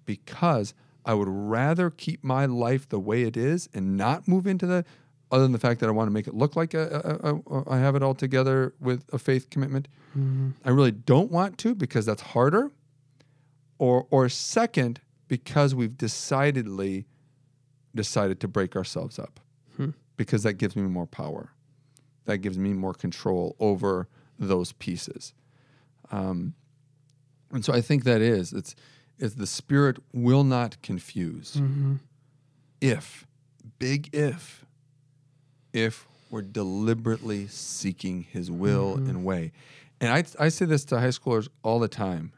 because 0.06 0.72
I 1.04 1.12
would 1.12 1.28
rather 1.28 1.90
keep 1.90 2.24
my 2.24 2.46
life 2.46 2.88
the 2.88 2.98
way 2.98 3.24
it 3.24 3.36
is 3.36 3.68
and 3.74 3.98
not 3.98 4.26
move 4.26 4.46
into 4.46 4.64
the 4.66 4.86
other 5.34 5.42
than 5.42 5.52
the 5.52 5.58
fact 5.58 5.80
that 5.80 5.88
I 5.88 5.92
want 5.92 6.06
to 6.06 6.12
make 6.12 6.28
it 6.28 6.34
look 6.34 6.54
like 6.54 6.76
I 6.76 7.78
have 7.78 7.96
it 7.96 8.04
all 8.04 8.14
together 8.14 8.72
with 8.78 9.04
a 9.12 9.18
faith 9.18 9.50
commitment. 9.50 9.88
Mm-hmm. 10.10 10.50
I 10.64 10.70
really 10.70 10.92
don't 10.92 11.32
want 11.32 11.58
to 11.58 11.74
because 11.74 12.06
that's 12.06 12.22
harder. 12.22 12.70
Or, 13.78 14.06
or 14.10 14.28
second, 14.28 15.00
because 15.26 15.74
we've 15.74 15.98
decidedly 15.98 17.06
decided 17.92 18.38
to 18.40 18.48
break 18.48 18.76
ourselves 18.76 19.18
up 19.18 19.40
hmm. 19.76 19.90
because 20.16 20.44
that 20.44 20.54
gives 20.54 20.76
me 20.76 20.82
more 20.82 21.06
power. 21.06 21.50
That 22.26 22.38
gives 22.38 22.56
me 22.56 22.72
more 22.72 22.94
control 22.94 23.56
over 23.58 24.08
those 24.38 24.70
pieces. 24.72 25.34
Um, 26.12 26.54
and 27.50 27.64
so 27.64 27.72
I 27.72 27.80
think 27.80 28.04
that 28.04 28.20
is 28.20 28.52
it's, 28.52 28.76
it's 29.18 29.34
the 29.34 29.46
spirit 29.46 29.98
will 30.12 30.44
not 30.44 30.80
confuse. 30.80 31.56
Mm-hmm. 31.56 31.96
If, 32.80 33.26
big 33.80 34.14
if, 34.14 34.63
if 35.74 36.06
we're 36.30 36.40
deliberately 36.40 37.46
seeking 37.48 38.22
his 38.22 38.50
will 38.50 38.96
mm-hmm. 38.96 39.10
and 39.10 39.24
way. 39.24 39.52
And 40.00 40.10
I, 40.10 40.24
I 40.42 40.48
say 40.48 40.64
this 40.64 40.84
to 40.86 40.98
high 40.98 41.08
schoolers 41.08 41.48
all 41.62 41.78
the 41.78 41.88
time. 41.88 42.32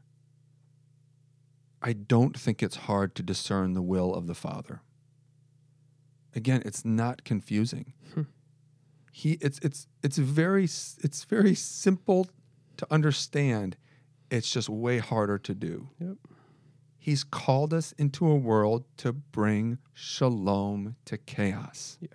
I 1.81 1.93
don't 1.93 2.37
think 2.37 2.63
it's 2.63 2.77
hard 2.77 3.15
to 3.15 3.23
discern 3.23 3.75
the 3.75 3.83
will 3.83 4.13
of 4.13 4.27
the 4.27 4.35
Father. 4.35 4.81
Again, 6.35 6.63
it's 6.65 6.85
not 6.85 7.23
confusing. 7.25 7.93
He, 9.13 9.39
it's, 9.41 9.59
it's, 9.61 9.87
it's 10.03 10.19
very, 10.19 10.65
it's 10.65 11.25
very 11.25 11.55
simple 11.55 12.29
to 12.77 12.87
understand. 12.91 13.79
It's 14.31 14.51
just 14.51 14.69
way 14.69 14.99
harder 14.99 15.39
to 15.39 15.55
do. 15.55 15.89
Yep. 15.99 16.17
He's 16.99 17.25
called 17.25 17.73
us 17.73 17.93
into 17.93 18.29
a 18.29 18.35
world 18.35 18.85
to 18.99 19.15
bring 19.15 19.79
shalom 19.95 20.97
to 21.07 21.17
chaos. 21.17 21.97
Yeah. 22.01 22.09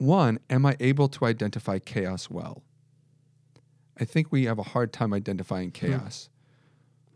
One, 0.00 0.40
am 0.48 0.64
I 0.64 0.76
able 0.80 1.08
to 1.08 1.26
identify 1.26 1.78
chaos 1.78 2.30
well? 2.30 2.62
I 4.00 4.06
think 4.06 4.32
we 4.32 4.46
have 4.46 4.58
a 4.58 4.62
hard 4.62 4.94
time 4.94 5.12
identifying 5.12 5.72
chaos. 5.72 6.30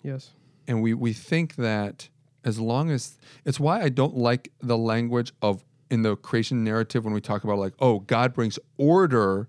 Yes. 0.02 0.32
And 0.68 0.82
we, 0.82 0.92
we 0.92 1.14
think 1.14 1.56
that 1.56 2.10
as 2.44 2.60
long 2.60 2.90
as 2.90 3.18
it's 3.46 3.58
why 3.58 3.80
I 3.80 3.88
don't 3.88 4.18
like 4.18 4.52
the 4.60 4.76
language 4.76 5.32
of 5.40 5.64
in 5.90 6.02
the 6.02 6.14
creation 6.14 6.62
narrative 6.62 7.06
when 7.06 7.14
we 7.14 7.22
talk 7.22 7.42
about 7.42 7.58
like, 7.58 7.72
oh, 7.78 8.00
God 8.00 8.34
brings 8.34 8.58
order 8.76 9.48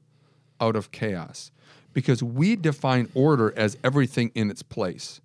out 0.62 0.78
of 0.78 0.92
chaos. 0.92 1.52
Because 1.92 2.24
we 2.24 2.56
define 2.56 3.10
order 3.14 3.54
as 3.58 3.78
everything 3.84 4.32
in 4.34 4.50
its 4.50 4.64
place. 4.64 5.20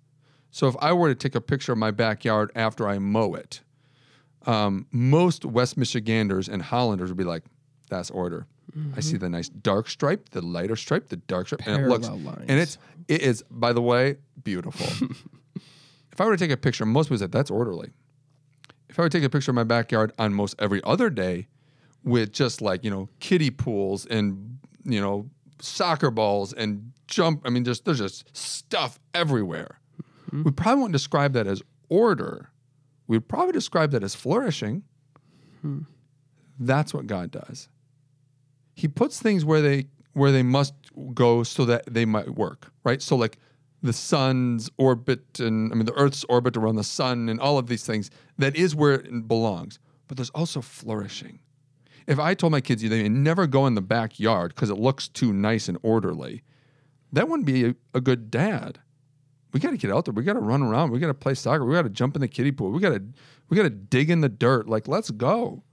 So 0.49 0.67
if 0.67 0.75
I 0.81 0.91
were 0.91 1.07
to 1.07 1.15
take 1.15 1.35
a 1.35 1.39
picture 1.39 1.71
of 1.71 1.77
my 1.77 1.91
backyard 1.91 2.51
after 2.55 2.89
I 2.89 2.99
mow 2.99 3.35
it, 3.35 3.61
um, 4.45 4.87
most 4.91 5.45
West 5.45 5.77
Michiganders 5.77 6.49
and 6.49 6.61
Hollanders 6.61 7.09
would 7.09 7.17
be 7.17 7.23
like, 7.23 7.43
that's 7.91 8.09
order. 8.09 8.47
I 8.95 9.01
see 9.01 9.15
mm-hmm. 9.15 9.19
the 9.19 9.29
nice 9.29 9.49
dark 9.49 9.89
stripe, 9.89 10.29
the 10.29 10.41
lighter 10.41 10.77
stripe, 10.77 11.09
the 11.09 11.17
dark 11.17 11.47
stripe, 11.47 11.67
and 11.67 11.83
it 11.83 11.87
looks, 11.89 12.07
Parallel 12.07 12.25
lines. 12.25 12.45
and 12.47 12.59
it's 12.59 12.77
it 13.07 13.21
is 13.21 13.43
by 13.51 13.73
the 13.73 13.81
way 13.81 14.15
beautiful. 14.43 14.87
if 16.11 16.21
I 16.21 16.25
were 16.25 16.37
to 16.37 16.43
take 16.43 16.51
a 16.51 16.57
picture, 16.57 16.85
most 16.85 17.07
people 17.07 17.17
say 17.17 17.27
that's 17.27 17.51
orderly. 17.51 17.91
If 18.89 18.97
I 18.97 19.03
were 19.03 19.09
to 19.09 19.17
take 19.17 19.25
a 19.25 19.29
picture 19.29 19.51
of 19.51 19.55
my 19.55 19.65
backyard 19.65 20.13
on 20.17 20.33
most 20.33 20.55
every 20.57 20.81
other 20.85 21.09
day, 21.09 21.47
with 22.03 22.31
just 22.31 22.61
like 22.61 22.83
you 22.83 22.89
know 22.89 23.09
kiddie 23.19 23.51
pools 23.51 24.05
and 24.05 24.57
you 24.85 25.01
know 25.01 25.29
soccer 25.59 26.09
balls 26.09 26.53
and 26.53 26.93
jump, 27.07 27.41
I 27.45 27.49
mean, 27.49 27.65
just 27.65 27.83
there's 27.83 27.99
just 27.99 28.35
stuff 28.35 28.99
everywhere. 29.13 29.79
Mm-hmm. 30.27 30.43
We 30.43 30.51
probably 30.51 30.83
wouldn't 30.83 30.93
describe 30.93 31.33
that 31.33 31.45
as 31.45 31.61
order. 31.89 32.51
We'd 33.07 33.27
probably 33.27 33.51
describe 33.51 33.91
that 33.91 34.03
as 34.03 34.15
flourishing. 34.15 34.83
Hmm. 35.61 35.81
That's 36.57 36.93
what 36.93 37.07
God 37.07 37.31
does. 37.31 37.67
He 38.75 38.87
puts 38.87 39.21
things 39.21 39.45
where 39.45 39.61
they 39.61 39.87
where 40.13 40.31
they 40.31 40.43
must 40.43 40.73
go 41.13 41.43
so 41.43 41.65
that 41.65 41.83
they 41.91 42.05
might 42.05 42.29
work, 42.29 42.71
right? 42.83 43.01
So 43.01 43.15
like 43.15 43.37
the 43.81 43.93
sun's 43.93 44.69
orbit 44.77 45.39
and 45.39 45.71
I 45.71 45.75
mean 45.75 45.85
the 45.85 45.93
Earth's 45.93 46.23
orbit 46.25 46.57
around 46.57 46.75
the 46.75 46.83
sun 46.83 47.29
and 47.29 47.39
all 47.39 47.57
of 47.57 47.67
these 47.67 47.85
things, 47.85 48.09
that 48.37 48.55
is 48.55 48.75
where 48.75 48.93
it 48.93 49.27
belongs. 49.27 49.79
But 50.07 50.17
there's 50.17 50.29
also 50.31 50.61
flourishing. 50.61 51.39
If 52.07 52.19
I 52.19 52.33
told 52.33 52.51
my 52.51 52.61
kids 52.61 52.83
you 52.83 52.89
they 52.89 53.07
never 53.07 53.47
go 53.47 53.67
in 53.67 53.75
the 53.75 53.81
backyard 53.81 54.53
because 54.53 54.69
it 54.69 54.77
looks 54.77 55.07
too 55.07 55.31
nice 55.31 55.69
and 55.69 55.77
orderly, 55.81 56.43
that 57.13 57.29
wouldn't 57.29 57.45
be 57.45 57.65
a, 57.65 57.75
a 57.93 58.01
good 58.01 58.31
dad. 58.31 58.79
We 59.53 59.59
got 59.59 59.71
to 59.71 59.77
get 59.77 59.91
out 59.91 60.05
there. 60.05 60.13
We 60.13 60.23
got 60.23 60.33
to 60.33 60.39
run 60.39 60.61
around. 60.61 60.91
We 60.91 60.99
got 60.99 61.07
to 61.07 61.13
play 61.13 61.33
soccer. 61.33 61.65
We 61.65 61.73
got 61.73 61.81
to 61.83 61.89
jump 61.89 62.15
in 62.15 62.21
the 62.21 62.27
kiddie 62.27 62.51
pool. 62.51 62.71
We 62.71 62.79
got 62.79 62.91
to 62.91 63.03
we 63.49 63.57
got 63.57 63.63
to 63.63 63.69
dig 63.69 64.09
in 64.09 64.21
the 64.21 64.29
dirt. 64.29 64.67
Like 64.67 64.87
let's 64.87 65.11
go. 65.11 65.63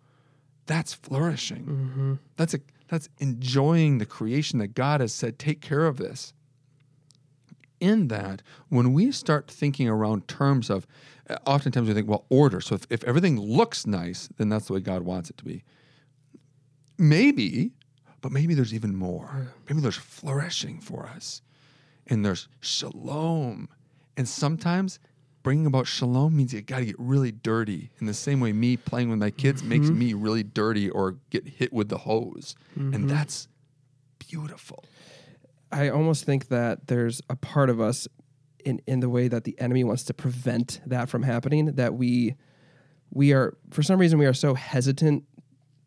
That's 0.66 0.92
flourishing. 0.92 1.64
Mm-hmm. 1.64 2.14
That's 2.36 2.54
a 2.54 2.60
that's 2.88 3.08
enjoying 3.18 3.98
the 3.98 4.06
creation 4.06 4.58
that 4.58 4.74
God 4.74 5.00
has 5.00 5.12
said 5.12 5.38
take 5.38 5.60
care 5.60 5.86
of 5.86 5.96
this. 5.96 6.32
In 7.80 8.08
that, 8.08 8.42
when 8.70 8.92
we 8.92 9.12
start 9.12 9.48
thinking 9.48 9.88
around 9.88 10.26
terms 10.26 10.68
of, 10.68 10.86
uh, 11.30 11.36
oftentimes 11.46 11.86
we 11.86 11.94
think, 11.94 12.08
well, 12.08 12.24
order. 12.28 12.60
So 12.60 12.74
if, 12.74 12.86
if 12.90 13.04
everything 13.04 13.38
looks 13.38 13.86
nice, 13.86 14.28
then 14.36 14.48
that's 14.48 14.66
the 14.66 14.72
way 14.72 14.80
God 14.80 15.02
wants 15.02 15.30
it 15.30 15.36
to 15.38 15.44
be. 15.44 15.62
Maybe, 16.98 17.70
but 18.20 18.32
maybe 18.32 18.54
there's 18.54 18.74
even 18.74 18.96
more. 18.96 19.52
Maybe 19.68 19.80
there's 19.80 19.96
flourishing 19.96 20.80
for 20.80 21.06
us, 21.06 21.40
and 22.08 22.24
there's 22.24 22.48
shalom. 22.60 23.68
And 24.16 24.28
sometimes 24.28 24.98
bringing 25.48 25.64
about 25.64 25.86
shalom 25.86 26.36
means 26.36 26.52
you 26.52 26.60
got 26.60 26.80
to 26.80 26.84
get 26.84 26.96
really 26.98 27.32
dirty. 27.32 27.88
In 28.00 28.06
the 28.06 28.12
same 28.12 28.38
way, 28.38 28.52
me 28.52 28.76
playing 28.76 29.08
with 29.08 29.18
my 29.18 29.30
kids 29.30 29.62
makes 29.62 29.86
mm-hmm. 29.86 29.98
me 29.98 30.12
really 30.12 30.42
dirty 30.42 30.90
or 30.90 31.16
get 31.30 31.48
hit 31.48 31.72
with 31.72 31.88
the 31.88 31.96
hose, 31.96 32.54
and 32.74 32.92
mm-hmm. 32.92 33.06
that's 33.06 33.48
beautiful. 34.18 34.84
I 35.72 35.88
almost 35.88 36.24
think 36.24 36.48
that 36.48 36.88
there's 36.88 37.22
a 37.30 37.36
part 37.36 37.70
of 37.70 37.80
us 37.80 38.06
in 38.62 38.82
in 38.86 39.00
the 39.00 39.08
way 39.08 39.26
that 39.26 39.44
the 39.44 39.58
enemy 39.58 39.84
wants 39.84 40.02
to 40.02 40.12
prevent 40.12 40.82
that 40.84 41.08
from 41.08 41.22
happening 41.22 41.76
that 41.76 41.94
we 41.94 42.34
we 43.10 43.32
are 43.32 43.56
for 43.70 43.82
some 43.82 43.98
reason 43.98 44.18
we 44.18 44.26
are 44.26 44.34
so 44.34 44.52
hesitant 44.52 45.24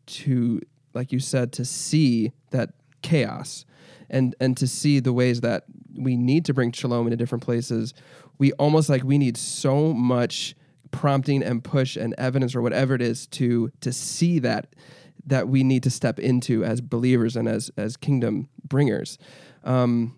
to 0.06 0.60
like 0.92 1.12
you 1.12 1.20
said 1.20 1.52
to 1.52 1.64
see 1.64 2.32
that 2.50 2.70
chaos 3.00 3.64
and 4.12 4.34
and 4.40 4.56
to 4.56 4.66
see 4.66 5.00
the 5.00 5.12
ways 5.12 5.40
that 5.40 5.64
we 5.96 6.16
need 6.16 6.44
to 6.44 6.54
bring 6.54 6.70
shalom 6.72 7.06
into 7.06 7.16
different 7.16 7.42
places 7.42 7.94
we 8.38 8.52
almost 8.52 8.88
like 8.88 9.04
we 9.04 9.18
need 9.18 9.36
so 9.36 9.92
much 9.92 10.54
prompting 10.90 11.42
and 11.42 11.64
push 11.64 11.96
and 11.96 12.14
evidence 12.18 12.54
or 12.54 12.62
whatever 12.62 12.94
it 12.94 13.02
is 13.02 13.26
to 13.26 13.70
to 13.80 13.92
see 13.92 14.38
that 14.38 14.74
that 15.26 15.48
we 15.48 15.62
need 15.62 15.82
to 15.82 15.90
step 15.90 16.18
into 16.18 16.64
as 16.64 16.80
believers 16.80 17.36
and 17.36 17.48
as 17.48 17.70
as 17.76 17.96
kingdom 17.96 18.48
bringers. 18.64 19.18
Um, 19.64 20.16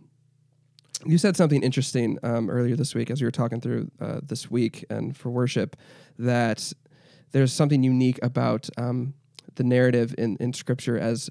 you 1.07 1.18
said 1.18 1.37
something 1.37 1.62
interesting 1.62 2.18
um, 2.22 2.48
earlier 2.48 2.76
this 2.76 2.94
week 2.94 3.11
as 3.11 3.20
we 3.20 3.26
were 3.26 3.30
talking 3.30 3.61
through 3.61 3.90
uh, 4.00 4.20
this 4.22 4.50
week 4.50 4.85
and 4.88 5.16
for 5.16 5.28
worship 5.28 5.76
that 6.18 6.72
there's 7.33 7.52
something 7.52 7.83
unique 7.83 8.18
about 8.22 8.70
um, 8.78 9.12
the 9.57 9.64
narrative 9.64 10.14
in, 10.16 10.37
in 10.40 10.52
scripture 10.54 10.98
as 10.98 11.28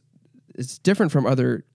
it's 0.53 0.77
different 0.77 1.11
from 1.11 1.25
other 1.25 1.65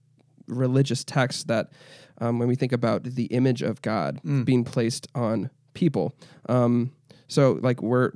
religious 0.49 1.03
texts 1.03 1.43
that 1.45 1.71
um, 2.19 2.39
when 2.39 2.47
we 2.47 2.55
think 2.55 2.71
about 2.73 3.03
the 3.03 3.25
image 3.25 3.61
of 3.61 3.81
God 3.81 4.19
being 4.45 4.63
placed 4.63 5.07
on 5.15 5.49
people. 5.73 6.13
Um, 6.49 6.91
so 7.27 7.59
like 7.61 7.81
we're 7.81 8.11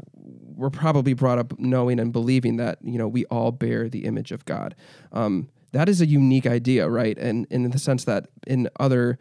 we're 0.56 0.70
probably 0.70 1.14
brought 1.14 1.38
up 1.40 1.58
knowing 1.60 2.00
and 2.00 2.12
believing 2.12 2.58
that 2.58 2.80
you 2.84 2.98
know 2.98 3.08
we 3.08 3.26
all 3.26 3.52
bear 3.52 3.90
the 3.90 4.06
image 4.06 4.32
of 4.32 4.44
God. 4.46 4.76
Um, 5.12 5.50
that 5.72 5.90
is 5.90 6.02
a 6.02 6.06
unique 6.06 6.46
idea, 6.46 6.88
right? 6.88 7.18
And, 7.18 7.48
and 7.50 7.66
in 7.66 7.72
the 7.72 7.80
sense 7.80 8.04
that 8.06 8.28
in 8.46 8.70
other 8.80 9.18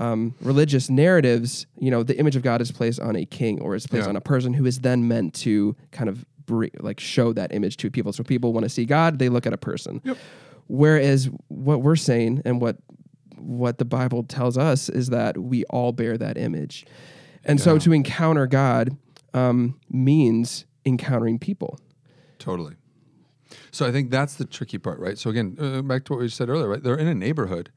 um, 0.00 0.34
religious 0.40 0.90
narratives, 0.90 1.66
you 1.78 1.92
know, 1.92 2.02
the 2.02 2.18
image 2.18 2.34
of 2.34 2.42
God 2.42 2.60
is 2.60 2.72
placed 2.72 2.98
on 2.98 3.14
a 3.14 3.24
king 3.24 3.60
or 3.60 3.76
is 3.76 3.86
placed 3.86 4.06
Yeah. 4.06 4.08
on 4.10 4.16
a 4.16 4.20
person 4.20 4.52
who 4.54 4.66
is 4.66 4.80
then 4.80 5.06
meant 5.06 5.32
to 5.34 5.76
kind 5.92 6.08
of 6.08 6.24
bring, 6.44 6.70
like 6.80 6.98
show 6.98 7.32
that 7.34 7.54
image 7.54 7.76
to 7.78 7.90
people. 7.90 8.12
So 8.12 8.24
people 8.24 8.52
want 8.52 8.64
to 8.64 8.68
see 8.68 8.84
God, 8.84 9.20
they 9.20 9.28
look 9.28 9.46
at 9.46 9.52
a 9.52 9.56
person. 9.58 10.00
Yep. 10.02 10.16
Whereas 10.72 11.28
what 11.48 11.82
we're 11.82 11.96
saying 11.96 12.40
and 12.46 12.58
what 12.58 12.78
what 13.36 13.76
the 13.76 13.84
Bible 13.84 14.22
tells 14.22 14.56
us 14.56 14.88
is 14.88 15.08
that 15.08 15.36
we 15.36 15.64
all 15.64 15.92
bear 15.92 16.16
that 16.16 16.38
image, 16.38 16.86
and 17.44 17.60
so 17.60 17.76
to 17.78 17.92
encounter 17.92 18.46
God 18.46 18.96
um, 19.34 19.78
means 19.90 20.64
encountering 20.86 21.38
people. 21.38 21.78
Totally. 22.38 22.76
So 23.70 23.86
I 23.86 23.92
think 23.92 24.10
that's 24.10 24.36
the 24.36 24.46
tricky 24.46 24.78
part, 24.78 24.98
right? 24.98 25.18
So 25.18 25.28
again, 25.28 25.58
uh, 25.60 25.82
back 25.82 26.04
to 26.04 26.14
what 26.14 26.22
we 26.22 26.28
said 26.30 26.48
earlier, 26.48 26.68
right? 26.68 26.82
They're 26.82 26.96
in 26.96 27.06
a 27.06 27.14
neighborhood. 27.14 27.70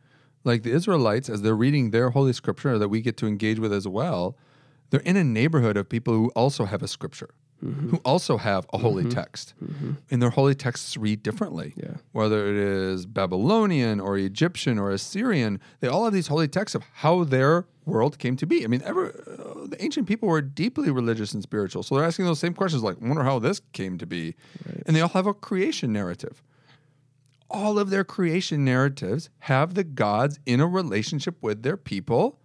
Like 0.46 0.64
the 0.64 0.72
Israelites, 0.72 1.28
as 1.28 1.42
they're 1.42 1.54
reading 1.54 1.92
their 1.92 2.12
holy 2.12 2.32
scripture 2.32 2.80
that 2.80 2.88
we 2.88 3.02
get 3.02 3.18
to 3.18 3.28
engage 3.28 3.60
with 3.60 3.74
as 3.74 3.90
well, 3.90 4.38
they're 4.90 5.02
in 5.02 5.18
a 5.18 5.24
neighborhood 5.24 5.76
of 5.76 5.90
people 5.90 6.14
who 6.14 6.30
also 6.30 6.64
have 6.64 6.82
a 6.82 6.88
scripture, 6.88 7.32
Mm-hmm. 7.64 7.90
who 7.90 8.02
also 8.04 8.38
have 8.38 8.68
a 8.74 8.78
holy 8.78 9.04
mm-hmm. 9.04 9.14
text. 9.14 9.54
Mm-hmm. 9.64 9.94
And 10.12 10.22
their 10.22 10.30
holy 10.30 10.56
texts 10.56 10.98
read 10.98 11.24
differently. 11.24 11.74
Yeah. 11.78 11.96
Whether 12.12 12.48
it 12.48 12.56
is 12.58 13.06
Babylonian 13.06 14.02
or 14.02 14.18
Egyptian 14.18 14.78
or 14.78 14.92
Assyrian, 14.92 15.62
they 15.80 15.88
all 15.88 16.04
have 16.04 16.14
these 16.14 16.28
holy 16.28 16.50
texts 16.50 16.76
of 16.76 16.84
how 16.96 17.24
their 17.24 17.66
world 17.86 18.20
came 18.20 18.36
to 18.38 18.46
be. 18.46 18.66
I 18.66 18.68
mean, 18.68 18.82
ever, 18.84 19.08
uh, 19.08 19.68
the 19.68 19.78
ancient 19.80 20.06
people 20.06 20.28
were 20.28 20.42
deeply 20.42 20.92
religious 20.92 21.34
and 21.34 21.42
spiritual. 21.42 21.82
So 21.82 21.96
they're 21.96 22.04
asking 22.04 22.26
those 22.26 22.40
same 22.40 22.54
questions 22.54 22.84
like, 22.84 23.00
wonder 23.00 23.24
how 23.24 23.40
this 23.40 23.62
came 23.72 23.98
to 24.00 24.06
be. 24.06 24.36
And 24.86 24.96
they 24.96 25.02
all 25.02 25.10
have 25.10 25.26
a 25.26 25.34
creation 25.34 25.94
narrative. 25.94 26.44
All 27.50 27.80
of 27.80 27.90
their 27.90 28.04
creation 28.04 28.66
narratives 28.66 29.30
have 29.40 29.76
the 29.76 29.86
gods 29.86 30.40
in 30.46 30.60
a 30.60 30.68
relationship 30.68 31.42
with 31.42 31.64
their 31.64 31.78
people 31.78 32.38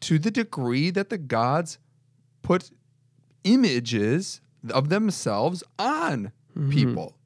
to 0.00 0.18
the 0.18 0.30
degree 0.30 0.90
that 0.90 1.08
the 1.08 1.18
gods 1.18 1.78
put 2.42 2.70
images 3.44 4.40
of 4.70 4.88
themselves 4.88 5.62
on 5.78 6.32
mm-hmm. 6.56 6.70
people. 6.70 7.16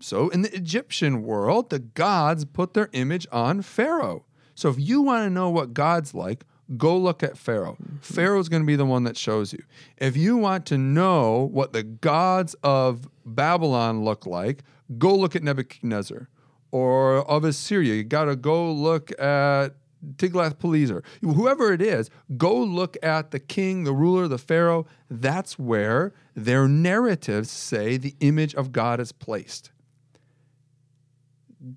So 0.00 0.28
in 0.28 0.42
the 0.42 0.54
Egyptian 0.54 1.22
world, 1.22 1.70
the 1.70 1.78
gods 1.78 2.44
put 2.44 2.74
their 2.74 2.90
image 2.92 3.26
on 3.32 3.62
Pharaoh. 3.62 4.24
So 4.54 4.68
if 4.68 4.78
you 4.78 5.00
want 5.02 5.24
to 5.24 5.30
know 5.30 5.48
what 5.50 5.74
God's 5.74 6.14
like, 6.14 6.44
go 6.76 6.96
look 6.96 7.22
at 7.22 7.38
Pharaoh. 7.38 7.76
Mm-hmm. 7.82 7.96
Pharaoh's 7.98 8.48
going 8.48 8.62
to 8.62 8.66
be 8.66 8.76
the 8.76 8.86
one 8.86 9.04
that 9.04 9.16
shows 9.16 9.52
you. 9.52 9.62
If 9.96 10.16
you 10.16 10.36
want 10.36 10.66
to 10.66 10.78
know 10.78 11.48
what 11.52 11.72
the 11.72 11.82
gods 11.82 12.54
of 12.62 13.08
Babylon 13.24 14.04
look 14.04 14.26
like, 14.26 14.62
go 14.98 15.14
look 15.14 15.34
at 15.34 15.42
Nebuchadnezzar. 15.42 16.28
or 16.70 17.28
of 17.30 17.44
Assyria. 17.44 17.94
You 17.94 18.04
got 18.04 18.26
to 18.26 18.36
go 18.36 18.70
look 18.70 19.18
at 19.20 19.74
Tiglath-Pileser. 20.16 21.02
Whoever 21.20 21.72
it 21.72 21.82
is, 21.82 22.10
go 22.36 22.56
look 22.56 22.96
at 23.02 23.30
the 23.30 23.40
king, 23.40 23.84
the 23.84 23.92
ruler, 23.92 24.28
the 24.28 24.38
pharaoh. 24.38 24.86
That's 25.10 25.58
where 25.58 26.12
their 26.34 26.68
narratives 26.68 27.50
say 27.50 27.96
the 27.96 28.14
image 28.20 28.54
of 28.54 28.72
God 28.72 29.00
is 29.00 29.12
placed. 29.12 29.72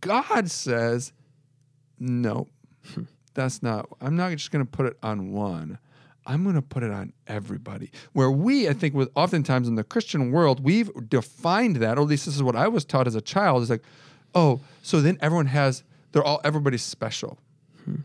God 0.01 0.51
says, 0.51 1.13
no, 1.97 2.47
that's 3.33 3.63
not. 3.63 3.89
I'm 4.01 4.15
not 4.15 4.31
just 4.33 4.51
going 4.51 4.65
to 4.65 4.71
put 4.71 4.85
it 4.85 4.97
on 5.01 5.31
one. 5.31 5.79
I'm 6.25 6.43
going 6.43 6.55
to 6.55 6.61
put 6.61 6.83
it 6.83 6.91
on 6.91 7.13
everybody. 7.25 7.89
Where 8.13 8.29
we, 8.29 8.69
I 8.69 8.73
think, 8.73 8.93
with 8.93 9.09
oftentimes 9.15 9.67
in 9.67 9.73
the 9.73 9.83
Christian 9.83 10.31
world, 10.31 10.63
we've 10.63 10.91
defined 11.09 11.77
that, 11.77 11.97
or 11.97 12.01
at 12.01 12.07
least 12.07 12.25
this 12.25 12.35
is 12.35 12.43
what 12.43 12.55
I 12.55 12.67
was 12.67 12.85
taught 12.85 13.07
as 13.07 13.15
a 13.15 13.21
child, 13.21 13.63
is 13.63 13.69
like, 13.71 13.83
oh, 14.35 14.59
so 14.83 15.01
then 15.01 15.17
everyone 15.21 15.47
has, 15.47 15.83
they're 16.11 16.23
all, 16.23 16.39
everybody's 16.43 16.83
special, 16.83 17.39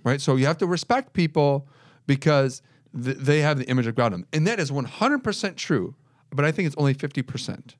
right? 0.05 0.21
So 0.21 0.37
you 0.37 0.47
have 0.47 0.59
to 0.59 0.67
respect 0.67 1.13
people 1.13 1.67
because 2.07 2.63
th- 3.03 3.17
they 3.17 3.41
have 3.41 3.59
the 3.59 3.69
image 3.69 3.87
of 3.87 3.95
God 3.95 4.13
in 4.13 4.21
them. 4.21 4.27
And 4.33 4.47
that 4.47 4.61
is 4.61 4.71
100% 4.71 5.57
true, 5.57 5.97
but 6.31 6.45
I 6.45 6.53
think 6.53 6.67
it's 6.67 6.77
only 6.77 6.95
50%. 6.95 7.75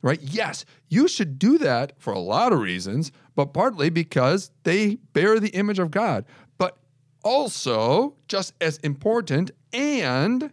Right? 0.00 0.20
Yes, 0.22 0.64
you 0.88 1.08
should 1.08 1.40
do 1.40 1.58
that 1.58 1.92
for 1.98 2.12
a 2.12 2.20
lot 2.20 2.52
of 2.52 2.60
reasons, 2.60 3.10
but 3.34 3.46
partly 3.46 3.90
because 3.90 4.52
they 4.62 4.96
bear 5.12 5.40
the 5.40 5.48
image 5.48 5.80
of 5.80 5.90
God. 5.90 6.24
But 6.56 6.78
also, 7.24 8.14
just 8.28 8.54
as 8.60 8.76
important, 8.78 9.50
and 9.72 10.52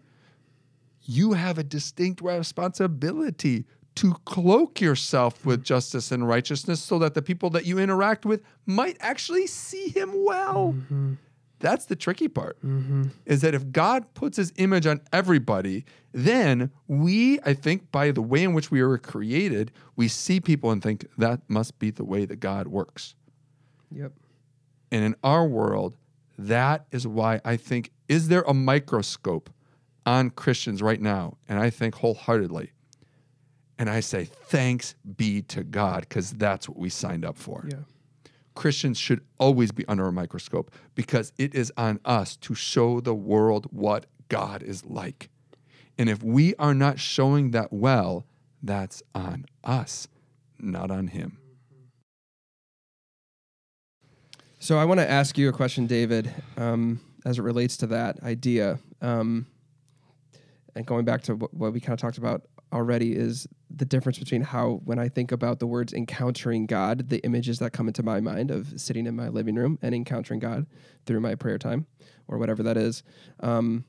you 1.03 1.33
have 1.33 1.59
a 1.59 1.63
distinct 1.63 2.21
responsibility 2.21 3.65
to 3.95 4.13
cloak 4.25 4.81
yourself 4.81 5.45
with 5.45 5.63
justice 5.63 6.11
and 6.11 6.27
righteousness 6.27 6.81
so 6.81 6.99
that 6.99 7.13
the 7.13 7.21
people 7.21 7.49
that 7.51 7.65
you 7.65 7.79
interact 7.79 8.25
with 8.25 8.41
might 8.65 8.97
actually 8.99 9.47
see 9.47 9.87
him 9.89 10.11
well. 10.25 10.73
Mm-hmm. 10.77 11.13
That's 11.59 11.85
the 11.85 11.95
tricky 11.95 12.27
part. 12.27 12.57
Mm-hmm. 12.61 13.03
Is 13.25 13.41
that 13.41 13.55
if 13.55 13.71
God 13.71 14.13
puts 14.13 14.37
his 14.37 14.51
image 14.57 14.85
on 14.85 14.99
everybody, 15.13 15.85
then 16.11 16.71
we, 16.87 17.39
I 17.45 17.53
think, 17.53 17.91
by 17.91 18.11
the 18.11 18.21
way 18.21 18.43
in 18.43 18.53
which 18.53 18.69
we 18.69 18.83
were 18.83 18.97
created, 18.97 19.71
we 19.95 20.09
see 20.09 20.41
people 20.41 20.71
and 20.71 20.83
think 20.83 21.07
that 21.17 21.41
must 21.47 21.79
be 21.79 21.89
the 21.89 22.03
way 22.03 22.25
that 22.25 22.41
God 22.41 22.67
works. 22.67 23.15
Yep. 23.91 24.11
And 24.91 25.05
in 25.05 25.15
our 25.23 25.47
world, 25.47 25.95
that 26.37 26.85
is 26.91 27.07
why 27.07 27.39
I 27.45 27.55
think, 27.55 27.91
is 28.09 28.27
there 28.27 28.43
a 28.47 28.53
microscope 28.53 29.49
on 30.05 30.29
Christians 30.31 30.81
right 30.81 31.01
now? 31.01 31.37
And 31.47 31.59
I 31.59 31.69
think 31.69 31.95
wholeheartedly. 31.95 32.71
And 33.77 33.89
I 33.89 33.99
say, 33.99 34.25
thanks 34.25 34.95
be 35.17 35.41
to 35.43 35.63
God, 35.63 36.01
because 36.01 36.31
that's 36.31 36.69
what 36.69 36.77
we 36.77 36.89
signed 36.89 37.25
up 37.25 37.37
for. 37.37 37.65
Yeah. 37.69 37.79
Christians 38.53 38.97
should 38.97 39.21
always 39.37 39.71
be 39.71 39.85
under 39.87 40.07
a 40.07 40.13
microscope 40.13 40.71
because 40.95 41.33
it 41.37 41.53
is 41.53 41.73
on 41.75 41.99
us 42.05 42.37
to 42.37 42.55
show 42.55 43.01
the 43.01 43.13
world 43.13 43.67
what 43.71 44.05
God 44.29 44.63
is 44.63 44.85
like. 44.85 45.29
And 45.97 46.09
if 46.09 46.23
we 46.23 46.55
are 46.55 46.73
not 46.73 46.99
showing 46.99 47.51
that 47.51 47.71
well, 47.71 48.25
that's 48.63 49.03
on 49.13 49.45
us, 49.63 50.07
not 50.57 50.89
on 50.89 51.07
Him. 51.07 51.37
So 54.59 54.77
I 54.77 54.85
want 54.85 54.99
to 54.99 55.09
ask 55.09 55.37
you 55.37 55.49
a 55.49 55.53
question, 55.53 55.85
David, 55.85 56.33
um, 56.57 56.99
as 57.25 57.37
it 57.37 57.43
relates 57.43 57.77
to 57.77 57.87
that 57.87 58.23
idea. 58.23 58.79
Um, 59.01 59.47
and 60.75 60.85
going 60.85 61.05
back 61.05 61.21
to 61.23 61.35
what, 61.35 61.53
what 61.53 61.73
we 61.73 61.79
kind 61.79 61.93
of 61.93 61.99
talked 61.99 62.17
about 62.17 62.43
already 62.73 63.13
is 63.15 63.47
the 63.69 63.85
difference 63.85 64.17
between 64.19 64.41
how, 64.41 64.81
when 64.85 64.99
I 64.99 65.09
think 65.09 65.31
about 65.31 65.59
the 65.59 65.67
words 65.67 65.93
encountering 65.93 66.65
God, 66.65 67.09
the 67.09 67.19
images 67.19 67.59
that 67.59 67.71
come 67.71 67.87
into 67.87 68.03
my 68.03 68.19
mind 68.21 68.51
of 68.51 68.79
sitting 68.79 69.05
in 69.05 69.15
my 69.15 69.29
living 69.29 69.55
room 69.55 69.77
and 69.81 69.93
encountering 69.95 70.39
God 70.39 70.65
through 71.05 71.19
my 71.19 71.35
prayer 71.35 71.57
time 71.57 71.85
or 72.27 72.37
whatever 72.37 72.63
that 72.63 72.77
is. 72.77 73.03
Um, 73.39 73.85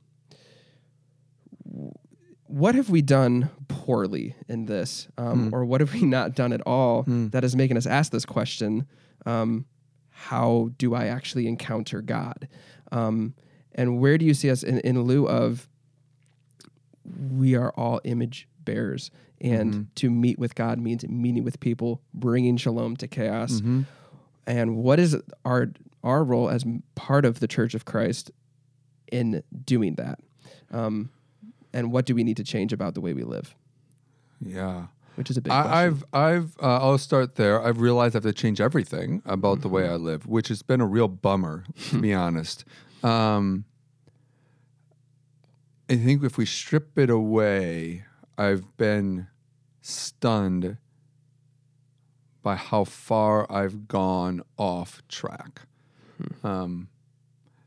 what 2.49 2.75
have 2.75 2.91
we 2.91 3.03
done 3.03 3.51
poorly 3.69 4.37
in 4.49 4.67
this? 4.67 5.09
Um, 5.19 5.53
Or 5.55 5.65
what 5.65 5.81
have 5.81 5.93
we 5.93 6.03
not 6.03 6.35
done 6.35 6.53
at 6.53 6.61
all 6.63 7.03
that 7.07 7.45
is 7.45 7.57
making 7.57 7.77
us 7.77 7.87
ask 7.87 8.13
this 8.13 8.25
question? 8.25 8.87
Um, 9.25 9.67
how 10.11 10.71
do 10.79 10.95
I 10.95 11.07
actually 11.07 11.47
encounter 11.47 12.01
God? 12.01 12.49
Um, 12.93 13.35
and 13.75 13.99
where 14.01 14.17
do 14.17 14.25
you 14.25 14.33
see 14.33 14.51
us 14.51 14.63
in, 14.63 14.79
in 14.81 15.03
lieu 15.03 15.29
of 15.29 15.69
we 17.31 17.55
are 17.55 17.71
all 17.77 18.01
image 18.05 18.49
bearers? 18.67 19.11
And 19.41 19.89
to 19.97 20.11
meet 20.11 20.39
with 20.39 20.55
God 20.55 20.79
means 20.79 21.07
meeting 21.09 21.45
with 21.45 21.61
people, 21.61 22.03
bringing 22.13 22.59
shalom 22.59 22.97
to 22.97 23.09
chaos. 23.09 23.63
And 24.47 24.77
what 24.77 25.01
is 25.01 25.17
our 25.45 25.73
our 26.05 26.23
role 26.23 26.49
as 26.49 26.65
part 26.95 27.25
of 27.25 27.41
the 27.41 27.49
Church 27.49 27.75
of 27.75 27.85
Christ 27.85 28.31
in 29.11 29.43
doing 29.65 29.95
that? 29.97 30.21
Um, 30.71 31.11
and 31.73 31.93
what 31.93 32.07
do 32.07 32.15
we 32.15 32.25
need 32.25 32.37
to 32.39 32.45
change 32.45 32.73
about 32.73 32.95
the 32.95 33.01
way 33.01 33.13
we 33.13 33.25
live? 33.25 33.55
Yeah. 34.41 34.87
Which 35.17 35.31
is 35.31 35.37
a 35.37 35.41
big 35.41 35.51
question. 35.51 35.73
I, 35.73 35.85
I've, 35.85 36.05
I've, 36.13 36.57
uh, 36.63 36.79
I'll 36.79 36.99
start 36.99 37.35
there. 37.35 37.63
I've 37.63 37.81
realized 37.81 38.15
I 38.15 38.19
have 38.19 38.23
to 38.25 38.33
change 38.33 38.61
everything 38.61 39.23
about 39.27 39.63
the 39.63 39.69
way 39.69 39.89
I 39.89 39.97
live, 39.97 40.27
which 40.27 40.49
has 40.49 40.63
been 40.63 40.81
a 40.81 40.87
real 40.87 41.09
bummer, 41.09 41.65
to 41.91 42.01
be 42.01 42.15
honest. 42.25 42.65
Um, 43.03 43.65
I 45.89 45.97
think 45.97 46.23
if 46.25 46.39
we 46.39 46.47
strip 46.47 46.99
it 46.99 47.11
away, 47.11 48.05
I've 48.39 48.77
been 48.77 49.29
stunned 49.81 50.77
by 52.43 52.57
how 52.57 52.85
far 52.85 53.51
I've 53.51 53.89
gone 53.89 54.43
off 54.57 55.03
track. 55.09 55.63
Um, 56.45 56.89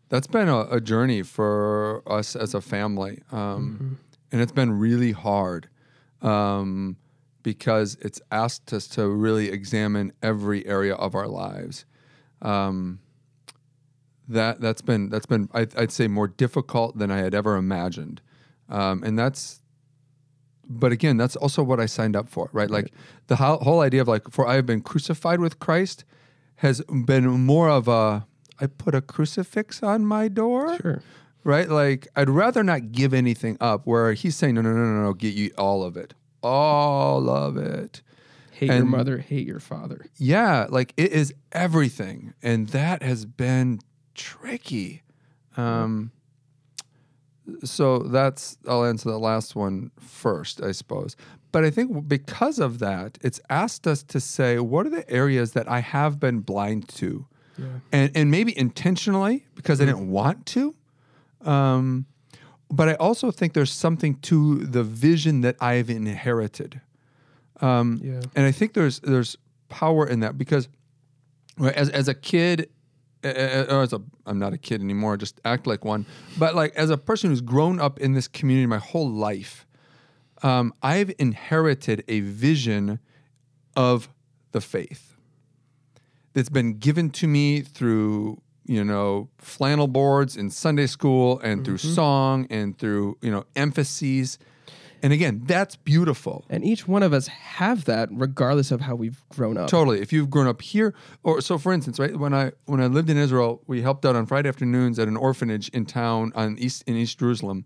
that's 0.10 0.28
been 0.28 0.48
a, 0.48 0.62
a 0.72 0.82
journey 0.82 1.22
for 1.22 2.02
us 2.08 2.36
as 2.36 2.54
a 2.54 2.62
family, 2.62 3.22
um, 3.32 4.00
and 4.32 4.42
it's 4.42 4.52
been 4.52 4.80
really 4.80 5.12
hard 5.12 5.70
um, 6.22 6.98
because 7.44 7.98
it's 8.02 8.22
asked 8.32 8.74
us 8.74 8.88
to 8.88 9.08
really 9.08 9.50
examine 9.50 10.14
every 10.24 10.66
area 10.66 10.96
of 10.96 11.14
our 11.14 11.28
lives. 11.28 11.86
Um, 12.42 13.00
that 14.28 14.62
that's 14.62 14.82
been 14.82 15.10
that's 15.10 15.26
been 15.26 15.50
I'd, 15.54 15.76
I'd 15.76 15.92
say 15.92 16.08
more 16.08 16.28
difficult 16.28 16.98
than 16.98 17.12
I 17.12 17.18
had 17.18 17.34
ever 17.34 17.56
imagined, 17.56 18.22
um, 18.70 19.04
and 19.04 19.18
that's. 19.18 19.62
But 20.70 20.92
again, 20.92 21.18
that's 21.18 21.36
also 21.36 21.64
what 21.64 21.80
I 21.80 21.88
signed 21.88 22.16
up 22.16 22.30
for, 22.30 22.50
right? 22.54 22.70
Like 22.70 22.94
the 23.28 23.38
whole, 23.38 23.58
whole 23.58 23.82
idea 23.82 24.02
of 24.02 24.08
like, 24.08 24.30
for 24.30 24.48
I 24.48 24.54
have 24.54 24.68
been 24.68 24.82
crucified 24.82 25.40
with 25.40 25.58
Christ, 25.60 26.06
has 26.58 26.82
been 27.06 27.28
more 27.28 27.70
of 27.70 27.88
a 27.88 28.28
I 28.62 28.68
put 28.68 28.94
a 28.94 29.02
crucifix 29.02 29.82
on 29.82 30.06
my 30.06 30.28
door, 30.28 30.78
Sure. 30.82 31.02
right? 31.44 31.70
Like 31.70 32.08
I'd 32.16 32.30
rather 32.30 32.64
not 32.64 32.92
give 32.92 33.14
anything 33.14 33.58
up. 33.60 33.88
Where 33.88 34.14
he's 34.14 34.36
saying, 34.36 34.56
no, 34.56 34.62
no, 34.62 34.72
no, 34.74 34.84
no, 34.84 35.02
no, 35.04 35.14
get 35.14 35.34
you 35.34 35.52
all 35.58 35.82
of 35.84 35.98
it, 35.98 36.14
all 36.44 37.30
of 37.30 37.58
it. 37.58 38.02
Hate 38.52 38.68
your 38.68 38.84
mother, 38.86 39.20
hate 39.20 39.48
your 39.48 39.62
father. 39.62 40.06
Yeah, 40.18 40.68
like 40.70 40.94
it 40.98 41.14
is 41.14 41.34
everything, 41.54 42.34
and 42.44 42.68
that 42.70 43.02
has 43.02 43.26
been 43.26 43.80
tricky. 44.16 45.02
Um, 45.56 46.12
so 47.64 48.00
that's 48.00 48.58
I'll 48.68 48.86
answer 48.86 49.10
the 49.10 49.20
last 49.20 49.56
one 49.56 49.92
first, 50.00 50.62
I 50.62 50.72
suppose. 50.72 51.16
But 51.52 51.66
I 51.66 51.72
think 51.72 52.08
because 52.08 52.60
of 52.60 52.80
that, 52.80 53.18
it's 53.22 53.40
asked 53.50 53.88
us 53.88 54.04
to 54.04 54.20
say, 54.20 54.60
what 54.60 54.86
are 54.86 54.92
the 54.92 55.10
areas 55.10 55.54
that 55.54 55.68
I 55.68 55.80
have 55.80 56.20
been 56.20 56.40
blind 56.42 56.88
to, 57.00 57.26
and 57.92 58.12
and 58.16 58.30
maybe 58.32 58.58
intentionally 58.58 59.46
because 59.56 59.82
I 59.82 59.86
didn't 59.86 60.10
want 60.12 60.46
to. 60.48 60.76
Um, 61.42 62.06
but 62.72 62.88
I 62.88 62.94
also 62.96 63.32
think 63.32 63.54
there's 63.54 63.74
something 63.74 64.16
to 64.22 64.60
the 64.60 64.84
vision 64.84 65.42
that 65.42 65.56
I've 65.60 65.90
inherited. 65.90 66.82
Um, 67.62 68.00
Yeah. 68.04 68.22
and 68.36 68.46
I 68.46 68.52
think 68.52 68.74
there's 68.74 69.00
there's 69.00 69.36
power 69.70 70.08
in 70.08 70.20
that 70.22 70.38
because 70.38 70.70
as 71.60 71.90
as 71.90 72.08
a 72.08 72.14
kid, 72.14 72.70
or 73.24 73.82
as 73.82 73.94
a 73.94 74.02
I'm 74.26 74.40
not 74.40 74.54
a 74.54 74.58
kid 74.58 74.82
anymore, 74.82 75.18
just 75.18 75.40
act 75.46 75.68
like 75.68 75.84
one. 75.84 76.06
But 76.38 76.56
like 76.56 76.76
as 76.76 76.90
a 76.90 76.98
person 76.98 77.30
who's 77.30 77.42
grown 77.42 77.80
up 77.80 78.00
in 78.00 78.14
this 78.14 78.28
community 78.28 78.66
my 78.66 78.78
whole 78.78 79.10
life, 79.10 79.66
um, 80.44 80.74
I've 80.82 81.12
inherited 81.20 82.04
a 82.08 82.22
vision 82.22 83.00
of 83.76 84.10
the 84.52 84.62
faith 84.62 85.16
that's 86.34 86.50
been 86.50 86.78
given 86.78 87.10
to 87.12 87.28
me 87.28 87.62
through 87.62 88.42
you 88.66 88.84
know 88.84 89.30
flannel 89.38 89.88
boards 89.88 90.38
in 90.38 90.50
Sunday 90.50 90.88
school 90.88 91.40
and 91.40 91.66
through 91.66 91.78
song 91.78 92.48
and 92.50 92.78
through 92.78 93.18
you 93.22 93.32
know 93.32 93.46
emphases. 93.56 94.38
And 95.02 95.14
again, 95.14 95.42
that's 95.46 95.76
beautiful. 95.76 96.46
And 96.50 96.64
each 96.64 96.88
one 96.88 97.04
of 97.04 97.14
us 97.14 97.28
have 97.28 97.86
that 97.86 98.10
regardless 98.12 98.72
of 98.72 98.82
how 98.82 98.96
we've 98.96 99.24
grown 99.30 99.58
up. 99.58 99.70
Totally. 99.70 100.02
If 100.02 100.12
you've 100.12 100.30
grown 100.30 100.48
up 100.48 100.62
here, 100.62 100.94
or 101.24 101.42
so 101.42 101.58
for 101.58 101.72
instance, 101.72 102.00
right 102.00 102.16
when 102.16 102.34
I 102.34 102.52
when 102.66 102.82
I 102.82 102.88
lived 102.88 103.10
in 103.10 103.18
Israel, 103.18 103.62
we 103.68 103.82
helped 103.82 104.06
out 104.06 104.16
on 104.16 104.26
Friday 104.26 104.50
afternoons 104.50 105.00
at 105.00 105.08
an 105.08 105.18
orphanage 105.18 105.70
in 105.70 105.86
town 105.86 106.32
on 106.36 106.58
East 106.58 106.84
in 106.88 106.96
East 106.96 107.20
Jerusalem, 107.20 107.66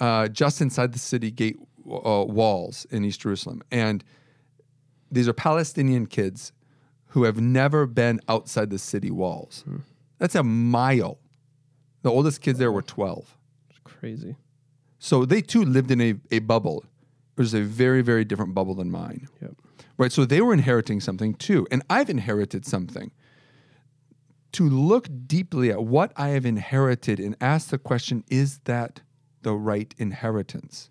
uh, 0.00 0.28
just 0.28 0.60
inside 0.60 0.92
the 0.92 0.98
city 0.98 1.30
gate 1.30 1.56
uh, 1.86 2.24
walls 2.28 2.86
in 2.90 3.04
East 3.04 3.20
Jerusalem, 3.20 3.62
and 3.70 4.04
these 5.10 5.26
are 5.28 5.32
Palestinian 5.32 6.06
kids 6.06 6.52
who 7.12 7.24
have 7.24 7.40
never 7.40 7.86
been 7.86 8.20
outside 8.28 8.70
the 8.70 8.78
city 8.78 9.10
walls. 9.10 9.64
That's 10.18 10.34
a 10.34 10.42
mile. 10.42 11.18
The 12.02 12.10
oldest 12.10 12.42
kids 12.42 12.58
there 12.58 12.70
were 12.70 12.82
12. 12.82 13.36
It's 13.70 13.78
crazy. 13.82 14.36
So 14.98 15.24
they 15.24 15.40
too 15.40 15.64
lived 15.64 15.90
in 15.90 16.00
a, 16.00 16.14
a 16.30 16.40
bubble. 16.40 16.84
It 17.36 17.40
was 17.40 17.54
a 17.54 17.62
very, 17.62 18.02
very 18.02 18.24
different 18.24 18.54
bubble 18.54 18.74
than 18.74 18.90
mine. 18.90 19.28
Yep. 19.40 19.52
Right. 19.96 20.12
So 20.12 20.24
they 20.24 20.40
were 20.40 20.52
inheriting 20.52 21.00
something 21.00 21.34
too. 21.34 21.66
And 21.70 21.82
I've 21.88 22.10
inherited 22.10 22.64
something. 22.66 23.10
To 24.52 24.68
look 24.68 25.08
deeply 25.26 25.70
at 25.70 25.84
what 25.84 26.12
I 26.16 26.28
have 26.28 26.46
inherited 26.46 27.20
and 27.20 27.36
ask 27.40 27.68
the 27.68 27.78
question, 27.78 28.24
is 28.28 28.58
that 28.64 29.02
the 29.42 29.54
right 29.54 29.94
inheritance? 29.98 30.88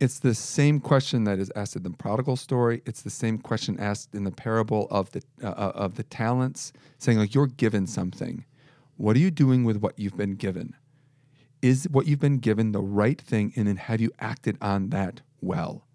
It's 0.00 0.18
the 0.18 0.34
same 0.34 0.80
question 0.80 1.24
that 1.24 1.38
is 1.38 1.50
asked 1.56 1.76
in 1.76 1.82
the 1.82 1.90
prodigal 1.90 2.36
story. 2.36 2.82
It's 2.84 3.00
the 3.00 3.10
same 3.10 3.38
question 3.38 3.78
asked 3.80 4.14
in 4.14 4.24
the 4.24 4.30
parable 4.30 4.88
of 4.90 5.12
the 5.12 5.22
uh, 5.42 5.48
uh, 5.48 5.72
of 5.74 5.94
the 5.94 6.02
talents, 6.02 6.72
saying 6.98 7.18
like 7.18 7.34
you're 7.34 7.46
given 7.46 7.86
something. 7.86 8.44
What 8.98 9.16
are 9.16 9.20
you 9.20 9.30
doing 9.30 9.64
with 9.64 9.78
what 9.78 9.98
you've 9.98 10.16
been 10.16 10.34
given? 10.34 10.74
Is 11.62 11.88
what 11.90 12.06
you've 12.06 12.20
been 12.20 12.38
given 12.38 12.72
the 12.72 12.82
right 12.82 13.20
thing, 13.20 13.52
and 13.56 13.66
then 13.66 13.76
have 13.76 14.00
you 14.00 14.10
acted 14.18 14.56
on 14.60 14.90
that 14.90 15.22
well? 15.40 15.86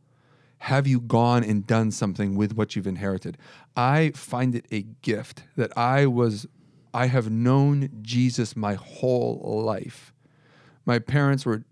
Have 0.59 0.85
you 0.85 0.99
gone 0.99 1.43
and 1.43 1.65
done 1.65 1.91
something 1.91 2.35
with 2.35 2.53
what 2.53 2.75
you've 2.75 2.87
inherited? 2.87 3.37
I 3.75 4.11
find 4.15 4.53
it 4.53 4.65
a 4.71 4.83
gift 5.01 5.43
that 5.55 5.75
I 5.77 6.05
was 6.05 6.45
I 6.93 7.07
have 7.07 7.31
known 7.31 7.89
Jesus 8.01 8.55
my 8.55 8.73
whole 8.75 9.63
life. 9.65 10.13
My 10.85 10.99
parents 10.99 11.45
were 11.45 11.63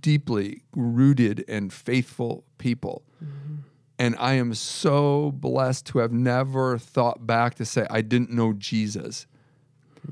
deeply 0.00 0.62
rooted 0.74 1.44
and 1.48 1.72
faithful 1.72 2.44
people. 2.58 3.02
Mm-hmm. 3.24 3.56
And 3.98 4.14
I 4.18 4.34
am 4.34 4.54
so 4.54 5.32
blessed 5.32 5.86
to 5.86 5.98
have 5.98 6.12
never 6.12 6.76
thought 6.78 7.26
back 7.26 7.54
to 7.54 7.64
say, 7.64 7.86
I 7.88 8.02
didn't 8.02 8.30
know 8.30 8.52
Jesus. 8.52 9.26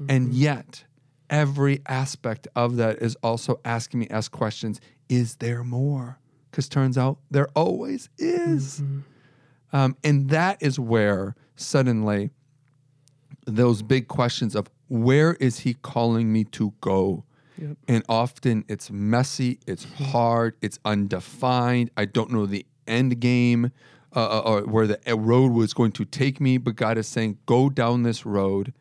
And 0.09 0.29
mm-hmm. 0.29 0.37
yet, 0.37 0.85
every 1.31 1.83
aspect 1.87 2.49
of 2.55 2.77
that 2.77 2.99
is 2.99 3.17
also 3.23 3.61
asking 3.65 4.01
me, 4.01 4.09
ask 4.11 4.31
questions 4.31 4.81
is 5.09 5.37
there 5.37 5.63
more? 5.63 6.19
Because 6.51 6.69
turns 6.69 6.97
out 6.97 7.19
there 7.31 7.49
always 7.55 8.09
is. 8.19 8.81
Um, 9.73 9.97
and 10.05 10.31
that 10.31 10.63
is 10.63 10.79
where 10.79 11.35
suddenly 11.57 12.31
those 13.47 13.83
big 13.83 14.09
questions 14.09 14.55
of 14.55 14.69
where 14.89 15.35
is 15.35 15.61
he 15.61 15.75
calling 15.75 16.33
me 16.33 16.45
to 16.45 16.73
go? 16.81 17.25
Yep. 17.59 17.77
And 17.89 18.05
often 18.09 18.65
it's 18.69 18.91
messy, 18.91 19.59
it's 19.67 19.85
hard, 20.13 20.57
it's 20.63 20.79
undefined. 20.85 21.91
I 21.97 22.05
don't 22.05 22.31
know 22.31 22.47
the 22.47 22.65
end 22.87 23.21
game 23.21 23.73
uh, 24.15 24.39
uh, 24.39 24.43
or 24.45 24.61
where 24.63 24.87
the 24.87 24.99
road 25.17 25.53
was 25.53 25.75
going 25.75 25.93
to 25.93 26.05
take 26.05 26.41
me, 26.41 26.57
but 26.57 26.77
God 26.77 26.97
is 26.99 27.09
saying, 27.09 27.39
go 27.47 27.69
down 27.69 28.05
this 28.05 28.25
road 28.25 28.73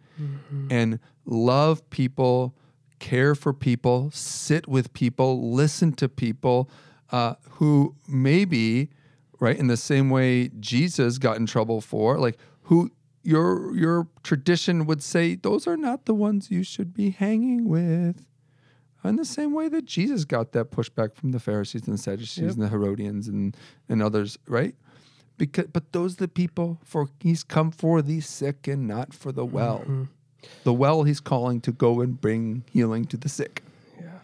and 0.70 0.99
love 1.26 1.88
people, 1.89 2.55
care 2.99 3.36
for 3.36 3.53
people, 3.53 4.09
sit 4.11 4.68
with 4.68 4.93
people, 4.93 5.51
listen 5.51 5.93
to 5.93 6.07
people 6.09 6.70
uh, 7.11 7.36
who 7.51 7.95
maybe, 8.07 8.89
right, 9.39 9.57
in 9.57 9.68
the 9.68 9.78
same 9.78 10.09
way 10.09 10.49
Jesus 10.59 11.18
got 11.18 11.38
in 11.38 11.45
trouble 11.45 11.82
for, 11.82 12.18
like 12.20 12.38
who 12.64 12.91
your 13.24 13.76
your 13.76 14.07
tradition 14.24 14.86
would 14.86 15.01
say 15.01 15.36
those 15.36 15.66
are 15.68 15.78
not 15.78 16.05
the 16.05 16.14
ones 16.14 16.51
you 16.51 16.64
should 16.64 16.93
be 16.93 17.11
hanging 17.11 17.68
with. 17.68 18.26
In 19.05 19.18
the 19.18 19.26
same 19.26 19.53
way 19.53 19.68
that 19.68 19.84
Jesus 19.84 20.24
got 20.24 20.53
that 20.53 20.72
pushback 20.72 21.14
from 21.16 21.32
the 21.32 21.39
Pharisees 21.39 21.86
and 21.88 21.93
the 21.97 22.01
Sadducees 22.01 22.38
Yep. 22.43 22.53
and 22.53 22.61
the 22.61 22.70
Herodians 22.70 23.28
and, 23.28 23.55
and 23.89 24.01
others, 24.01 24.38
right? 24.47 24.76
Because 25.38 25.66
but 25.74 25.92
those 25.94 26.14
are 26.14 26.18
the 26.18 26.28
people 26.28 26.80
for 26.84 27.10
he's 27.20 27.44
come 27.44 27.72
for 27.72 28.02
the 28.02 28.22
sick 28.22 28.68
and 28.68 28.88
not 28.88 29.14
for 29.14 29.32
the 29.32 29.46
well. 29.46 29.80
Mm-hmm. 29.80 30.04
The 30.64 30.74
well 30.74 31.04
he's 31.04 31.20
calling 31.20 31.62
to 31.62 31.72
go 31.72 32.02
and 32.02 32.20
bring 32.20 32.64
healing 32.72 33.06
to 33.06 33.18
the 33.18 33.30
sick. 33.30 33.64
Yeah. 34.00 34.20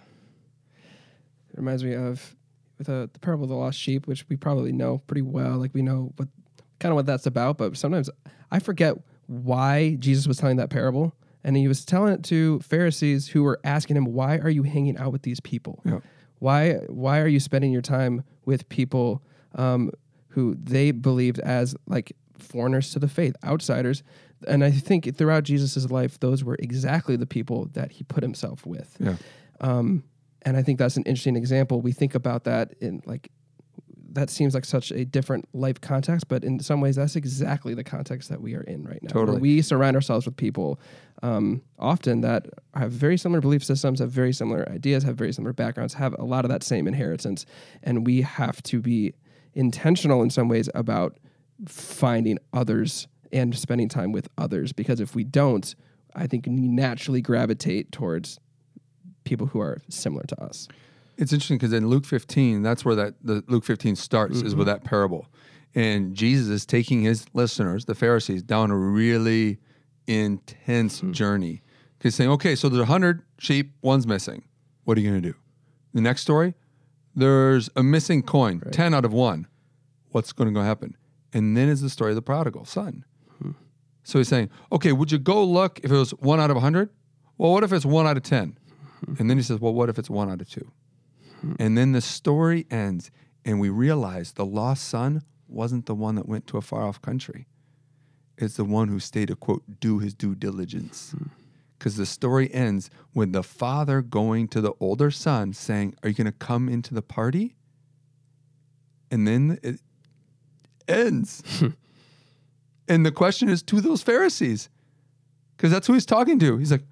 It 1.51 1.57
reminds 1.57 1.83
me 1.83 1.95
of 1.95 2.35
the, 2.77 3.09
the 3.11 3.19
parable 3.19 3.43
of 3.43 3.49
the 3.49 3.55
lost 3.55 3.79
sheep, 3.79 4.07
which 4.07 4.25
we 4.29 4.35
probably 4.35 4.71
know 4.71 4.99
pretty 5.07 5.21
well. 5.21 5.57
Like 5.57 5.73
we 5.73 5.81
know 5.81 6.13
what 6.17 6.27
kind 6.79 6.91
of 6.91 6.95
what 6.95 7.05
that's 7.05 7.25
about, 7.25 7.57
but 7.57 7.75
sometimes 7.77 8.09
I 8.51 8.59
forget 8.59 8.95
why 9.27 9.95
Jesus 9.99 10.27
was 10.27 10.37
telling 10.37 10.57
that 10.57 10.69
parable. 10.69 11.13
And 11.43 11.55
he 11.55 11.67
was 11.67 11.85
telling 11.85 12.13
it 12.13 12.23
to 12.25 12.59
Pharisees 12.59 13.29
who 13.29 13.43
were 13.43 13.59
asking 13.63 13.95
him, 13.95 14.05
Why 14.05 14.37
are 14.39 14.49
you 14.49 14.63
hanging 14.63 14.97
out 14.97 15.11
with 15.11 15.21
these 15.21 15.39
people? 15.39 15.81
Yeah. 15.85 15.99
Why 16.39 16.73
why 16.87 17.19
are 17.19 17.27
you 17.27 17.39
spending 17.39 17.71
your 17.71 17.81
time 17.81 18.23
with 18.45 18.67
people 18.69 19.21
um, 19.55 19.91
who 20.39 20.55
they 20.55 20.91
believed 20.91 21.39
as 21.39 21.75
like 21.85 22.13
foreigners 22.37 22.91
to 22.93 22.99
the 22.99 23.07
faith, 23.07 23.35
outsiders? 23.43 24.03
And 24.47 24.63
I 24.63 24.71
think 24.71 25.17
throughout 25.17 25.43
Jesus' 25.43 25.89
life, 25.91 26.19
those 26.19 26.43
were 26.43 26.55
exactly 26.59 27.17
the 27.17 27.25
people 27.25 27.65
that 27.73 27.91
he 27.91 28.03
put 28.03 28.23
himself 28.23 28.65
with. 28.65 28.95
Yeah. 28.99 29.15
Um, 29.59 30.03
and 30.43 30.55
I 30.55 30.63
think 30.63 30.79
that's 30.79 30.95
an 30.95 31.03
interesting 31.03 31.35
example. 31.35 31.81
We 31.81 31.91
think 31.91 32.15
about 32.15 32.45
that 32.45 32.73
in 32.79 33.01
like 33.05 33.29
that 34.13 34.29
seems 34.29 34.53
like 34.53 34.65
such 34.65 34.91
a 34.91 35.05
different 35.05 35.47
life 35.53 35.79
context, 35.81 36.27
but 36.27 36.43
in 36.43 36.59
some 36.59 36.81
ways, 36.81 36.95
that's 36.95 37.15
exactly 37.15 37.73
the 37.73 37.83
context 37.83 38.29
that 38.29 38.41
we 38.41 38.55
are 38.55 38.61
in 38.61 38.83
right 38.83 39.01
now. 39.03 39.09
Totally. 39.09 39.39
we 39.39 39.61
surround 39.61 39.95
ourselves 39.95 40.25
with 40.25 40.35
people 40.35 40.79
um, 41.21 41.61
often 41.77 42.21
that 42.21 42.47
have 42.73 42.91
very 42.91 43.17
similar 43.17 43.41
belief 43.41 43.63
systems, 43.63 43.99
have 43.99 44.11
very 44.11 44.33
similar 44.33 44.67
ideas, 44.69 45.03
have 45.03 45.15
very 45.15 45.33
similar 45.33 45.53
backgrounds, 45.53 45.93
have 45.93 46.15
a 46.17 46.23
lot 46.23 46.45
of 46.45 46.49
that 46.49 46.63
same 46.63 46.87
inheritance, 46.87 47.45
and 47.83 48.05
we 48.05 48.21
have 48.21 48.63
to 48.63 48.81
be 48.81 49.13
intentional 49.53 50.21
in 50.21 50.29
some 50.29 50.47
ways 50.47 50.69
about 50.73 51.17
finding 51.67 52.37
others 52.53 53.07
and 53.31 53.55
spending 53.57 53.89
time 53.89 54.11
with 54.11 54.27
others 54.37 54.73
because 54.73 54.99
if 54.99 55.15
we 55.15 55.23
don't, 55.23 55.75
I 56.15 56.27
think 56.27 56.45
we 56.47 56.53
naturally 56.53 57.21
gravitate 57.21 57.91
towards 57.91 58.39
people 59.23 59.47
who 59.47 59.59
are 59.59 59.81
similar 59.89 60.23
to 60.23 60.43
us. 60.43 60.67
It's 61.17 61.33
interesting 61.33 61.57
because 61.57 61.73
in 61.73 61.87
Luke 61.87 62.05
15, 62.05 62.61
that's 62.63 62.85
where 62.85 62.95
that 62.95 63.15
the 63.21 63.43
Luke 63.47 63.65
15 63.65 63.95
starts 63.95 64.37
is 64.37 64.55
with 64.55 64.67
mm-hmm. 64.67 64.75
that 64.75 64.83
parable. 64.83 65.27
And 65.75 66.15
Jesus 66.15 66.47
is 66.47 66.65
taking 66.65 67.01
his 67.01 67.25
listeners, 67.33 67.85
the 67.85 67.93
Pharisees, 67.93 68.41
down 68.41 68.71
a 68.71 68.77
really 68.77 69.59
intense 70.07 70.97
mm-hmm. 70.97 71.11
journey. 71.11 71.61
He's 72.01 72.15
saying, 72.15 72.29
okay, 72.31 72.55
so 72.55 72.69
there's 72.69 72.79
100 72.79 73.21
sheep, 73.37 73.73
one's 73.81 74.07
missing. 74.07 74.43
What 74.85 74.97
are 74.97 75.01
you 75.01 75.09
going 75.09 75.21
to 75.21 75.29
do? 75.31 75.35
The 75.93 76.01
next 76.01 76.21
story, 76.21 76.55
there's 77.19 77.69
a 77.75 77.83
missing 77.83 78.23
oh, 78.25 78.31
coin, 78.31 78.61
10 78.71 78.93
out 78.93 79.05
of 79.05 79.13
1. 79.13 79.47
What's 80.11 80.31
going 80.33 80.53
to 80.53 80.63
happen? 80.63 80.95
And 81.33 81.55
then 81.55 81.69
is 81.69 81.81
the 81.81 81.89
story 81.89 82.11
of 82.11 82.15
the 82.15 82.21
prodigal 82.21 82.65
son. 82.65 83.05
Hmm. 83.41 83.51
So 84.03 84.19
he's 84.19 84.27
saying, 84.27 84.49
okay, 84.71 84.91
would 84.91 85.11
you 85.11 85.19
go 85.19 85.43
look 85.43 85.79
if 85.83 85.91
it 85.91 85.95
was 85.95 86.11
1 86.11 86.39
out 86.39 86.49
of 86.49 86.55
100? 86.55 86.89
Well, 87.37 87.53
what 87.53 87.63
if 87.63 87.71
it's 87.71 87.85
1 87.85 88.07
out 88.07 88.17
of 88.17 88.23
10? 88.23 88.57
Hmm. 89.05 89.13
And 89.19 89.29
then 89.29 89.37
he 89.37 89.43
says, 89.43 89.59
well, 89.59 89.73
what 89.73 89.89
if 89.89 89.99
it's 89.99 90.09
1 90.09 90.29
out 90.29 90.41
of 90.41 90.49
2? 90.49 90.71
Hmm. 91.41 91.53
And 91.59 91.77
then 91.77 91.91
the 91.91 92.01
story 92.01 92.65
ends, 92.71 93.11
and 93.45 93.59
we 93.59 93.69
realize 93.69 94.33
the 94.33 94.45
lost 94.45 94.87
son 94.87 95.21
wasn't 95.47 95.85
the 95.85 95.95
one 95.95 96.15
that 96.15 96.27
went 96.27 96.47
to 96.47 96.57
a 96.57 96.61
far 96.61 96.83
off 96.83 97.01
country. 97.01 97.47
It's 98.37 98.55
the 98.55 98.63
one 98.63 98.87
who 98.87 98.99
stayed 98.99 99.27
to, 99.27 99.35
quote, 99.35 99.63
do 99.79 99.99
his 99.99 100.13
due 100.13 100.33
diligence. 100.33 101.13
Because 101.79 101.95
the 101.95 102.05
story 102.05 102.53
ends 102.53 102.89
with 103.13 103.31
the 103.31 103.41
father 103.41 104.01
going 104.01 104.49
to 104.49 104.59
the 104.59 104.73
older 104.81 105.09
son 105.09 105.53
saying, 105.53 105.95
Are 106.03 106.09
you 106.09 106.15
going 106.15 106.25
to 106.25 106.33
come 106.33 106.67
into 106.67 106.93
the 106.93 107.01
party? 107.01 107.55
And 109.09 109.25
then 109.25 109.57
it 109.63 109.79
ends. 110.89 111.41
and 112.89 113.05
the 113.05 113.13
question 113.13 113.47
is 113.47 113.63
to 113.63 113.79
those 113.79 114.03
Pharisees, 114.03 114.69
because 115.55 115.71
that's 115.71 115.87
who 115.87 115.93
he's 115.93 116.05
talking 116.05 116.37
to. 116.39 116.57
He's 116.57 116.71
like, 116.71 116.83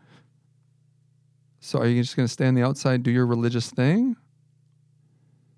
So 1.59 1.79
are 1.79 1.87
you 1.87 2.01
just 2.01 2.15
going 2.15 2.27
to 2.27 2.31
stay 2.31 2.47
on 2.47 2.55
the 2.55 2.63
outside, 2.63 3.03
do 3.03 3.11
your 3.11 3.25
religious 3.25 3.69
thing? 3.69 4.15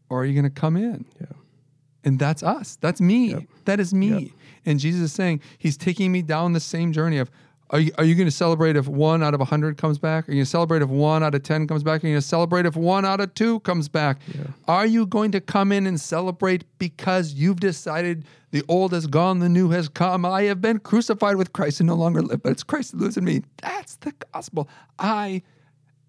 Or 0.09 0.23
are 0.23 0.25
you 0.25 0.33
going 0.33 0.51
to 0.51 0.59
come 0.59 0.75
in? 0.75 1.05
Yeah. 1.21 1.27
And 2.03 2.17
that's 2.17 2.41
us. 2.41 2.77
That's 2.81 2.99
me. 2.99 3.31
Yep. 3.31 3.43
That 3.65 3.79
is 3.79 3.93
me. 3.93 4.07
Yep. 4.07 4.31
And 4.65 4.79
Jesus 4.79 5.01
is 5.01 5.13
saying, 5.13 5.41
He's 5.59 5.77
taking 5.77 6.11
me 6.11 6.23
down 6.23 6.53
the 6.53 6.59
same 6.59 6.91
journey 6.93 7.19
of, 7.19 7.29
are 7.71 7.79
you, 7.79 7.91
are 7.97 8.03
you 8.03 8.15
going 8.15 8.27
to 8.27 8.31
celebrate 8.31 8.75
if 8.75 8.87
one 8.87 9.21
out 9.21 9.33
of 9.33 9.39
100 9.39 9.77
comes 9.77 9.99
back? 9.99 10.27
Are 10.27 10.31
you 10.31 10.37
going 10.37 10.45
to 10.45 10.49
celebrate 10.49 10.81
if 10.81 10.89
one 10.89 11.23
out 11.23 11.35
of 11.35 11.43
10 11.43 11.67
comes 11.67 11.83
back? 11.83 12.03
Are 12.03 12.07
you 12.07 12.13
going 12.13 12.21
to 12.21 12.27
celebrate 12.27 12.65
if 12.65 12.75
one 12.75 13.05
out 13.05 13.19
of 13.19 13.33
two 13.35 13.59
comes 13.59 13.87
back? 13.87 14.19
Are 14.67 14.87
you 14.87 15.05
going 15.05 15.31
to 15.33 15.41
come 15.41 15.71
in 15.71 15.85
and 15.85 15.99
celebrate 15.99 16.63
because 16.79 17.33
you've 17.33 17.59
decided 17.59 18.25
the 18.51 18.63
old 18.67 18.93
has 18.93 19.05
gone, 19.05 19.39
the 19.39 19.49
new 19.49 19.69
has 19.69 19.87
come? 19.87 20.25
I 20.25 20.43
have 20.43 20.61
been 20.61 20.79
crucified 20.79 21.35
with 21.35 21.53
Christ 21.53 21.79
and 21.79 21.87
no 21.87 21.95
longer 21.95 22.23
live, 22.23 22.41
but 22.41 22.51
it's 22.51 22.63
Christ 22.63 22.91
that 22.93 23.01
lives 23.01 23.17
in 23.17 23.23
me. 23.23 23.43
That's 23.61 23.97
the 23.97 24.13
gospel. 24.33 24.67
I 24.97 25.43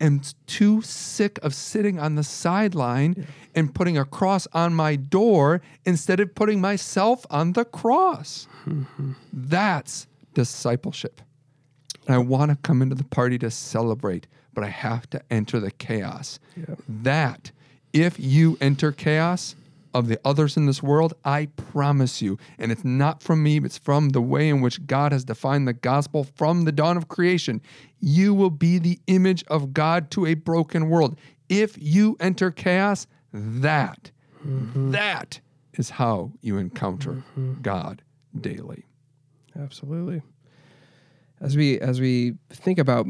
am 0.00 0.22
too 0.46 0.80
sick 0.80 1.38
of 1.42 1.54
sitting 1.54 1.98
on 1.98 2.14
the 2.14 2.24
sideline 2.24 3.26
and 3.54 3.74
putting 3.74 3.98
a 3.98 4.06
cross 4.06 4.48
on 4.54 4.72
my 4.72 4.96
door 4.96 5.60
instead 5.84 6.20
of 6.20 6.34
putting 6.34 6.58
myself 6.58 7.26
on 7.28 7.52
the 7.52 7.66
cross. 7.66 8.48
Mm-hmm. 8.64 9.12
That's 9.30 10.06
discipleship. 10.32 11.20
And 12.06 12.14
I 12.14 12.18
want 12.18 12.50
to 12.50 12.56
come 12.56 12.82
into 12.82 12.94
the 12.94 13.04
party 13.04 13.38
to 13.38 13.50
celebrate, 13.50 14.26
but 14.54 14.64
I 14.64 14.68
have 14.68 15.08
to 15.10 15.22
enter 15.30 15.60
the 15.60 15.70
chaos. 15.70 16.40
Yeah. 16.56 16.74
That, 16.88 17.50
if 17.92 18.18
you 18.18 18.56
enter 18.60 18.92
chaos, 18.92 19.54
of 19.94 20.08
the 20.08 20.20
others 20.24 20.56
in 20.56 20.66
this 20.66 20.82
world, 20.82 21.14
I 21.24 21.46
promise 21.56 22.22
you, 22.22 22.38
and 22.58 22.70
it's 22.70 22.84
not 22.84 23.22
from 23.22 23.42
me, 23.42 23.58
it's 23.58 23.78
from 23.78 24.10
the 24.10 24.20
way 24.20 24.48
in 24.48 24.60
which 24.60 24.86
God 24.86 25.12
has 25.12 25.24
defined 25.24 25.66
the 25.66 25.72
gospel 25.72 26.24
from 26.24 26.64
the 26.64 26.72
dawn 26.72 26.96
of 26.96 27.08
creation. 27.08 27.60
You 28.00 28.32
will 28.34 28.50
be 28.50 28.78
the 28.78 29.00
image 29.06 29.44
of 29.48 29.72
God 29.72 30.10
to 30.12 30.26
a 30.26 30.34
broken 30.34 30.88
world. 30.88 31.18
If 31.48 31.76
you 31.80 32.16
enter 32.20 32.50
chaos, 32.50 33.06
that, 33.32 34.10
mm-hmm. 34.46 34.92
that 34.92 35.40
is 35.74 35.90
how 35.90 36.32
you 36.40 36.58
encounter 36.58 37.12
mm-hmm. 37.12 37.60
God 37.62 38.02
daily. 38.40 38.84
Absolutely. 39.58 40.22
As 41.40 41.56
we 41.56 41.78
as 41.80 42.00
we 42.00 42.34
think 42.50 42.78
about 42.78 43.06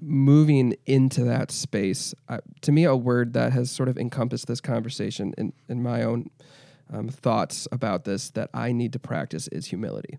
moving 0.00 0.76
into 0.86 1.24
that 1.24 1.50
space, 1.50 2.14
uh, 2.28 2.38
to 2.60 2.70
me, 2.70 2.84
a 2.84 2.94
word 2.94 3.32
that 3.32 3.52
has 3.52 3.70
sort 3.70 3.88
of 3.88 3.96
encompassed 3.98 4.46
this 4.46 4.60
conversation 4.60 5.34
in 5.36 5.52
in 5.68 5.82
my 5.82 6.02
own 6.02 6.30
um, 6.92 7.08
thoughts 7.08 7.66
about 7.72 8.04
this 8.04 8.30
that 8.30 8.50
I 8.54 8.72
need 8.72 8.92
to 8.92 8.98
practice 8.98 9.48
is 9.48 9.66
humility. 9.66 10.18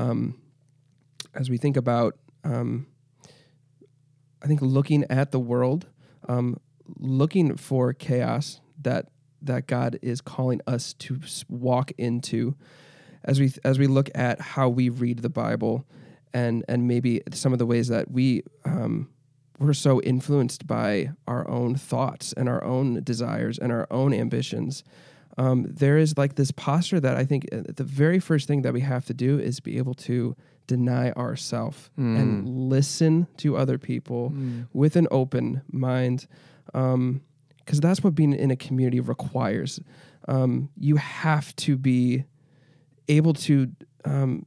Um, 0.00 0.40
as 1.34 1.48
we 1.48 1.58
think 1.58 1.76
about, 1.76 2.18
um, 2.42 2.86
I 4.42 4.46
think 4.46 4.60
looking 4.62 5.04
at 5.08 5.30
the 5.30 5.38
world, 5.38 5.86
um, 6.28 6.58
looking 6.98 7.56
for 7.56 7.92
chaos 7.92 8.60
that 8.82 9.10
that 9.42 9.66
God 9.66 9.98
is 10.02 10.20
calling 10.20 10.60
us 10.66 10.92
to 10.94 11.20
walk 11.48 11.92
into, 11.96 12.56
as 13.24 13.38
we 13.38 13.52
as 13.64 13.78
we 13.78 13.86
look 13.86 14.10
at 14.14 14.40
how 14.40 14.68
we 14.68 14.88
read 14.88 15.20
the 15.20 15.30
Bible, 15.30 15.86
and 16.32 16.64
and 16.68 16.86
maybe 16.86 17.22
some 17.32 17.52
of 17.52 17.58
the 17.58 17.66
ways 17.66 17.88
that 17.88 18.10
we 18.10 18.42
um, 18.64 19.08
we're 19.58 19.74
so 19.74 20.00
influenced 20.02 20.66
by 20.66 21.10
our 21.26 21.48
own 21.48 21.74
thoughts 21.76 22.32
and 22.32 22.48
our 22.48 22.64
own 22.64 23.02
desires 23.04 23.58
and 23.58 23.70
our 23.72 23.86
own 23.90 24.14
ambitions. 24.14 24.82
Um, 25.38 25.66
there 25.68 25.96
is 25.96 26.16
like 26.18 26.34
this 26.34 26.50
posture 26.50 27.00
that 27.00 27.16
I 27.16 27.24
think 27.24 27.46
uh, 27.52 27.62
the 27.76 27.84
very 27.84 28.18
first 28.18 28.48
thing 28.48 28.62
that 28.62 28.72
we 28.72 28.80
have 28.80 29.04
to 29.06 29.14
do 29.14 29.38
is 29.38 29.60
be 29.60 29.78
able 29.78 29.94
to 29.94 30.34
deny 30.66 31.12
ourselves 31.12 31.90
and 31.96 32.48
listen 32.48 33.26
to 33.38 33.56
other 33.56 33.78
people 33.78 34.32
with 34.72 34.96
an 34.96 35.06
open 35.10 35.62
mind. 35.70 36.26
Um, 36.74 37.22
because 37.64 37.80
that's 37.80 38.02
what 38.02 38.16
being 38.16 38.32
in 38.32 38.50
a 38.50 38.56
community 38.56 38.98
requires. 38.98 39.78
Um, 40.26 40.70
you 40.76 40.96
have 40.96 41.54
to 41.56 41.76
be 41.76 42.24
able 43.06 43.32
to 43.34 43.70
um, 44.04 44.44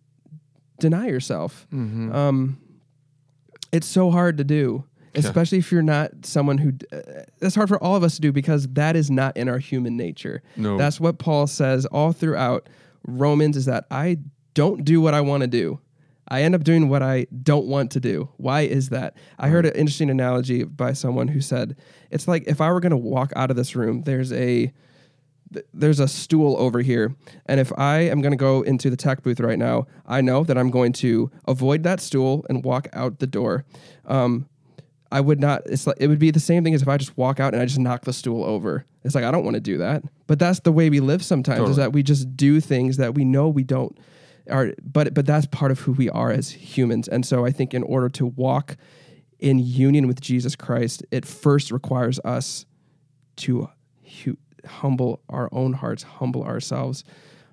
deny 0.84 1.08
yourself. 1.08 1.66
Mm-hmm. 1.74 2.14
Um, 2.14 2.58
it's 3.72 3.88
so 3.88 4.12
hard 4.12 4.38
to 4.38 4.44
do, 4.44 4.84
especially 5.16 5.60
if 5.60 5.72
you're 5.72 5.82
not 5.82 6.12
someone 6.26 6.58
who. 6.58 6.74
Uh, 6.92 7.24
that's 7.40 7.56
hard 7.56 7.70
for 7.70 7.82
all 7.82 7.96
of 7.96 8.04
us 8.04 8.16
to 8.16 8.22
do 8.22 8.32
because 8.32 8.68
that 8.68 8.96
is 8.96 9.10
not 9.10 9.36
in 9.38 9.48
our 9.48 9.60
human 9.60 9.96
nature. 9.96 10.44
No. 10.58 10.78
That's 10.78 11.00
what 11.00 11.18
Paul 11.20 11.48
says 11.48 11.86
all 11.86 12.12
throughout 12.12 12.68
Romans 13.08 13.56
is 13.56 13.66
that 13.66 13.86
I 13.90 14.18
don't 14.54 14.84
do 14.84 15.00
what 15.00 15.14
I 15.14 15.22
want 15.22 15.42
to 15.42 15.48
do. 15.48 15.80
I 16.28 16.44
end 16.44 16.54
up 16.56 16.64
doing 16.64 16.90
what 16.90 17.02
I 17.02 17.28
don't 17.44 17.66
want 17.66 17.92
to 17.92 18.00
do. 18.00 18.30
Why 18.38 18.62
is 18.62 18.90
that? 18.90 19.16
I 19.40 19.48
heard 19.48 19.66
an 19.66 19.74
interesting 19.74 20.10
analogy 20.10 20.64
by 20.64 20.94
someone 20.94 21.30
who 21.30 21.42
said 21.42 21.78
it's 22.12 22.28
like 22.28 22.44
if 22.46 22.60
I 22.60 22.72
were 22.72 22.80
going 22.80 22.92
to 22.92 22.98
walk 22.98 23.32
out 23.36 23.50
of 23.50 23.56
this 23.56 23.76
room, 23.76 24.04
there's 24.04 24.34
a 24.34 24.72
th- 25.54 25.66
there's 25.74 26.00
a 26.00 26.08
stool 26.08 26.56
over 26.58 26.82
here, 26.82 27.16
and 27.46 27.60
if 27.60 27.72
I 27.78 28.00
am 28.00 28.22
going 28.22 28.32
to 28.32 28.38
go 28.38 28.62
into 28.62 28.90
the 28.90 28.98
tech 28.98 29.24
booth 29.24 29.40
right 29.40 29.60
now, 29.60 29.88
I 30.06 30.22
know 30.22 30.44
that 30.44 30.58
I'm 30.58 30.70
going 30.72 30.94
to 30.94 31.32
avoid 31.48 31.84
that 31.84 32.00
stool 32.02 32.46
and 32.50 32.64
walk 32.64 32.88
out 32.94 33.20
the 33.20 33.28
door. 33.28 33.66
Um, 34.06 34.48
I 35.12 35.22
would 35.22 35.40
not. 35.40 35.62
It's 35.68 35.86
like 35.86 35.98
it 36.00 36.08
would 36.08 36.20
be 36.20 36.32
the 36.32 36.40
same 36.40 36.64
thing 36.64 36.74
as 36.74 36.82
if 36.82 36.88
I 36.88 36.98
just 36.98 37.16
walk 37.18 37.40
out 37.40 37.54
and 37.54 37.62
I 37.62 37.66
just 37.66 37.80
knock 37.80 38.04
the 38.06 38.14
stool 38.14 38.44
over. 38.44 38.86
It's 39.04 39.14
like 39.16 39.24
I 39.24 39.32
don't 39.32 39.44
want 39.44 39.54
to 39.56 39.62
do 39.62 39.78
that, 39.78 40.04
but 40.28 40.40
that's 40.40 40.62
the 40.62 40.72
way 40.72 40.90
we 40.90 41.00
live 41.00 41.24
sometimes. 41.24 41.60
Is 41.70 41.76
that 41.78 41.94
we 41.94 42.02
just 42.02 42.36
do 42.36 42.60
things 42.60 42.98
that 42.98 43.14
we 43.14 43.24
know 43.24 43.48
we 43.48 43.64
don't 43.64 43.96
are, 44.50 44.74
but 44.82 45.14
but 45.14 45.26
that's 45.28 45.46
part 45.46 45.72
of 45.72 45.80
who 45.82 45.92
we 45.92 46.10
are 46.10 46.32
as 46.32 46.50
humans. 46.50 47.08
And 47.08 47.26
so 47.26 47.46
I 47.46 47.52
think 47.52 47.74
in 47.76 47.84
order 47.84 48.10
to 48.10 48.26
walk 48.26 48.76
in 49.40 49.60
union 49.60 50.08
with 50.08 50.20
Jesus 50.20 50.56
Christ, 50.56 51.06
it 51.12 51.26
first 51.26 51.70
requires 51.70 52.20
us 52.26 52.66
to 53.36 53.70
hu- 54.24 54.38
humble 54.66 55.22
our 55.30 55.50
own 55.52 55.74
hearts, 55.74 56.04
humble 56.04 56.44
ourselves. 56.44 57.04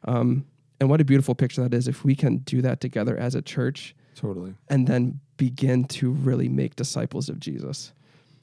Um, 0.05 0.47
and 0.81 0.89
what 0.89 1.01
a 1.01 1.05
beautiful 1.05 1.35
picture 1.35 1.63
that 1.63 1.75
is 1.75 1.89
if 1.89 2.05
we 2.05 2.15
can 2.15 2.39
do 2.39 2.63
that 2.63 2.81
together 2.81 3.17
as 3.17 3.35
a 3.35 3.43
church 3.43 3.95
Totally. 4.15 4.55
and 4.69 4.87
then 4.87 5.21
begin 5.37 5.85
to 5.85 6.11
really 6.11 6.49
make 6.49 6.77
disciples 6.77 7.29
of 7.29 7.39
Jesus. 7.39 7.93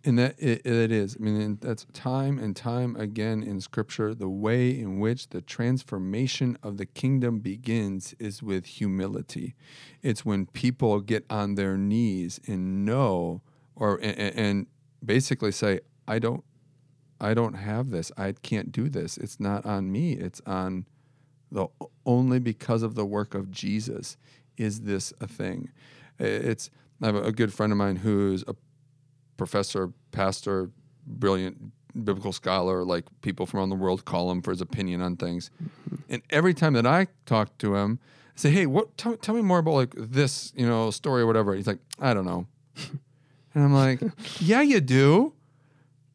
And 0.05 0.19
that 0.19 0.35
it, 0.37 0.65
it 0.65 0.91
is. 0.91 1.17
I 1.19 1.23
mean, 1.23 1.57
that's 1.59 1.85
time 1.91 2.37
and 2.37 2.55
time 2.55 2.95
again 2.95 3.43
in 3.43 3.59
Scripture. 3.59 4.13
The 4.13 4.29
way 4.29 4.69
in 4.69 4.99
which 4.99 5.29
the 5.29 5.41
transformation 5.41 6.57
of 6.63 6.77
the 6.77 6.85
kingdom 6.85 7.39
begins 7.39 8.13
is 8.19 8.41
with 8.41 8.65
humility. 8.65 9.55
It's 10.03 10.23
when 10.23 10.45
people 10.45 11.01
get 11.01 11.25
on 11.29 11.55
their 11.55 11.77
knees 11.77 12.39
and 12.47 12.85
know, 12.85 13.41
or 13.75 13.97
and, 13.97 14.17
and 14.17 14.67
basically 15.03 15.51
say, 15.51 15.81
"I 16.07 16.19
don't, 16.19 16.43
I 17.19 17.33
don't 17.33 17.53
have 17.53 17.89
this. 17.89 18.11
I 18.17 18.33
can't 18.33 18.71
do 18.71 18.89
this. 18.89 19.17
It's 19.17 19.39
not 19.39 19.65
on 19.65 19.91
me. 19.91 20.13
It's 20.13 20.41
on 20.45 20.85
the 21.51 21.67
only 22.05 22.39
because 22.39 22.83
of 22.83 22.95
the 22.95 23.05
work 23.05 23.33
of 23.33 23.51
Jesus 23.51 24.17
is 24.57 24.81
this 24.81 25.13
a 25.19 25.27
thing." 25.27 25.69
It's 26.19 26.69
I 27.01 27.07
have 27.07 27.15
a 27.15 27.31
good 27.31 27.53
friend 27.53 27.71
of 27.71 27.77
mine 27.77 27.97
who's 27.97 28.43
a 28.47 28.55
professor, 29.37 29.93
pastor, 30.11 30.71
brilliant 31.05 31.71
biblical 32.03 32.33
scholar, 32.33 32.83
like 32.83 33.05
people 33.21 33.45
from 33.45 33.59
around 33.59 33.69
the 33.69 33.75
world 33.75 34.05
call 34.05 34.29
him 34.31 34.41
for 34.41 34.51
his 34.51 34.61
opinion 34.61 35.01
on 35.01 35.15
things. 35.15 35.49
Mm-hmm. 35.63 35.95
And 36.09 36.21
every 36.29 36.53
time 36.53 36.73
that 36.73 36.85
I 36.85 37.07
talk 37.25 37.57
to 37.59 37.75
him, 37.75 37.99
I 38.35 38.39
say, 38.39 38.51
"Hey, 38.51 38.65
what? 38.65 38.97
Tell, 38.97 39.15
tell 39.17 39.35
me 39.35 39.41
more 39.41 39.59
about 39.59 39.73
like 39.73 39.93
this, 39.97 40.53
you 40.55 40.67
know, 40.67 40.91
story 40.91 41.23
or 41.23 41.27
whatever." 41.27 41.55
He's 41.55 41.67
like, 41.67 41.79
"I 41.99 42.13
don't 42.13 42.25
know," 42.25 42.47
and 43.53 43.63
I'm 43.63 43.73
like, 43.73 44.01
"Yeah, 44.39 44.61
you 44.61 44.81
do." 44.81 45.33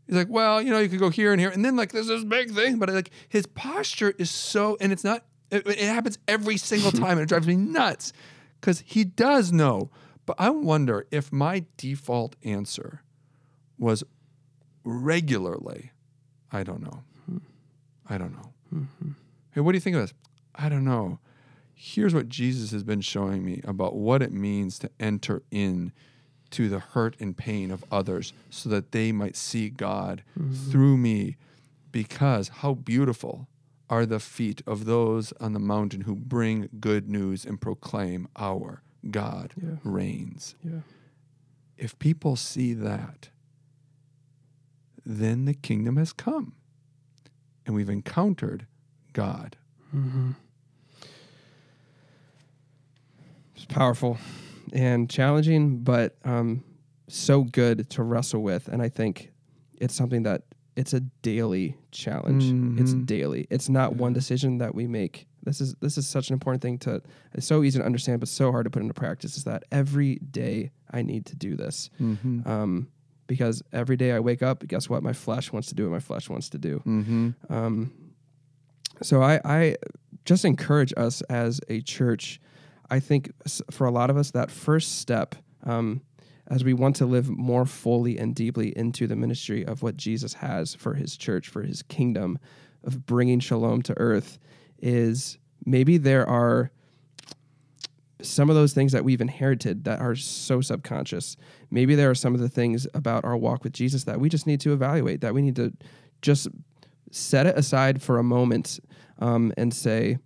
He's 0.06 0.16
like, 0.16 0.28
"Well, 0.28 0.60
you 0.60 0.70
know, 0.70 0.78
you 0.78 0.88
could 0.88 0.98
go 0.98 1.10
here 1.10 1.32
and 1.32 1.40
here, 1.40 1.50
and 1.50 1.64
then 1.64 1.76
like 1.76 1.92
there's 1.92 2.08
this 2.08 2.24
big 2.24 2.50
thing," 2.52 2.78
but 2.78 2.88
like 2.88 3.10
his 3.28 3.46
posture 3.46 4.14
is 4.18 4.30
so, 4.30 4.76
and 4.80 4.92
it's 4.92 5.04
not. 5.04 5.24
It, 5.50 5.66
it 5.66 5.78
happens 5.78 6.18
every 6.26 6.56
single 6.56 6.90
time, 6.92 7.12
and 7.12 7.20
it 7.20 7.28
drives 7.28 7.46
me 7.46 7.56
nuts 7.56 8.12
because 8.60 8.82
he 8.86 9.04
does 9.04 9.52
know. 9.52 9.90
But 10.24 10.36
I 10.38 10.50
wonder 10.50 11.06
if 11.10 11.32
my 11.32 11.64
default 11.76 12.36
answer 12.44 13.02
was 13.78 14.04
regularly, 14.84 15.90
I 16.50 16.62
don't 16.62 16.82
know. 16.82 17.02
I 18.08 18.18
don't 18.18 18.32
know. 18.32 18.52
Mm-hmm. 18.74 19.10
Hey, 19.52 19.60
what 19.60 19.72
do 19.72 19.76
you 19.76 19.80
think 19.80 19.96
of 19.96 20.02
this? 20.02 20.14
I 20.54 20.68
don't 20.68 20.84
know. 20.84 21.18
Here's 21.74 22.14
what 22.14 22.28
Jesus 22.28 22.70
has 22.70 22.84
been 22.84 23.00
showing 23.00 23.44
me 23.44 23.60
about 23.64 23.94
what 23.94 24.22
it 24.22 24.32
means 24.32 24.78
to 24.80 24.90
enter 25.00 25.42
in 25.50 25.92
to 26.52 26.68
the 26.68 26.78
hurt 26.78 27.16
and 27.20 27.36
pain 27.36 27.70
of 27.70 27.84
others 27.90 28.32
so 28.50 28.68
that 28.68 28.92
they 28.92 29.12
might 29.12 29.36
see 29.36 29.68
God 29.70 30.22
mm-hmm. 30.38 30.52
through 30.70 30.96
me. 30.96 31.36
Because 31.90 32.48
how 32.48 32.74
beautiful 32.74 33.48
are 33.90 34.06
the 34.06 34.20
feet 34.20 34.62
of 34.66 34.86
those 34.86 35.32
on 35.40 35.52
the 35.52 35.58
mountain 35.58 36.02
who 36.02 36.14
bring 36.16 36.68
good 36.80 37.08
news 37.10 37.44
and 37.44 37.60
proclaim 37.60 38.26
our 38.36 38.82
God 39.10 39.52
Yeah. 39.60 39.76
reigns 39.84 40.54
Yeah. 40.62 40.80
if 41.76 41.98
people 41.98 42.36
see 42.36 42.72
that, 42.74 43.28
then 45.04 45.44
the 45.44 45.52
kingdom 45.54 45.96
has 45.96 46.12
come 46.12 46.54
and 47.66 47.74
we've 47.74 47.90
encountered 47.90 48.66
God. 49.12 49.56
Mm-hmm. 49.94 50.30
It's 53.56 53.64
powerful 53.66 54.16
and 54.72 55.08
challenging, 55.10 55.78
but 55.84 56.16
um, 56.24 56.62
so 57.08 57.42
good 57.44 57.88
to 57.90 58.02
wrestle 58.02 58.42
with. 58.42 58.68
And 58.68 58.80
I 58.82 58.88
think 58.88 59.32
it's 59.80 59.94
something 59.94 60.22
that 60.24 60.42
it's 60.76 60.94
a 60.94 61.00
daily 61.00 61.76
challenge. 61.90 62.44
It's 62.80 62.94
Mhm. 62.94 63.04
daily. 63.06 63.46
It's 63.50 63.68
not 63.68 63.96
one 63.96 64.12
decision 64.14 64.58
that 64.58 64.74
we 64.74 64.86
make. 64.86 65.26
This 65.44 65.60
is 65.60 65.74
this 65.80 65.98
is 65.98 66.06
such 66.06 66.30
an 66.30 66.34
important 66.34 66.62
thing 66.62 66.78
to. 66.78 67.02
It's 67.34 67.46
so 67.46 67.62
easy 67.62 67.78
to 67.78 67.84
understand, 67.84 68.20
but 68.20 68.28
so 68.28 68.50
hard 68.52 68.64
to 68.64 68.70
put 68.70 68.80
into 68.82 68.94
practice. 68.94 69.36
Is 69.36 69.44
that 69.44 69.64
every 69.72 70.16
day 70.16 70.70
I 70.90 71.02
need 71.02 71.26
to 71.26 71.36
do 71.36 71.56
this, 71.56 71.90
Mm-hmm. 72.00 72.48
um, 72.48 72.88
because 73.26 73.62
every 73.72 73.96
day 73.96 74.12
I 74.12 74.20
wake 74.20 74.42
up, 74.42 74.66
guess 74.66 74.88
what? 74.88 75.02
My 75.02 75.12
flesh 75.12 75.52
wants 75.52 75.68
to 75.68 75.74
do 75.74 75.84
what 75.84 75.92
my 75.92 76.00
flesh 76.00 76.30
wants 76.30 76.48
to 76.50 76.58
do. 76.58 76.80
Mm-hmm. 76.86 77.30
Um, 77.52 77.92
so 79.02 79.22
I, 79.22 79.40
I 79.44 79.76
just 80.24 80.44
encourage 80.44 80.94
us 80.96 81.22
as 81.22 81.60
a 81.68 81.80
church. 81.82 82.40
I 82.92 83.00
think 83.00 83.32
for 83.70 83.86
a 83.86 83.90
lot 83.90 84.10
of 84.10 84.18
us, 84.18 84.32
that 84.32 84.50
first 84.50 84.98
step, 84.98 85.34
um, 85.64 86.02
as 86.48 86.62
we 86.62 86.74
want 86.74 86.94
to 86.96 87.06
live 87.06 87.26
more 87.26 87.64
fully 87.64 88.18
and 88.18 88.34
deeply 88.34 88.76
into 88.76 89.06
the 89.06 89.16
ministry 89.16 89.64
of 89.64 89.82
what 89.82 89.96
Jesus 89.96 90.34
has 90.34 90.74
for 90.74 90.92
his 90.92 91.16
church, 91.16 91.48
for 91.48 91.62
his 91.62 91.80
kingdom, 91.80 92.38
of 92.84 93.06
bringing 93.06 93.40
shalom 93.40 93.80
to 93.80 93.98
earth, 93.98 94.38
is 94.78 95.38
maybe 95.64 95.96
there 95.96 96.28
are 96.28 96.70
some 98.20 98.50
of 98.50 98.56
those 98.56 98.74
things 98.74 98.92
that 98.92 99.04
we've 99.04 99.22
inherited 99.22 99.84
that 99.84 99.98
are 99.98 100.14
so 100.14 100.60
subconscious. 100.60 101.38
Maybe 101.70 101.94
there 101.94 102.10
are 102.10 102.14
some 102.14 102.34
of 102.34 102.40
the 102.40 102.48
things 102.50 102.86
about 102.92 103.24
our 103.24 103.38
walk 103.38 103.64
with 103.64 103.72
Jesus 103.72 104.04
that 104.04 104.20
we 104.20 104.28
just 104.28 104.46
need 104.46 104.60
to 104.60 104.74
evaluate, 104.74 105.22
that 105.22 105.32
we 105.32 105.40
need 105.40 105.56
to 105.56 105.72
just 106.20 106.46
set 107.10 107.46
it 107.46 107.56
aside 107.56 108.02
for 108.02 108.18
a 108.18 108.22
moment 108.22 108.80
um, 109.18 109.50
and 109.56 109.72
say, 109.72 110.18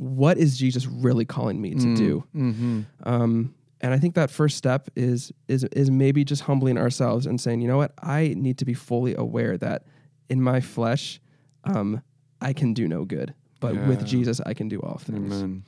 what 0.00 0.38
is 0.38 0.56
Jesus 0.56 0.86
really 0.86 1.26
calling 1.26 1.60
me 1.60 1.74
to 1.74 1.94
do? 1.94 2.24
Mm-hmm. 2.34 2.80
Um, 3.04 3.54
and 3.82 3.92
I 3.92 3.98
think 3.98 4.14
that 4.14 4.30
first 4.30 4.56
step 4.56 4.88
is 4.96 5.30
is 5.46 5.64
is 5.72 5.90
maybe 5.90 6.24
just 6.24 6.42
humbling 6.42 6.78
ourselves 6.78 7.26
and 7.26 7.38
saying, 7.40 7.60
you 7.60 7.68
know 7.68 7.76
what, 7.76 7.92
I 8.02 8.34
need 8.36 8.56
to 8.58 8.64
be 8.64 8.72
fully 8.74 9.14
aware 9.14 9.58
that 9.58 9.84
in 10.30 10.40
my 10.40 10.60
flesh, 10.60 11.20
um, 11.64 12.02
I 12.40 12.54
can 12.54 12.72
do 12.72 12.88
no 12.88 13.04
good, 13.04 13.34
but 13.60 13.74
Yeah. 13.74 13.88
with 13.88 14.06
Jesus, 14.06 14.40
I 14.46 14.54
can 14.54 14.68
do 14.68 14.80
all 14.80 14.96
things. 14.98 15.34
Amen. 15.34 15.64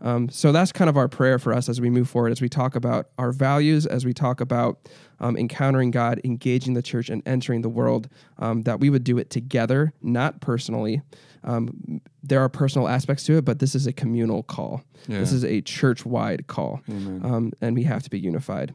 Um, 0.00 0.28
so 0.28 0.52
that's 0.52 0.72
kind 0.72 0.90
of 0.90 0.96
our 0.96 1.08
prayer 1.08 1.38
for 1.38 1.52
us 1.52 1.68
as 1.68 1.80
we 1.80 1.88
move 1.88 2.08
forward, 2.08 2.30
as 2.32 2.40
we 2.40 2.48
talk 2.48 2.76
about 2.76 3.08
our 3.18 3.32
values, 3.32 3.86
as 3.86 4.04
we 4.04 4.12
talk 4.12 4.40
about 4.40 4.88
um, 5.20 5.36
encountering 5.36 5.90
God, 5.90 6.20
engaging 6.24 6.74
the 6.74 6.82
church, 6.82 7.08
and 7.08 7.22
entering 7.26 7.62
the 7.62 7.68
world, 7.68 8.08
um, 8.38 8.62
that 8.62 8.80
we 8.80 8.90
would 8.90 9.04
do 9.04 9.16
it 9.18 9.30
together, 9.30 9.92
not 10.02 10.40
personally. 10.40 11.00
Um, 11.42 12.00
there 12.22 12.40
are 12.40 12.48
personal 12.48 12.88
aspects 12.88 13.24
to 13.24 13.36
it, 13.36 13.44
but 13.44 13.58
this 13.58 13.74
is 13.74 13.86
a 13.86 13.92
communal 13.92 14.42
call. 14.42 14.82
This 15.20 15.32
is 15.32 15.44
a 15.44 15.60
church 15.60 16.04
wide 16.06 16.46
call, 16.46 16.80
um, 16.88 17.52
and 17.60 17.74
we 17.76 17.84
have 17.84 18.02
to 18.02 18.10
be 18.10 18.18
unified. 18.18 18.74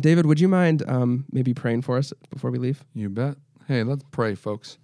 David, 0.00 0.26
would 0.26 0.40
you 0.40 0.48
mind 0.48 0.82
um, 0.88 1.24
maybe 1.30 1.54
praying 1.54 1.82
for 1.82 1.96
us 1.96 2.12
before 2.30 2.50
we 2.50 2.58
leave? 2.58 2.84
You 2.94 3.08
bet. 3.08 3.36
Hey, 3.66 3.82
let's 3.82 4.04
pray, 4.10 4.34
folks. 4.34 4.78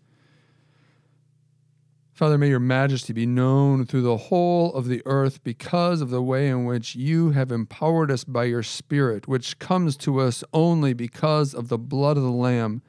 Father, 2.14 2.38
may 2.38 2.48
your 2.48 2.60
majesty 2.60 3.12
be 3.12 3.26
known 3.26 3.84
through 3.84 4.02
the 4.02 4.16
whole 4.16 4.72
of 4.74 4.86
the 4.86 5.02
earth 5.04 5.42
because 5.42 6.00
of 6.00 6.10
the 6.10 6.22
way 6.22 6.48
in 6.48 6.64
which 6.64 6.94
you 6.94 7.32
have 7.32 7.50
empowered 7.50 8.08
us 8.08 8.22
by 8.22 8.44
your 8.44 8.62
Spirit, 8.62 9.26
which 9.26 9.58
comes 9.58 9.96
to 9.96 10.20
us 10.20 10.44
only 10.52 10.92
because 10.92 11.52
of 11.52 11.66
the 11.66 11.76
blood 11.76 12.16
of 12.16 12.22
the 12.22 12.30
Lamb. 12.30 12.82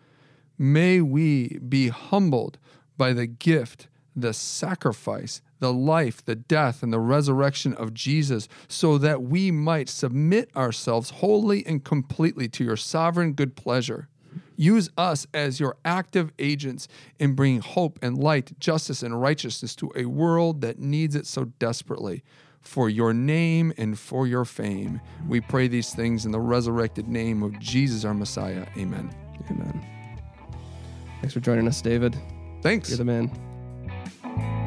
May 0.59 1.01
we 1.01 1.57
be 1.57 1.87
humbled 1.87 2.59
by 2.97 3.13
the 3.13 3.25
gift, 3.25 3.87
the 4.15 4.31
sacrifice, 4.31 5.41
the 5.57 5.73
life, 5.73 6.23
the 6.23 6.35
death, 6.35 6.83
and 6.83 6.93
the 6.93 6.99
resurrection 6.99 7.73
of 7.73 7.95
Jesus, 7.95 8.47
so 8.67 8.99
that 8.99 9.23
we 9.23 9.49
might 9.49 9.89
submit 9.89 10.55
ourselves 10.55 11.09
wholly 11.09 11.65
and 11.65 11.83
completely 11.83 12.47
to 12.49 12.63
your 12.63 12.77
sovereign 12.77 13.33
good 13.33 13.55
pleasure. 13.55 14.07
Use 14.55 14.89
us 14.97 15.27
as 15.33 15.59
your 15.59 15.77
active 15.83 16.31
agents 16.39 16.87
in 17.19 17.33
bringing 17.33 17.61
hope 17.61 17.99
and 18.01 18.17
light, 18.17 18.57
justice 18.59 19.03
and 19.03 19.21
righteousness 19.21 19.75
to 19.75 19.91
a 19.95 20.05
world 20.05 20.61
that 20.61 20.79
needs 20.79 21.15
it 21.15 21.25
so 21.25 21.45
desperately. 21.59 22.23
For 22.61 22.89
your 22.89 23.13
name 23.13 23.73
and 23.77 23.97
for 23.97 24.25
your 24.25 24.43
fame, 24.43 24.99
we 25.27 25.39
pray 25.39 25.67
these 25.67 25.93
things 25.93 26.25
in 26.25 26.31
the 26.31 26.39
resurrected 26.39 27.07
name 27.07 27.43
of 27.43 27.59
Jesus 27.59 28.05
our 28.05 28.13
Messiah. 28.13 28.65
Amen. 28.75 29.13
Amen. 29.51 29.85
Thanks 31.21 31.33
for 31.33 31.41
joining 31.41 31.67
us, 31.67 31.81
David. 31.81 32.17
Thanks. 32.61 32.89
You're 32.89 32.97
the 32.97 33.05
man. 33.05 34.64